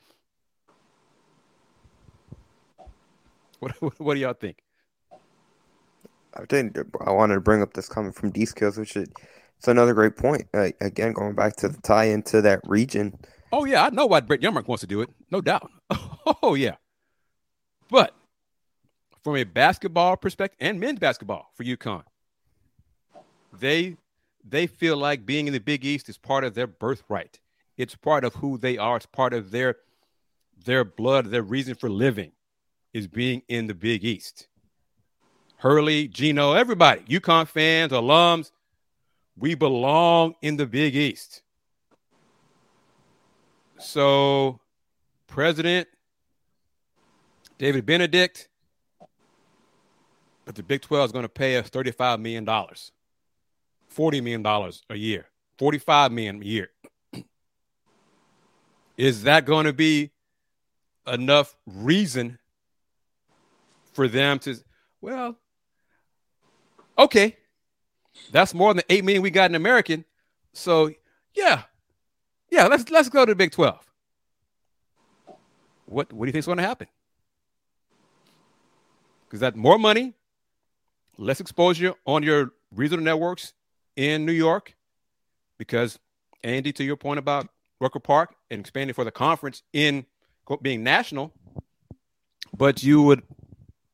What, 3.59 3.71
what 3.99 4.13
do 4.13 4.19
y'all 4.19 4.33
think? 4.33 4.63
I 6.33 6.45
think 6.45 6.77
I 7.05 7.11
wanted 7.11 7.35
to 7.35 7.41
bring 7.41 7.61
up 7.61 7.73
this 7.73 7.89
comment 7.89 8.15
from 8.15 8.31
D 8.31 8.45
Skills, 8.45 8.77
which 8.77 8.95
is 8.95 9.07
it's 9.57 9.67
another 9.67 9.93
great 9.93 10.17
point. 10.17 10.47
Uh, 10.53 10.69
again, 10.81 11.13
going 11.13 11.35
back 11.35 11.55
to 11.57 11.69
the 11.69 11.81
tie 11.81 12.05
into 12.05 12.41
that 12.41 12.61
region. 12.65 13.17
Oh 13.51 13.65
yeah, 13.65 13.85
I 13.85 13.89
know 13.89 14.05
why 14.05 14.21
Brett 14.21 14.41
Yormark 14.41 14.67
wants 14.67 14.81
to 14.81 14.87
do 14.87 15.01
it, 15.01 15.09
no 15.31 15.41
doubt. 15.41 15.69
Oh 16.43 16.55
yeah, 16.55 16.75
but 17.89 18.13
from 19.23 19.37
a 19.37 19.45
basketball 19.45 20.17
perspective 20.17 20.57
and 20.59 20.77
men's 20.77 20.99
basketball 20.99 21.51
for 21.55 21.63
UConn, 21.63 22.03
they 23.57 23.95
they 24.43 24.67
feel 24.67 24.97
like 24.97 25.25
being 25.25 25.47
in 25.47 25.53
the 25.53 25.59
Big 25.59 25.85
East 25.85 26.09
is 26.09 26.17
part 26.17 26.43
of 26.43 26.53
their 26.53 26.67
birthright. 26.67 27.39
It's 27.77 27.95
part 27.95 28.25
of 28.25 28.35
who 28.35 28.57
they 28.57 28.77
are. 28.77 28.97
It's 28.97 29.05
part 29.05 29.33
of 29.33 29.51
their 29.51 29.77
their 30.65 30.83
blood, 30.83 31.27
their 31.27 31.43
reason 31.43 31.75
for 31.75 31.89
living 31.89 32.33
is 32.93 33.07
being 33.07 33.41
in 33.47 33.67
the 33.67 33.73
Big 33.73 34.03
East. 34.03 34.47
Hurley, 35.57 36.07
Gino, 36.07 36.53
everybody, 36.53 37.01
UConn 37.01 37.47
fans, 37.47 37.91
alums, 37.91 38.51
we 39.37 39.55
belong 39.55 40.35
in 40.41 40.57
the 40.57 40.65
Big 40.65 40.95
East. 40.95 41.41
So, 43.79 44.59
President 45.27 45.87
David 47.57 47.85
Benedict, 47.85 48.49
but 50.45 50.55
the 50.55 50.63
Big 50.63 50.81
12 50.81 51.05
is 51.05 51.11
going 51.11 51.23
to 51.23 51.29
pay 51.29 51.57
us 51.57 51.69
$35 51.69 52.19
million, 52.21 52.45
$40 52.45 54.23
million 54.23 54.45
a 54.89 54.95
year, 54.95 55.25
45 55.57 56.11
million 56.11 56.41
a 56.41 56.45
year. 56.45 56.69
is 58.95 59.23
that 59.23 59.45
going 59.45 59.65
to 59.65 59.73
be 59.73 60.11
enough 61.05 61.55
reason 61.65 62.37
for 63.93 64.07
them 64.07 64.39
to, 64.39 64.55
well, 65.01 65.37
okay, 66.97 67.37
that's 68.31 68.53
more 68.53 68.73
than 68.73 68.83
eight 68.89 69.03
million 69.03 69.21
we 69.21 69.29
got 69.29 69.49
in 69.49 69.55
American. 69.55 70.05
So 70.53 70.91
yeah, 71.33 71.63
yeah, 72.49 72.67
let's 72.67 72.89
let's 72.89 73.09
go 73.09 73.25
to 73.25 73.31
the 73.31 73.35
Big 73.35 73.51
Twelve. 73.51 73.83
What 75.85 76.11
what 76.11 76.25
do 76.25 76.29
you 76.29 76.33
think 76.33 76.41
is 76.41 76.45
going 76.45 76.57
to 76.57 76.63
happen? 76.63 76.87
Because 79.25 79.41
that 79.41 79.55
more 79.55 79.77
money, 79.77 80.13
less 81.17 81.39
exposure 81.39 81.93
on 82.05 82.23
your 82.23 82.51
regional 82.73 83.03
networks 83.03 83.53
in 83.95 84.25
New 84.25 84.31
York. 84.31 84.75
Because 85.57 85.99
Andy, 86.43 86.71
to 86.73 86.83
your 86.83 86.97
point 86.97 87.19
about 87.19 87.49
Rucker 87.79 87.99
Park 87.99 88.35
and 88.49 88.59
expanding 88.59 88.93
for 88.93 89.03
the 89.03 89.11
conference 89.11 89.63
in 89.73 90.05
being 90.61 90.83
national, 90.83 91.33
but 92.55 92.83
you 92.83 93.01
would 93.01 93.23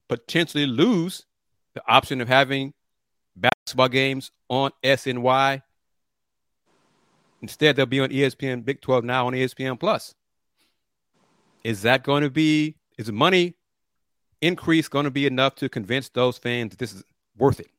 potentially 0.08 0.68
lose 0.68 1.26
the 1.74 1.82
option 1.88 2.22
of 2.22 2.28
having 2.28 2.74
basketball 3.66 3.90
games 3.90 4.32
on 4.50 4.72
SNY. 4.84 5.62
Instead, 7.42 7.76
they'll 7.76 7.86
be 7.86 8.00
on 8.00 8.10
ESPN 8.10 8.64
Big 8.64 8.82
12 8.82 9.04
now 9.04 9.28
on 9.28 9.34
ESPN 9.34 9.80
Plus. 9.80 10.14
Is 11.64 11.82
that 11.84 12.04
going 12.04 12.24
to 12.24 12.30
be, 12.30 12.76
is 12.98 13.12
money 13.12 13.56
increase 14.42 14.90
going 14.90 15.06
to 15.06 15.12
be 15.12 15.26
enough 15.26 15.56
to 15.56 15.70
convince 15.70 16.10
those 16.10 16.38
fans 16.38 16.72
that 16.72 16.80
this 16.80 16.94
is 16.94 17.04
worth 17.38 17.62
it? 17.62 17.70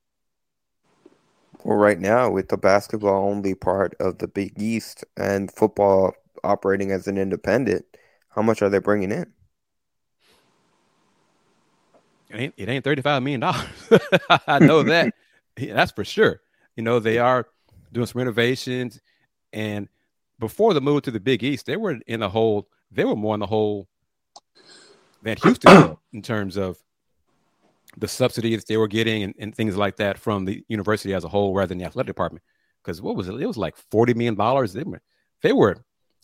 Well, 1.64 1.76
right 1.76 1.99
now, 1.99 2.30
with 2.30 2.49
the 2.49 2.57
basketball 2.57 3.28
only 3.28 3.55
part 3.55 3.95
of 4.01 4.18
the 4.18 4.28
Big 4.28 4.61
East 4.61 5.05
and 5.16 5.51
football 5.53 6.14
operating 6.43 6.91
as 6.91 7.07
an 7.07 7.18
independent, 7.18 7.85
how 8.30 8.43
much 8.43 8.62
are 8.62 8.68
they 8.70 8.78
bringing 8.78 9.12
in? 9.12 9.32
It 12.30 12.37
ain't, 12.37 12.55
it 12.57 12.68
ain't 12.68 12.85
$35 12.85 13.22
million. 13.22 13.43
I 14.47 14.59
know 14.59 14.82
that. 14.82 15.14
Yeah, 15.59 15.74
that's 15.74 15.92
for 15.92 16.05
sure. 16.05 16.40
You 16.76 16.82
know, 16.82 16.98
they 16.98 17.18
are 17.18 17.46
doing 17.92 18.07
some 18.07 18.18
renovations. 18.18 19.00
And 19.52 19.88
before 20.38 20.74
the 20.74 20.80
move 20.80 21.02
to 21.02 21.11
the 21.11 21.20
Big 21.20 21.42
East, 21.42 21.66
they 21.66 21.76
were 21.76 21.98
in 22.07 22.20
the 22.20 22.28
whole, 22.28 22.68
they 22.90 23.05
were 23.05 23.16
more 23.16 23.34
in 23.34 23.40
the 23.40 23.46
whole 23.46 23.88
than 25.22 25.36
Houston 25.38 25.96
in 26.12 26.22
terms 26.22 26.57
of 26.57 26.78
the 27.96 28.09
subsidies 28.09 28.64
they 28.64 28.76
were 28.76 28.88
getting 28.88 29.22
and, 29.22 29.34
and, 29.38 29.55
things 29.55 29.76
like 29.76 29.96
that 29.96 30.18
from 30.18 30.44
the 30.44 30.64
university 30.68 31.14
as 31.14 31.22
a 31.22 31.28
whole 31.28 31.55
rather 31.55 31.68
than 31.68 31.78
the 31.78 31.84
athletic 31.84 32.09
department. 32.09 32.44
Because 32.82 33.00
what 33.00 33.14
was 33.14 33.28
it? 33.28 33.40
It 33.40 33.46
was 33.46 33.57
like 33.57 33.76
$40 33.92 34.16
million. 34.16 34.34
They 34.72 34.82
were, 34.82 35.00
they 35.42 35.52
were 35.52 35.76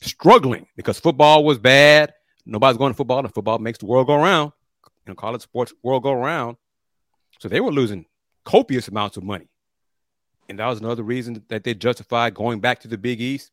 struggling 0.03 0.67
because 0.77 0.99
football 0.99 1.45
was 1.45 1.59
bad. 1.59 2.13
Nobody's 2.45 2.77
going 2.77 2.93
to 2.93 2.97
football, 2.97 3.21
and 3.21 3.33
football 3.33 3.59
makes 3.59 3.79
the 3.79 3.87
world 3.87 4.09
go 4.09 4.15
around. 4.15 4.53
You 5.07 5.13
know, 5.13 5.15
college 5.15 5.43
sports 5.43 5.73
world 5.83 6.03
go 6.03 6.13
around. 6.13 6.57
So 7.39 7.49
they 7.49 7.61
were 7.61 7.71
losing 7.71 8.07
copious 8.45 8.89
amounts 8.89 9.17
of 9.17 9.23
money. 9.23 9.49
And 10.49 10.59
that 10.59 10.67
was 10.67 10.81
another 10.81 11.03
reason 11.03 11.45
that 11.49 11.65
they 11.65 11.75
justified 11.75 12.35
going 12.35 12.61
back 12.61 12.81
to 12.81 12.89
the 12.89 12.99
Big 12.99 13.21
East 13.21 13.53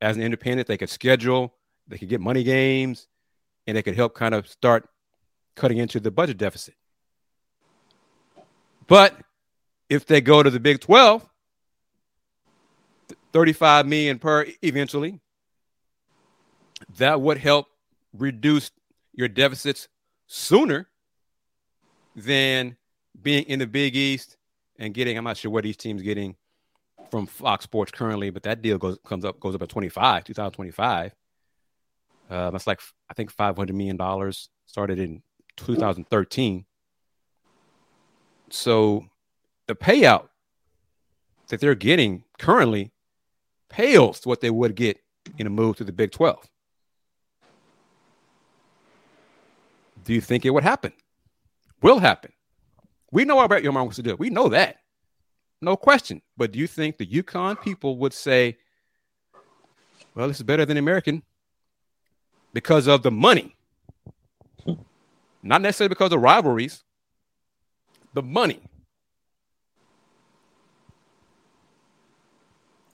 as 0.00 0.16
an 0.16 0.22
independent. 0.22 0.66
They 0.66 0.76
could 0.76 0.90
schedule, 0.90 1.54
they 1.86 1.98
could 1.98 2.08
get 2.08 2.20
money 2.20 2.42
games, 2.42 3.06
and 3.66 3.76
they 3.76 3.82
could 3.82 3.94
help 3.94 4.14
kind 4.14 4.34
of 4.34 4.48
start 4.48 4.88
cutting 5.54 5.78
into 5.78 6.00
the 6.00 6.10
budget 6.10 6.36
deficit. 6.36 6.74
But 8.86 9.16
if 9.88 10.06
they 10.06 10.20
go 10.20 10.42
to 10.42 10.50
the 10.50 10.60
Big 10.60 10.80
12, 10.80 11.28
35 13.32 13.86
million 13.86 14.18
per 14.18 14.46
eventually, 14.62 15.20
that 16.98 17.20
would 17.20 17.38
help 17.38 17.66
reduce 18.12 18.70
your 19.12 19.28
deficits 19.28 19.88
sooner 20.26 20.88
than 22.16 22.76
being 23.22 23.44
in 23.44 23.58
the 23.58 23.66
Big 23.66 23.96
East 23.96 24.36
and 24.78 24.92
getting, 24.92 25.16
I'm 25.16 25.24
not 25.24 25.36
sure 25.36 25.50
what 25.50 25.64
these 25.64 25.76
teams 25.76 26.02
getting 26.02 26.36
from 27.10 27.26
Fox 27.26 27.64
Sports 27.64 27.92
currently, 27.92 28.30
but 28.30 28.42
that 28.44 28.62
deal 28.62 28.78
goes 28.78 28.98
comes 29.04 29.24
up 29.24 29.38
goes 29.40 29.54
up 29.54 29.62
at 29.62 29.68
25, 29.68 30.24
2025. 30.24 31.14
Uh, 32.30 32.50
that's 32.50 32.66
like 32.66 32.80
I 33.10 33.14
think 33.14 33.30
500 33.30 33.74
million 33.74 33.96
dollars. 33.96 34.48
Started 34.66 34.98
in 34.98 35.22
2013. 35.56 36.64
So 38.50 39.06
the 39.66 39.74
payout 39.74 40.28
that 41.48 41.60
they're 41.60 41.74
getting 41.74 42.24
currently 42.38 42.92
pales 43.68 44.20
to 44.20 44.28
what 44.28 44.40
they 44.40 44.50
would 44.50 44.74
get 44.74 44.98
in 45.38 45.46
a 45.46 45.50
move 45.50 45.76
to 45.76 45.84
the 45.84 45.92
Big 45.92 46.10
12. 46.12 46.48
Do 50.04 50.12
you 50.12 50.20
think 50.20 50.44
it 50.44 50.50
would 50.50 50.64
happen? 50.64 50.92
Will 51.82 51.98
happen? 51.98 52.32
We 53.14 53.24
know 53.24 53.36
what 53.36 53.46
Brett 53.46 53.62
Yormark 53.62 53.74
wants 53.74 53.96
to 53.96 54.02
do. 54.02 54.16
We 54.16 54.28
know 54.28 54.48
that. 54.48 54.78
No 55.62 55.76
question. 55.76 56.20
But 56.36 56.50
do 56.50 56.58
you 56.58 56.66
think 56.66 56.98
the 56.98 57.06
UConn 57.06 57.62
people 57.62 57.96
would 57.98 58.12
say, 58.12 58.58
well, 60.16 60.26
this 60.26 60.38
is 60.38 60.42
better 60.42 60.66
than 60.66 60.76
American 60.76 61.22
because 62.52 62.88
of 62.88 63.04
the 63.04 63.12
money? 63.12 63.54
Not 65.44 65.62
necessarily 65.62 65.90
because 65.90 66.12
of 66.12 66.22
rivalries, 66.22 66.82
the 68.14 68.22
money. 68.22 68.60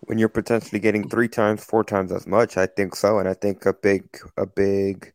When 0.00 0.18
you're 0.18 0.28
potentially 0.28 0.80
getting 0.80 1.08
three 1.08 1.28
times, 1.28 1.64
four 1.64 1.82
times 1.82 2.12
as 2.12 2.26
much, 2.26 2.58
I 2.58 2.66
think 2.66 2.94
so. 2.94 3.20
And 3.20 3.26
I 3.28 3.32
think 3.32 3.64
a 3.64 3.72
big, 3.72 4.04
a 4.36 4.44
big 4.44 5.14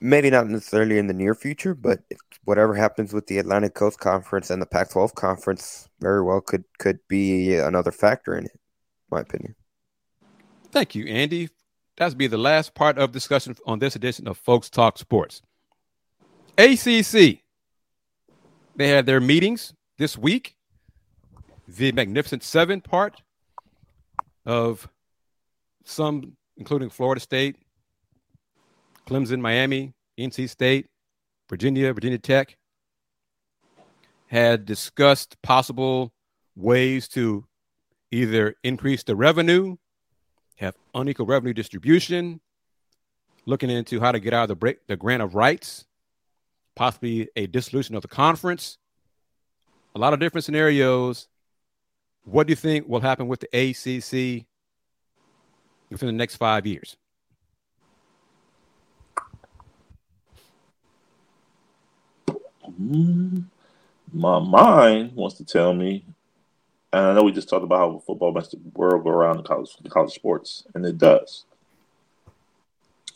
maybe 0.00 0.30
not 0.30 0.48
necessarily 0.48 0.98
in 0.98 1.06
the 1.06 1.14
near 1.14 1.34
future, 1.34 1.74
but 1.74 2.00
whatever 2.44 2.74
happens 2.74 3.12
with 3.12 3.26
the 3.26 3.38
Atlantic 3.38 3.74
Coast 3.74 4.00
Conference 4.00 4.50
and 4.50 4.60
the 4.60 4.66
Pac-12 4.66 5.14
Conference, 5.14 5.88
very 6.00 6.22
well 6.22 6.40
could 6.40 6.64
could 6.78 6.98
be 7.08 7.56
another 7.56 7.92
factor 7.92 8.36
in 8.36 8.46
it. 8.46 8.58
my 9.10 9.20
opinion. 9.20 9.54
Thank 10.72 10.94
you, 10.94 11.06
Andy. 11.06 11.50
That's 11.96 12.14
be 12.14 12.28
the 12.28 12.38
last 12.38 12.74
part 12.74 12.96
of 12.96 13.12
discussion 13.12 13.56
on 13.66 13.78
this 13.78 13.94
edition 13.94 14.26
of 14.26 14.38
Folks 14.38 14.70
Talk 14.70 14.96
Sports. 14.98 15.42
ACC. 16.56 17.40
They 18.76 18.88
had 18.88 19.04
their 19.04 19.20
meetings 19.20 19.74
this 19.98 20.16
week. 20.16 20.56
The 21.68 21.92
Magnificent 21.92 22.42
Seven 22.42 22.80
part 22.80 23.20
of 24.46 24.88
some, 25.84 26.36
including 26.56 26.88
Florida 26.88 27.20
State, 27.20 27.56
Clemson, 29.10 29.40
Miami, 29.40 29.92
NC 30.16 30.48
State, 30.48 30.86
Virginia, 31.48 31.92
Virginia 31.92 32.18
Tech 32.18 32.56
had 34.28 34.64
discussed 34.64 35.36
possible 35.42 36.12
ways 36.54 37.08
to 37.08 37.44
either 38.12 38.54
increase 38.62 39.02
the 39.02 39.16
revenue, 39.16 39.76
have 40.58 40.76
unequal 40.94 41.26
revenue 41.26 41.52
distribution, 41.52 42.40
looking 43.46 43.68
into 43.68 43.98
how 43.98 44.12
to 44.12 44.20
get 44.20 44.32
out 44.32 44.44
of 44.44 44.48
the 44.50 44.54
break, 44.54 44.86
the 44.86 44.96
grant 44.96 45.22
of 45.22 45.34
rights, 45.34 45.86
possibly 46.76 47.28
a 47.34 47.48
dissolution 47.48 47.96
of 47.96 48.02
the 48.02 48.08
conference. 48.08 48.78
A 49.96 49.98
lot 49.98 50.12
of 50.12 50.20
different 50.20 50.44
scenarios. 50.44 51.26
What 52.22 52.46
do 52.46 52.52
you 52.52 52.56
think 52.56 52.86
will 52.86 53.00
happen 53.00 53.26
with 53.26 53.40
the 53.40 53.48
ACC 53.48 54.46
within 55.90 56.06
the 56.06 56.12
next 56.12 56.36
five 56.36 56.64
years? 56.64 56.96
Mm, 62.80 63.44
my 64.12 64.38
mind 64.38 65.14
wants 65.14 65.36
to 65.36 65.44
tell 65.44 65.74
me, 65.74 66.04
and 66.92 67.06
I 67.06 67.12
know 67.12 67.24
we 67.24 67.32
just 67.32 67.48
talked 67.48 67.64
about 67.64 67.78
how 67.78 67.98
football 67.98 68.32
makes 68.32 68.48
the 68.48 68.58
world 68.74 69.04
go 69.04 69.10
around 69.10 69.38
in 69.38 69.44
college, 69.44 69.70
college 69.88 70.14
sports, 70.14 70.64
and 70.74 70.84
it 70.86 70.98
does. 70.98 71.44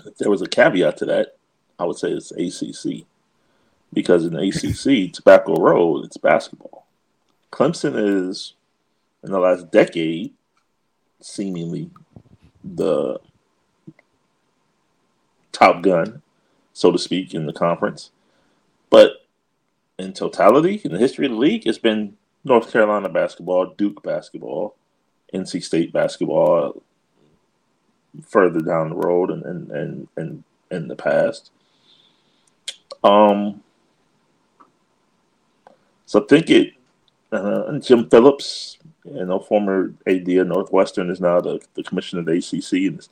If 0.04 0.18
there 0.18 0.30
was 0.30 0.42
a 0.42 0.46
caveat 0.46 0.98
to 0.98 1.06
that, 1.06 1.36
I 1.78 1.84
would 1.84 1.96
say 1.96 2.10
it's 2.10 2.30
ACC, 2.32 3.06
because 3.92 4.24
in 4.24 4.36
ACC, 4.36 5.12
Tobacco 5.12 5.56
Road, 5.56 6.04
it's 6.04 6.16
basketball. 6.16 6.86
Clemson 7.50 7.94
is, 7.96 8.54
in 9.22 9.32
the 9.32 9.38
last 9.38 9.70
decade, 9.70 10.34
seemingly 11.20 11.90
the 12.62 13.18
top 15.52 15.82
gun, 15.82 16.22
so 16.72 16.92
to 16.92 16.98
speak, 16.98 17.32
in 17.32 17.46
the 17.46 17.52
conference. 17.52 18.10
But 18.90 19.23
in 19.98 20.12
totality, 20.12 20.80
in 20.84 20.92
the 20.92 20.98
history 20.98 21.26
of 21.26 21.32
the 21.32 21.38
league, 21.38 21.66
it's 21.66 21.78
been 21.78 22.16
North 22.44 22.72
Carolina 22.72 23.08
basketball, 23.08 23.74
Duke 23.76 24.02
basketball, 24.02 24.76
NC 25.32 25.62
State 25.62 25.92
basketball, 25.92 26.82
further 28.26 28.60
down 28.60 28.90
the 28.90 28.96
road 28.96 29.30
and 29.30 29.44
and 29.44 30.08
and, 30.16 30.44
in 30.70 30.88
the 30.88 30.96
past. 30.96 31.50
Um, 33.02 33.62
so 36.06 36.20
think 36.20 36.50
it. 36.50 36.74
Uh, 37.32 37.78
Jim 37.80 38.08
Phillips, 38.08 38.78
you 39.04 39.24
know, 39.24 39.40
former 39.40 39.92
AD 40.06 40.28
of 40.28 40.46
Northwestern, 40.46 41.10
is 41.10 41.20
now 41.20 41.40
the, 41.40 41.60
the 41.74 41.82
commissioner 41.82 42.20
of 42.20 42.26
the 42.26 42.32
ACC 42.34 42.72
and 42.88 43.00
is 43.00 43.08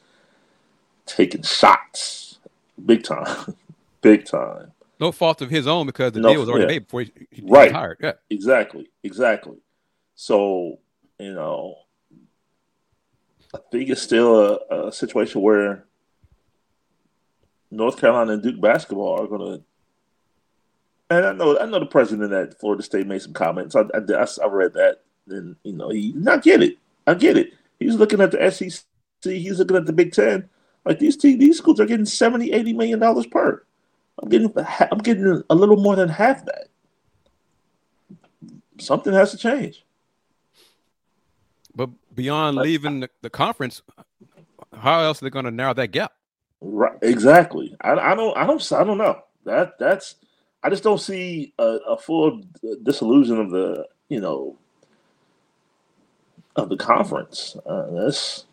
taking 1.07 1.43
shots, 1.43 2.39
big 2.87 3.03
time, 3.03 3.57
big 4.01 4.25
time 4.25 4.73
no 5.03 5.13
fault 5.13 5.43
of 5.43 5.51
his 5.51 5.67
own 5.67 5.87
because 5.87 6.13
the 6.13 6.21
no, 6.21 6.31
deal 6.31 6.41
was 6.41 6.49
already 6.49 6.65
yeah. 6.65 6.69
made 6.69 6.87
before 6.87 7.03
he, 7.03 7.13
he 7.31 7.43
right. 7.47 7.67
retired. 7.67 7.99
Yeah, 8.01 8.13
exactly, 8.31 8.89
exactly. 9.03 9.59
So 10.15 10.79
you 11.19 11.35
know, 11.35 11.77
I 13.55 13.59
think 13.71 13.91
it's 13.91 14.03
still 14.03 14.61
a, 14.71 14.89
a 14.89 14.93
situation 14.93 15.43
where 15.43 15.85
North 17.71 17.99
Carolina 17.99 18.33
and 18.33 18.43
Duke 18.43 18.61
basketball 18.61 19.21
are 19.21 19.27
going 19.27 19.59
to. 19.59 19.65
And 21.11 21.27
I 21.27 21.33
know, 21.33 21.59
I 21.59 21.67
know 21.67 21.79
the 21.79 21.87
president 21.87 22.33
at 22.33 22.59
Florida 22.59 22.83
State 22.83 23.07
made 23.07 23.21
some 23.21 23.35
comments. 23.35 23.77
I, 23.77 23.83
I, 23.83 24.27
I 24.43 24.47
read 24.47 24.73
that, 24.75 25.01
and 25.29 25.57
you 25.63 25.75
know, 25.75 25.91
he. 25.91 26.15
I 26.27 26.39
get 26.39 26.63
it. 26.63 26.79
I 27.07 27.15
get 27.15 27.37
it. 27.37 27.53
He's 27.79 27.97
looking 27.97 28.21
at 28.21 28.31
the 28.31 28.51
SEC. 28.51 28.85
He's 29.23 29.59
looking 29.59 29.77
at 29.77 29.87
the 29.87 29.93
Big 29.93 30.13
Ten. 30.13 30.49
Like 30.85 30.99
these 30.99 31.17
these 31.17 31.59
schools 31.59 31.81
are 31.81 31.87
getting 31.87 32.07
70 32.07 32.53
80 32.53 32.73
million 32.73 32.99
dollars 32.99 33.27
per. 33.27 33.63
I'm 34.21 34.29
getting 34.29 34.53
I'm 34.91 34.99
getting 34.99 35.43
a 35.49 35.55
little 35.55 35.77
more 35.77 35.97
than 35.97 36.09
half 36.09 36.45
that. 36.45 36.69
Something 38.79 39.13
has 39.13 39.31
to 39.31 39.37
change. 39.37 39.85
But 41.75 41.91
beyond 42.15 42.57
leaving 42.57 43.01
the, 43.01 43.11
the 43.23 43.31
conference, 43.31 43.81
how 44.75 45.01
else 45.01 45.23
are 45.23 45.27
they 45.27 45.31
going 45.31 45.45
to 45.45 45.51
narrow 45.51 45.75
that 45.75 45.89
gap? 45.89 46.13
Right, 46.61 46.99
exactly. 47.01 47.75
I, 47.81 47.93
I 47.93 48.15
don't, 48.15 48.37
I 48.37 48.47
don't, 48.47 48.73
I 48.73 48.85
don't 48.85 48.99
know. 48.99 49.23
That 49.45 49.79
that's, 49.79 50.17
I 50.63 50.71
just 50.71 50.83
don't 50.83 51.01
see 51.01 51.55
a, 51.59 51.79
a 51.89 51.97
full 51.97 52.43
disillusion 52.83 53.39
of 53.39 53.51
the, 53.51 53.87
you 54.09 54.21
know, 54.21 54.57
of 56.57 56.69
the 56.69 56.77
conference. 56.77 57.57
Uh, 57.65 57.87
that's, 57.91 58.45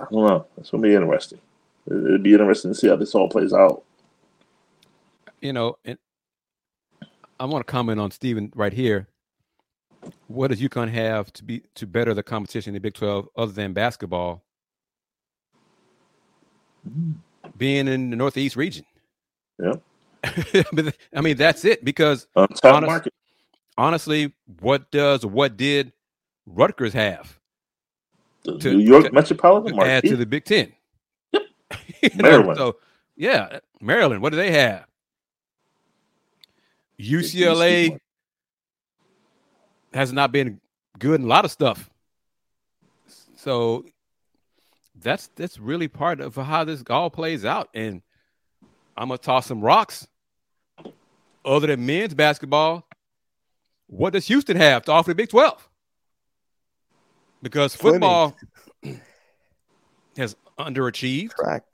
I 0.00 0.04
don't 0.10 0.26
know. 0.26 0.46
It's 0.56 0.70
gonna 0.70 0.82
be 0.82 0.94
interesting. 0.94 1.40
It'd 1.86 2.22
be 2.22 2.32
interesting 2.32 2.72
to 2.72 2.78
see 2.78 2.88
how 2.88 2.96
this 2.96 3.14
all 3.14 3.28
plays 3.28 3.52
out 3.52 3.82
you 5.40 5.52
know, 5.52 5.76
and 5.84 5.98
I 7.38 7.44
want 7.44 7.66
to 7.66 7.70
comment 7.70 8.00
on 8.00 8.10
Stephen 8.10 8.52
right 8.54 8.72
here. 8.72 9.08
What 10.28 10.48
does 10.48 10.60
UConn 10.60 10.90
have 10.90 11.32
to 11.34 11.44
be 11.44 11.62
to 11.74 11.86
better 11.86 12.14
the 12.14 12.22
competition 12.22 12.70
in 12.70 12.74
the 12.74 12.80
Big 12.80 12.94
Twelve 12.94 13.28
other 13.36 13.52
than 13.52 13.72
basketball? 13.72 14.42
Being 17.56 17.88
in 17.88 18.10
the 18.10 18.16
Northeast 18.16 18.56
region. 18.56 18.84
Yeah. 19.62 19.74
I 21.14 21.20
mean, 21.20 21.36
that's 21.36 21.64
it 21.64 21.84
because 21.84 22.26
uh, 22.36 22.46
honest, 22.64 23.08
honestly, 23.76 24.32
what 24.60 24.90
does 24.90 25.24
what 25.24 25.56
did 25.56 25.92
Rutgers 26.46 26.92
have? 26.92 27.38
The 28.42 28.58
to, 28.58 28.74
New 28.74 28.84
York 28.84 29.04
to, 29.06 29.12
Metropolitan 29.12 29.78
to 29.78 29.84
add 29.84 30.04
to 30.04 30.16
the 30.16 30.26
Big 30.26 30.44
Ten. 30.44 30.72
Yep. 31.32 31.42
Maryland. 32.16 32.58
so 32.58 32.76
yeah, 33.16 33.60
Maryland. 33.80 34.22
What 34.22 34.30
do 34.30 34.36
they 34.36 34.50
have? 34.52 34.86
UCLA 37.00 37.98
has 39.92 40.12
not 40.12 40.32
been 40.32 40.60
good 40.98 41.20
in 41.20 41.26
a 41.26 41.28
lot 41.28 41.44
of 41.44 41.50
stuff. 41.50 41.88
So 43.36 43.84
that's 44.94 45.28
that's 45.34 45.58
really 45.58 45.88
part 45.88 46.20
of 46.20 46.36
how 46.36 46.64
this 46.64 46.82
all 46.90 47.10
plays 47.10 47.44
out. 47.44 47.68
And 47.74 48.02
I'm 48.96 49.08
gonna 49.08 49.18
toss 49.18 49.46
some 49.46 49.60
rocks. 49.60 50.06
Other 51.42 51.68
than 51.68 51.86
men's 51.86 52.12
basketball, 52.12 52.86
what 53.86 54.12
does 54.12 54.26
Houston 54.26 54.58
have 54.58 54.84
to 54.84 54.92
offer 54.92 55.10
the 55.10 55.14
Big 55.14 55.30
12? 55.30 55.68
Because 57.42 57.74
football 57.74 58.36
has 60.18 60.36
underachieved. 60.58 61.30
Track. 61.30 61.64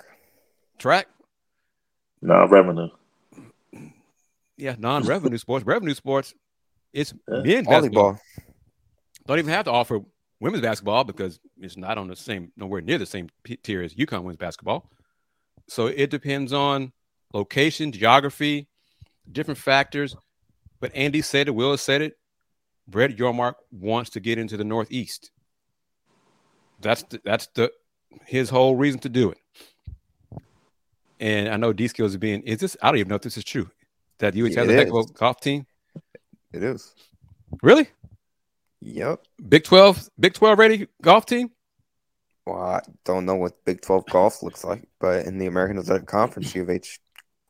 Track. 0.79 1.09
No 2.23 2.47
revenue 2.47 2.91
yeah, 4.57 4.75
non-revenue 4.79 5.39
sports. 5.39 5.65
Revenue 5.67 5.95
sports, 5.95 6.35
it's 6.93 7.15
yeah. 7.29 7.43
men's 7.43 7.67
basketball. 7.67 8.15
Volleyball. 8.15 8.21
Don't 9.27 9.39
even 9.39 9.53
have 9.53 9.65
to 9.65 9.73
offer 9.73 10.01
women's 10.41 10.63
basketball 10.63 11.05
because 11.05 11.41
it's 11.59 11.77
not 11.77 11.99
on 11.99 12.09
the 12.09 12.17
same, 12.17 12.53
nowhere 12.57 12.81
near 12.81 12.99
the 12.99 13.07
same 13.07 13.29
tier 13.63 13.83
as 13.83 13.95
UConn 13.95 14.19
women's 14.23 14.37
basketball. 14.37 14.91
So 15.69 15.87
it 15.87 16.11
depends 16.11 16.53
on 16.53 16.93
location, 17.33 17.93
geography, 17.93 18.69
different 19.31 19.59
factors. 19.59 20.17
But 20.81 20.95
Andy 20.95 21.23
said 21.23 21.49
it, 21.49 21.53
Will 21.53 21.77
said 21.77 22.03
it. 22.03 22.17
Brett 22.87 23.17
Yormark 23.17 23.55
wants 23.73 24.11
to 24.11 24.21
get 24.21 24.39
into 24.39 24.57
the 24.57 24.65
Northeast. 24.65 25.33
That's 26.81 27.03
the, 27.03 27.21
that's 27.25 27.49
the 27.55 27.73
his 28.27 28.49
whole 28.49 28.77
reason 28.77 29.01
to 29.01 29.09
do 29.09 29.31
it. 29.31 29.39
And 31.19 31.49
I 31.49 31.57
know 31.57 31.73
D 31.73 31.89
skills 31.89 32.15
are 32.15 32.19
being 32.19 32.43
is 32.43 32.61
this 32.61 32.77
I 32.81 32.89
don't 32.89 32.99
even 32.99 33.09
know 33.09 33.17
if 33.17 33.23
this 33.23 33.37
is 33.37 33.45
true 33.45 33.71
that 34.19 34.35
UH 34.35 34.55
has 34.57 34.69
a 34.69 34.73
heck 34.73 34.89
of 34.89 34.95
a 34.95 35.13
golf 35.13 35.41
team? 35.41 35.67
It 36.53 36.63
is. 36.63 36.95
Really? 37.63 37.89
Yep. 38.81 39.21
Big 39.49 39.65
12, 39.65 40.11
Big 40.19 40.35
12 40.35 40.59
ready 40.59 40.87
golf 41.03 41.27
team? 41.27 41.51
Well, 42.47 42.63
I 42.63 42.81
don't 43.05 43.27
know 43.27 43.35
what 43.35 43.65
Big 43.65 43.81
12 43.81 44.07
golf 44.07 44.43
looks 44.43 44.65
like, 44.65 44.89
but 45.01 45.27
in 45.27 45.39
the 45.39 45.47
American 45.47 45.79
Athletic 45.79 46.07
Conference, 46.07 46.55
U 46.55 46.63
of 46.63 46.71
H 46.71 47.01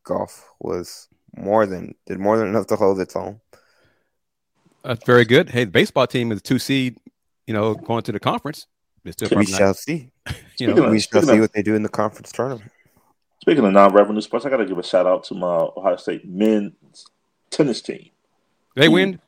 golf 0.05 0.49
was 0.61 1.09
more 1.37 1.67
than 1.67 1.95
did 2.07 2.19
more 2.19 2.39
than 2.39 2.49
enough 2.49 2.67
to 2.69 2.77
hold 2.77 2.99
its 3.01 3.15
own. 3.15 3.41
That's 4.83 5.05
very 5.05 5.25
good. 5.25 5.51
Hey, 5.51 5.65
the 5.65 5.71
baseball 5.71 6.07
team 6.07 6.33
is 6.33 6.41
two 6.41 6.59
seed, 6.59 6.97
you 7.47 7.53
know, 7.53 7.75
going 7.75 8.05
to 8.05 8.13
the 8.13 8.21
conference. 8.21 8.67
we 9.05 9.45
shall 9.45 9.75
see. 9.75 10.11
you 10.59 10.73
know, 10.73 10.89
we 10.89 11.01
shall 11.01 11.23
see 11.23 11.41
what 11.41 11.53
they 11.53 11.63
do 11.63 11.75
in 11.75 11.83
the 11.83 11.89
conference 11.89 12.33
tournament. 12.33 12.71
Speaking 13.41 13.65
of 13.65 13.73
non-revenue 13.73 14.21
sports, 14.21 14.47
I 14.47 14.51
got 14.51 14.59
to 14.59 14.67
give 14.67 14.79
a 14.79 14.83
shout 14.83 15.07
out 15.07 15.25
to 15.25 15.35
my 15.35 15.69
Ohio 15.77 15.97
State 15.97 16.29
men's 16.29 17.07
tennis 17.51 17.81
team. 17.81 18.11
They 18.75 18.89
win. 18.89 19.21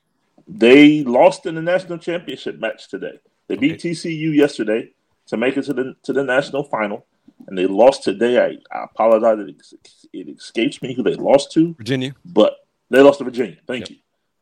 They 0.46 1.04
lost 1.04 1.46
in 1.46 1.54
the 1.54 1.62
national 1.62 1.98
championship 1.98 2.58
match 2.58 2.88
today. 2.88 3.20
They 3.48 3.56
beat 3.56 3.74
okay. 3.74 3.90
TCU 3.90 4.34
yesterday 4.34 4.92
to 5.26 5.36
make 5.36 5.56
it 5.56 5.64
to 5.64 5.72
the 5.74 5.94
to 6.02 6.12
the 6.12 6.24
national 6.24 6.64
final, 6.64 7.06
and 7.46 7.56
they 7.56 7.66
lost 7.66 8.02
today. 8.02 8.38
I, 8.38 8.76
I 8.76 8.84
apologize; 8.84 9.38
it, 9.46 9.90
it 10.12 10.36
escapes 10.36 10.82
me 10.82 10.94
who 10.94 11.02
they 11.02 11.14
lost 11.14 11.52
to. 11.52 11.74
Virginia, 11.74 12.14
but 12.24 12.66
they 12.90 13.00
lost 13.00 13.18
to 13.18 13.24
Virginia. 13.24 13.58
Thank 13.66 13.82
yep. 13.82 13.90
you. 13.90 13.96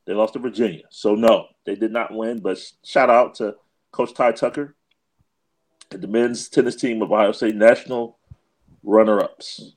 They 0.07 0.15
lost 0.15 0.35
to 0.35 0.39
Virginia. 0.39 0.85
So 0.91 1.15
no, 1.15 1.49
they 1.65 1.75
did 1.75 1.93
not 1.93 2.15
win. 2.15 2.39
But 2.39 2.59
shout 2.85 3.11
out 3.11 3.35
to 3.37 3.57
Coach 3.91 4.15
Ty 4.15 4.33
Tucker 4.33 4.77
and 5.91 6.03
the 6.03 6.09
men's 6.09 6.49
tennis 6.49 6.77
team 6.77 7.03
of 7.03 7.13
Ohio 7.13 7.33
State 7.33 7.57
national 7.57 8.19
runner 8.87 9.21
ups. 9.21 9.73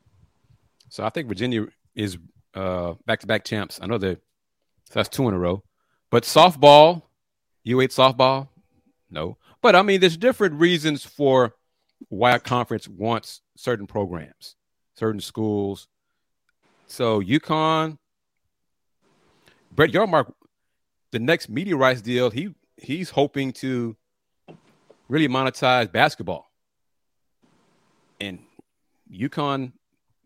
So 0.87 1.03
I 1.03 1.09
think 1.09 1.27
Virginia 1.27 1.65
is 1.95 2.17
back 2.53 3.19
to 3.19 3.27
back 3.27 3.43
champs. 3.43 3.79
I 3.81 3.87
know 3.87 3.97
that 3.97 4.21
so 4.85 4.93
that's 4.93 5.09
two 5.09 5.27
in 5.27 5.33
a 5.33 5.37
row. 5.37 5.63
But 6.09 6.23
softball, 6.23 7.01
U 7.63 7.81
eight 7.81 7.91
softball, 7.91 8.47
no. 9.11 9.37
But 9.61 9.75
I 9.75 9.81
mean, 9.81 9.99
there's 9.99 10.15
different 10.15 10.55
reasons 10.55 11.03
for 11.03 11.55
why 12.07 12.31
a 12.31 12.39
conference 12.39 12.87
wants 12.87 13.41
certain 13.57 13.87
programs. 13.87 14.55
certain 14.99 15.21
schools. 15.21 15.87
So 16.87 17.21
UConn, 17.21 17.97
Brett 19.71 19.91
Yormark, 19.91 20.33
the 21.11 21.19
next 21.19 21.49
media 21.49 21.75
rights 21.75 22.01
deal, 22.01 22.29
he 22.29 22.53
he's 22.77 23.09
hoping 23.09 23.53
to 23.53 23.95
really 25.07 25.27
monetize 25.27 25.91
basketball. 25.91 26.51
And 28.19 28.39
UConn, 29.11 29.73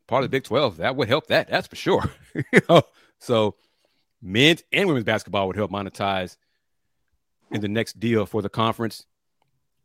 part 0.07 0.23
of 0.23 0.29
the 0.29 0.35
Big 0.37 0.43
12, 0.43 0.77
that 0.77 0.95
would 0.95 1.07
help 1.07 1.27
that. 1.27 1.49
That's 1.49 1.67
for 1.67 1.75
sure. 1.75 2.11
you 2.35 2.61
know? 2.69 2.83
So 3.19 3.55
men's 4.21 4.63
and 4.71 4.87
women's 4.87 5.05
basketball 5.05 5.47
would 5.47 5.55
help 5.55 5.71
monetize 5.71 6.37
in 7.51 7.61
the 7.61 7.67
next 7.67 7.99
deal 7.99 8.25
for 8.25 8.41
the 8.41 8.49
conference. 8.49 9.05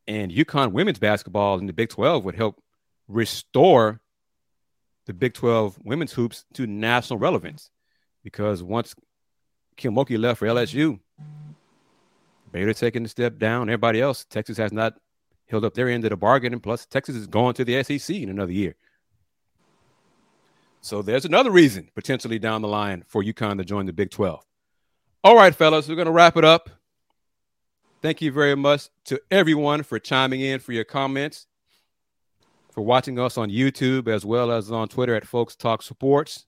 And 0.06 0.32
UConn 0.32 0.72
women's 0.72 0.98
basketball 0.98 1.58
in 1.58 1.66
the 1.66 1.72
Big 1.72 1.90
12 1.90 2.24
would 2.24 2.34
help 2.34 2.62
restore 3.08 4.00
the 5.06 5.12
Big 5.12 5.34
12 5.34 5.78
women's 5.84 6.12
hoops 6.12 6.44
to 6.54 6.66
national 6.66 7.18
relevance. 7.18 7.70
Because 8.24 8.62
once 8.62 8.94
Kim 9.76 9.94
Mulkey 9.94 10.18
left 10.18 10.38
for 10.38 10.46
LSU, 10.46 10.98
Baylor 12.52 12.72
taking 12.72 13.04
a 13.04 13.08
step 13.08 13.38
down. 13.38 13.68
Everybody 13.68 14.00
else, 14.00 14.24
Texas 14.24 14.56
has 14.58 14.72
not 14.72 14.94
held 15.48 15.64
up 15.64 15.74
their 15.74 15.88
end 15.88 16.04
of 16.04 16.10
the 16.10 16.16
bargain. 16.16 16.52
And 16.52 16.62
plus, 16.62 16.86
Texas 16.86 17.16
is 17.16 17.26
going 17.26 17.54
to 17.54 17.64
the 17.64 17.82
SEC 17.82 18.16
in 18.16 18.28
another 18.28 18.52
year. 18.52 18.74
So 20.80 21.02
there's 21.02 21.24
another 21.24 21.50
reason 21.50 21.88
potentially 21.94 22.38
down 22.38 22.62
the 22.62 22.68
line 22.68 23.04
for 23.06 23.22
UConn 23.22 23.58
to 23.58 23.64
join 23.64 23.86
the 23.86 23.92
Big 23.92 24.10
12. 24.10 24.44
All 25.24 25.36
right, 25.36 25.54
fellas, 25.54 25.88
we're 25.88 25.96
going 25.96 26.06
to 26.06 26.12
wrap 26.12 26.36
it 26.36 26.44
up. 26.44 26.70
Thank 28.00 28.22
you 28.22 28.30
very 28.30 28.54
much 28.54 28.88
to 29.06 29.20
everyone 29.30 29.82
for 29.82 29.98
chiming 29.98 30.40
in 30.40 30.60
for 30.60 30.72
your 30.72 30.84
comments, 30.84 31.46
for 32.70 32.82
watching 32.82 33.18
us 33.18 33.36
on 33.36 33.50
YouTube 33.50 34.06
as 34.06 34.24
well 34.24 34.52
as 34.52 34.70
on 34.70 34.88
Twitter 34.88 35.16
at 35.16 35.26
Folks 35.26 35.56
Talk 35.56 35.82
Sports. 35.82 36.46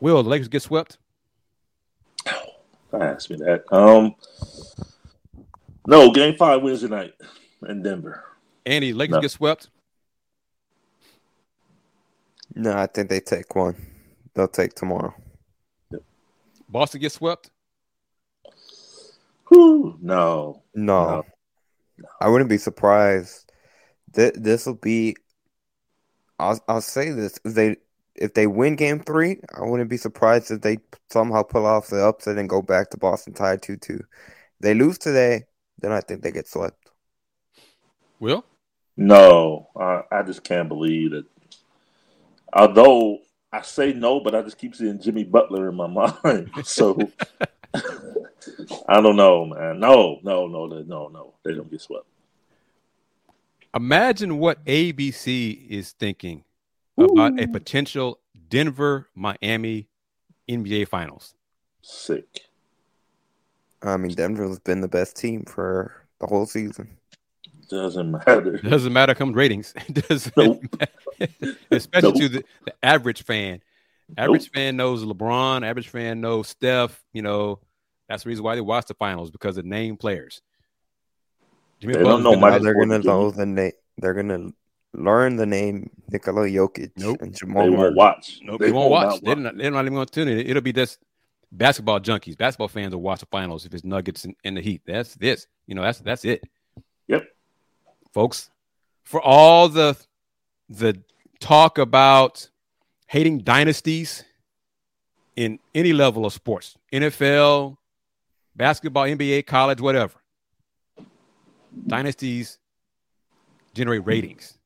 Will 0.00 0.22
the 0.22 0.28
Lakers 0.28 0.48
get 0.48 0.60
swept? 0.62 0.98
Ask 2.92 3.30
me 3.30 3.36
that. 3.36 3.64
Um, 3.72 4.14
no, 5.86 6.12
Game 6.12 6.36
Five 6.36 6.62
Wednesday 6.62 6.88
night 6.88 7.14
in 7.66 7.82
Denver. 7.82 8.24
Andy, 8.66 8.92
Lakers 8.92 9.14
No. 9.14 9.20
get 9.22 9.30
swept. 9.30 9.68
No, 12.54 12.72
I 12.72 12.86
think 12.86 13.08
they 13.08 13.20
take 13.20 13.54
one. 13.54 13.74
They'll 14.34 14.48
take 14.48 14.74
tomorrow. 14.74 15.14
Boston 16.68 17.00
gets 17.00 17.16
swept. 17.16 17.50
Whew, 19.48 19.98
no, 20.00 20.62
No, 20.74 21.24
I 22.20 22.28
wouldn't 22.28 22.50
be 22.50 22.58
surprised. 22.58 23.52
Th- 24.14 24.34
this 24.34 24.66
will 24.66 24.74
be. 24.74 25.16
I'll 26.38 26.60
I'll 26.66 26.80
say 26.80 27.10
this: 27.10 27.38
if 27.44 27.54
they 27.54 27.76
if 28.14 28.34
they 28.34 28.46
win 28.46 28.76
Game 28.76 29.00
Three, 29.00 29.40
I 29.54 29.62
wouldn't 29.62 29.90
be 29.90 29.96
surprised 29.96 30.50
if 30.50 30.60
they 30.62 30.78
somehow 31.10 31.42
pull 31.42 31.66
off 31.66 31.88
the 31.88 32.04
upset 32.04 32.38
and 32.38 32.48
go 32.48 32.62
back 32.62 32.90
to 32.90 32.96
Boston 32.96 33.34
tied 33.34 33.62
two 33.62 33.76
two. 33.76 34.00
They 34.60 34.74
lose 34.74 34.98
today, 34.98 35.44
then 35.78 35.92
I 35.92 36.00
think 36.00 36.22
they 36.22 36.32
get 36.32 36.48
swept. 36.48 36.90
Will 38.18 38.44
no. 38.96 39.68
I, 39.76 40.02
I 40.10 40.22
just 40.22 40.44
can't 40.44 40.68
believe 40.68 41.10
that. 41.10 41.26
Although 42.54 43.18
I 43.52 43.62
say 43.62 43.92
no, 43.92 44.20
but 44.20 44.34
I 44.34 44.42
just 44.42 44.58
keep 44.58 44.74
seeing 44.74 45.00
Jimmy 45.00 45.24
Butler 45.24 45.68
in 45.68 45.74
my 45.74 45.86
mind. 46.24 46.50
So 46.64 46.96
I 48.88 49.00
don't 49.00 49.16
know, 49.16 49.46
man. 49.46 49.80
No, 49.80 50.20
no, 50.22 50.46
no, 50.46 50.66
no, 50.66 51.08
no. 51.08 51.34
They 51.44 51.54
don't 51.54 51.70
get 51.70 51.80
swept. 51.80 52.06
imagine 53.74 54.38
what 54.38 54.64
ABC 54.64 55.68
is 55.68 55.92
thinking 55.92 56.44
about 56.96 57.40
a 57.40 57.48
potential 57.48 58.20
Denver 58.48 59.08
Miami 59.14 59.88
NBA 60.48 60.88
Finals. 60.88 61.34
Sick. 61.82 62.42
I 63.82 63.96
mean, 63.96 64.14
Denver's 64.14 64.58
been 64.60 64.80
the 64.80 64.88
best 64.88 65.16
team 65.16 65.44
for 65.44 66.06
the 66.20 66.26
whole 66.26 66.46
season. 66.46 66.96
Doesn't 67.68 68.10
matter. 68.10 68.58
Doesn't 68.58 68.92
matter 68.92 69.14
come 69.14 69.32
ratings. 69.32 69.72
Doesn't 69.92 70.36
Nope. 70.36 70.62
matter. 70.78 71.56
especially 71.70 72.10
Nope. 72.12 72.20
to 72.20 72.28
the, 72.28 72.44
the 72.66 72.74
average 72.82 73.22
fan. 73.24 73.60
Average 74.18 74.50
fan 74.50 74.76
knows 74.76 75.04
LeBron. 75.04 75.64
Average 75.66 75.88
fan 75.88 76.20
knows 76.20 76.48
Steph. 76.48 77.02
You 77.12 77.22
know 77.22 77.60
that's 78.08 78.24
the 78.24 78.28
reason 78.28 78.44
why 78.44 78.54
they 78.54 78.60
watch 78.60 78.86
the 78.86 78.94
finals 78.94 79.30
because 79.30 79.56
of 79.56 79.64
name 79.64 79.96
players. 79.96 80.42
Jimmy 81.80 81.94
They 81.94 82.00
don't 82.00 82.22
Butler's 82.22 82.24
know 82.24 82.30
been 82.32 82.40
Michael 82.40 82.50
Now 82.50 82.58
the- 82.58 82.64
they're 82.64 82.74
gonna 82.86 82.98
know 83.04 83.30
the 83.30 83.46
name. 83.46 83.72
They're 83.98 84.14
gonna 84.14 84.50
learn 84.92 85.36
the 85.36 85.46
name 85.46 85.90
Nikola 86.10 86.46
Jokic 86.48 86.90
Nope. 86.96 87.22
and 87.22 87.32
They 87.32 87.38
Jamal 87.38 87.64
won't 87.64 87.76
Murray. 87.78 87.94
watch. 87.94 88.40
Nope, 88.42 88.60
they, 88.60 88.70
won't 88.72 88.90
watch. 88.90 89.20
They're 89.22 89.34
not, 89.36 89.56
they're 89.56 89.70
not 89.70 89.80
even 89.84 89.94
going 89.94 90.06
to 90.06 90.12
tune 90.12 90.28
in. 90.28 90.38
It'll 90.38 90.62
be 90.62 90.72
just 90.72 90.98
basketball 91.50 91.98
junkies. 92.00 92.38
Basketball 92.38 92.68
fans 92.68 92.94
will 92.94 93.02
watch 93.02 93.18
the 93.20 93.26
finals 93.26 93.66
if 93.66 93.74
it's 93.74 93.82
Nuggets 93.84 94.24
and, 94.24 94.36
and 94.44 94.56
the 94.56 94.60
Heat. 94.60 94.82
That's 94.86 95.14
this. 95.16 95.46
You 95.66 95.74
know, 95.74 95.82
that's 95.82 95.98
that's 96.00 96.24
it. 96.24 96.44
Folks. 98.14 98.48
For 99.02 99.20
all 99.20 99.68
the 99.68 99.96
the 100.68 101.02
talk 101.40 101.78
about 101.78 102.48
hating 103.08 103.38
dynasties 103.40 104.24
in 105.34 105.58
any 105.74 105.92
level 105.92 106.24
of 106.24 106.32
sports, 106.32 106.78
NFL, 106.92 107.76
basketball, 108.54 109.04
NBA, 109.04 109.46
college, 109.46 109.80
whatever. 109.80 110.14
Dynasties 111.88 112.58
generate 113.74 114.06
ratings, 114.06 114.58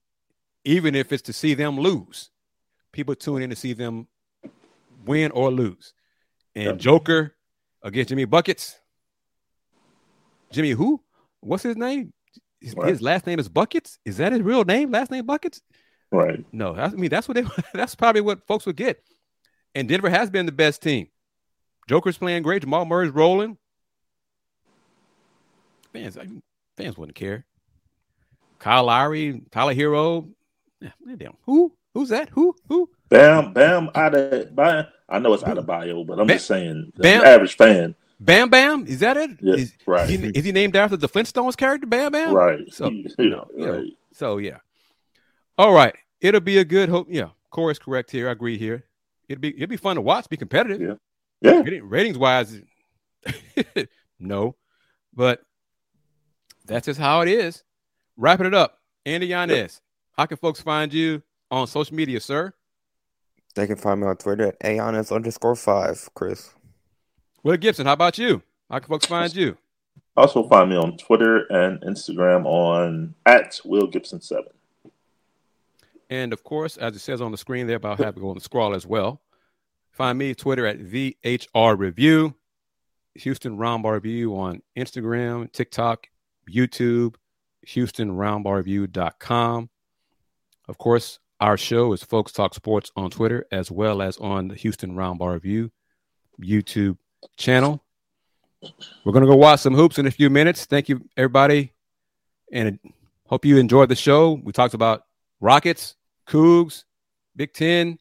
even 0.65 0.95
if 0.95 1.11
it's 1.11 1.23
to 1.23 1.33
see 1.33 1.55
them 1.55 1.79
lose. 1.81 2.29
People 2.93 3.15
tune 3.15 3.41
in 3.41 3.49
to 3.49 3.57
see 3.57 3.73
them 3.73 4.09
win 5.07 5.31
or 5.31 5.51
lose. 5.51 5.95
And 6.55 6.67
Yep. 6.67 6.77
Joker 6.77 7.35
against 7.83 8.11
Jimmy 8.11 8.27
Buckets. 8.27 8.79
Jimmy 10.53 10.73
who? 10.73 11.01
What's 11.41 11.63
his 11.63 11.79
name? 11.79 12.13
His, 12.61 12.75
Right. 12.75 12.89
his 12.89 13.01
last 13.03 13.27
name 13.27 13.39
is 13.39 13.49
Buckets. 13.49 13.99
Is 14.05 14.17
that 14.17 14.33
his 14.33 14.43
real 14.43 14.65
name? 14.65 14.91
Last 14.91 15.11
name 15.11 15.25
Buckets? 15.27 15.63
Right. 16.11 16.45
No, 16.53 16.75
I 16.75 16.89
mean 16.89 17.11
that's 17.11 17.29
what 17.29 17.35
they. 17.37 17.45
That's 17.75 17.95
probably 17.95 18.21
what 18.23 18.47
folks 18.47 18.65
would 18.67 18.77
get. 18.77 19.03
And 19.75 19.89
Denver 19.89 20.09
has 20.11 20.31
been 20.31 20.47
the 20.47 20.53
best 20.53 20.83
team. 20.83 21.09
Joker's 21.89 22.19
playing 22.19 22.43
great. 22.43 22.63
Jamal 22.63 22.85
Murray's 22.87 23.11
rolling. 23.13 23.59
Fans, 25.93 26.19
I 26.19 26.25
mean, 26.25 26.43
fans 26.77 26.97
wouldn't 26.99 27.17
care. 27.17 27.45
Kyle 28.59 28.85
Lowry, 28.85 29.43
Tyler 29.51 29.75
Herro. 29.75 30.29
Yeah, 30.81 30.91
damn. 31.17 31.35
Who? 31.45 31.73
Who's 31.95 32.09
that? 32.11 32.29
Who? 32.31 32.55
Who? 32.69 32.91
Bam, 33.09 33.53
bam, 33.53 33.91
out 33.95 34.15
of 34.15 34.55
Bam. 34.55 34.87
I 35.09 35.19
know 35.19 35.33
it's 35.33 35.43
out 35.45 35.59
of 35.59 35.67
bio, 35.67 36.05
but 36.05 36.21
I'm 36.21 36.27
Bam- 36.27 36.37
just 36.37 36.47
saying, 36.47 36.93
the 36.97 37.03
Bam- 37.03 37.25
average 37.25 37.57
fan. 37.57 37.95
Bam 38.21 38.51
Bam? 38.51 38.87
Is 38.87 39.01
that 39.01 39.17
it? 39.17 39.31
Yeah, 39.41 39.55
Is, 39.55 39.75
right. 39.87 40.09
is, 40.11 40.21
he, 40.21 40.27
is 40.29 40.45
he 40.45 40.53
named 40.53 40.75
after 40.75 40.97
the 40.97 41.09
Flintstones 41.09 41.57
character, 41.57 41.87
Bam 41.87 42.13
Bam? 42.13 42.35
Right. 42.35 42.61
So, 42.73 42.89
Yeah, 42.91 43.09
you 43.19 43.31
know, 43.31 43.49
you 43.57 43.67
know, 43.67 43.77
right. 43.79 43.93
So 44.13 44.39
yeah. 44.39 44.59
All 45.57 45.73
right. 45.73 45.95
It'll 46.21 46.41
be 46.41 46.59
a 46.59 46.65
good 46.65 46.89
hope. 46.89 47.07
Yeah, 47.11 47.29
Corey 47.51 47.73
is 47.73 47.79
correct 47.79 48.11
here. 48.11 48.29
I 48.29 48.33
agree 48.33 48.59
here. 48.59 48.85
It'll 49.29 49.41
be 49.41 49.55
it'll 49.55 49.69
be 49.69 49.77
fun 49.77 49.97
to 49.97 50.03
watch, 50.03 50.29
be 50.29 50.37
competitive. 50.37 50.99
Yeah. 51.41 51.63
Yeah. 51.65 51.79
Ratings 51.83 52.19
wise, 52.19 52.61
no. 54.19 54.57
But 55.15 55.43
that's 56.65 56.87
just 56.87 56.99
how 56.99 57.21
it 57.21 57.29
is. 57.29 57.63
Wrapping 58.17 58.47
it 58.47 58.55
up. 58.55 58.81
Andy 59.07 59.29
Yanez, 59.29 59.81
how 60.17 60.27
can 60.27 60.37
folks 60.37 60.61
find 60.61 60.93
you 60.93 61.23
on 61.51 61.67
social 61.69 61.95
media, 61.95 62.21
sir? 62.21 62.53
They 63.55 63.67
can 63.67 63.77
find 63.77 64.01
me 64.01 64.07
on 64.07 64.17
Twitter 64.17 64.49
at 64.49 64.57
aonis 64.65 65.11
underscore 65.13 65.57
five, 65.57 66.09
Kris. 66.15 66.51
Will 67.43 67.57
Gibson, 67.57 67.87
how 67.87 67.93
about 67.93 68.19
you? 68.19 68.43
How 68.71 68.79
can 68.79 68.89
folks 68.89 69.07
find 69.07 69.35
you? 69.35 69.57
Also 70.17 70.47
find 70.49 70.71
me 70.71 70.77
on 70.77 70.97
Twitter 70.97 71.47
and 71.51 71.81
Instagram 71.83 72.45
on 72.45 73.15
at 73.25 73.61
Will 73.65 73.87
Gibson 73.87 74.21
seven. 74.21 74.53
And 76.11 76.33
of 76.33 76.43
course, 76.43 76.77
as 76.77 76.97
it 76.97 77.01
says 77.01 77.21
on 77.21 77.31
the 77.31 77.39
screen 77.39 77.67
there, 77.67 77.79
I'll 77.85 77.97
have 77.97 78.15
to 78.15 78.21
go 78.21 78.31
on 78.31 78.35
the 78.35 78.41
scroll 78.41 78.75
as 78.75 78.87
well. 78.87 79.21
Find 79.91 80.19
me 80.19 80.35
Twitter 80.35 80.67
at 80.67 80.79
VHR 80.79 81.79
Review, 81.79 82.35
Houston 83.15 83.59
Roundball 83.59 83.95
Review 83.95 84.37
on 84.37 84.63
Instagram, 84.77 85.53
TikTok, 85.53 86.09
YouTube, 86.51 87.17
HoustonRoundballReview.com. 87.67 89.71
Of 90.69 90.79
course, 90.79 91.19
our 91.41 91.57
show 91.57 91.93
is 91.93 92.03
Folks 92.03 92.33
Talk 92.33 92.55
Sports 92.55 92.91
on 92.97 93.11
Twitter 93.11 93.47
as 93.53 93.71
well 93.71 94.03
as 94.03 94.17
on 94.19 94.49
the 94.49 94.55
Houston 94.55 94.93
Roundball 94.93 95.35
Review 95.35 95.71
YouTube 96.41 96.97
channel. 97.37 97.83
We're 99.05 99.13
going 99.13 99.23
to 99.23 99.29
go 99.29 99.37
watch 99.37 99.61
some 99.61 99.75
hoops 99.75 99.99
in 99.99 100.07
a 100.07 100.11
few 100.11 100.31
minutes. 100.31 100.67
Thank 100.67 100.89
you, 100.89 101.01
everybody. 101.17 101.73
And 102.53 102.79
hope 103.27 103.45
you 103.45 103.59
enjoyed 103.59 103.89
the 103.89 103.97
show. 103.97 104.41
We 104.43 104.53
talked 104.53 104.75
about 104.75 105.03
Rockets, 105.41 105.97
Cougs, 106.27 106.85
Big 107.37 107.53
Ten, 107.53 107.99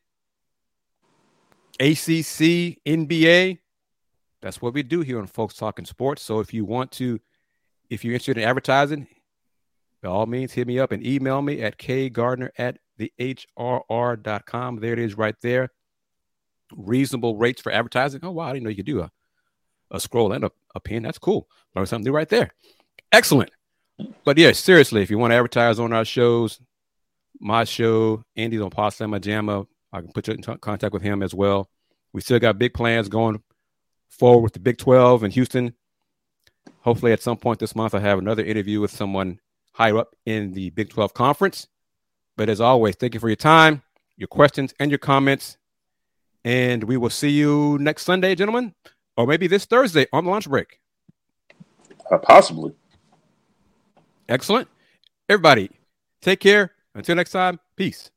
ACC, 1.80 2.80
NBA. 2.86 3.60
That's 4.42 4.62
what 4.62 4.74
we 4.74 4.84
do 4.84 5.02
here 5.02 5.20
on 5.20 5.28
Folks 5.28 5.56
Talking 5.56 5.86
Sports. 5.86 6.24
So 6.24 6.40
if 6.40 6.54
you 6.54 6.66
want 6.66 6.92
to, 6.94 7.20
if 7.90 8.04
you're 8.04 8.14
interested 8.14 8.38
in 8.38 8.44
advertising, 8.44 9.08
by 10.02 10.10
all 10.10 10.26
means, 10.26 10.54
hit 10.54 10.68
me 10.68 10.80
up 10.80 10.92
and 10.92 11.06
email 11.06 11.42
me 11.42 11.62
at 11.62 11.78
kgardner 11.78 12.50
at 12.58 12.78
the 12.98 13.12
HRR.com. 13.20 14.80
There 14.80 14.94
it 14.94 15.00
is 15.00 15.18
right 15.18 15.36
there. 15.42 15.72
Reasonable 16.76 17.38
rates 17.38 17.62
for 17.62 17.72
advertising. 17.72 18.22
Oh, 18.24 18.32
wow. 18.32 18.46
I 18.46 18.54
didn't 18.54 18.64
know 18.64 18.70
you 18.70 18.76
could 18.78 18.86
do 18.86 19.02
a, 19.02 19.12
a 19.92 20.00
scroll 20.00 20.34
and 20.34 20.44
a, 20.44 20.52
a 20.76 20.80
pin. 20.80 21.04
That's 21.04 21.20
cool. 21.20 21.48
Learn 21.76 21.86
something 21.86 22.06
new 22.06 22.16
right 22.16 22.30
there. 22.30 22.52
Excellent. 23.12 23.52
But 24.24 24.38
yeah, 24.38 24.52
seriously, 24.52 25.02
if 25.02 25.10
you 25.10 25.18
want 25.18 25.32
to 25.32 25.36
advertise 25.36 25.80
on 25.80 25.94
our 25.94 26.06
shows, 26.06 26.60
my 27.40 27.64
show, 27.64 28.24
Andy's 28.36 28.62
on 28.62 28.70
Possama 28.70 29.20
Jamma, 29.20 29.66
I 29.92 30.02
can 30.02 30.12
put 30.12 30.28
you 30.28 30.34
in 30.34 30.42
t- 30.42 30.58
contact 30.58 30.94
with 30.94 31.02
him 31.02 31.24
as 31.24 31.34
well. 31.34 31.70
We 32.14 32.22
still 32.22 32.40
got 32.40 32.60
big 32.60 32.74
plans 32.74 33.10
going 33.10 33.42
forward 34.10 34.42
with 34.42 34.54
the 34.54 34.60
Big 34.60 34.78
12 34.78 35.24
in 35.24 35.32
Houston. 35.32 35.74
Hopefully, 36.82 37.12
at 37.12 37.22
some 37.22 37.38
point 37.38 37.60
this 37.60 37.76
month, 37.76 37.94
I 37.96 38.00
have 38.00 38.20
another 38.20 38.44
interview 38.44 38.82
with 38.82 38.92
someone 38.92 39.40
higher 39.74 39.98
up 39.98 40.16
in 40.26 40.54
the 40.54 40.70
Big 40.72 40.90
12 40.90 41.14
conference. 41.14 41.68
But 42.36 42.50
as 42.50 42.62
always, 42.62 42.96
thank 42.96 43.14
you 43.14 43.20
for 43.20 43.30
your 43.30 43.36
time, 43.36 43.82
your 44.16 44.28
questions, 44.28 44.74
and 44.80 44.92
your 44.92 45.00
comments. 45.00 45.58
And 46.48 46.86
we 46.86 46.96
will 46.96 47.10
see 47.10 47.30
you 47.30 47.78
next 47.82 48.04
Sunday, 48.04 48.34
gentlemen, 48.34 48.74
or 49.18 49.28
maybe 49.28 49.48
this 49.48 49.66
Thursday 49.66 50.08
on 50.14 50.24
the 50.24 50.32
lunch 50.32 50.48
break. 50.48 50.80
Uh, 52.10 52.20
possibly. 52.20 52.74
Excellent. 54.30 54.70
Everybody, 55.28 55.70
take 56.22 56.40
care. 56.40 56.72
Until 56.96 57.16
next 57.16 57.32
time, 57.32 57.60
peace. 57.76 58.12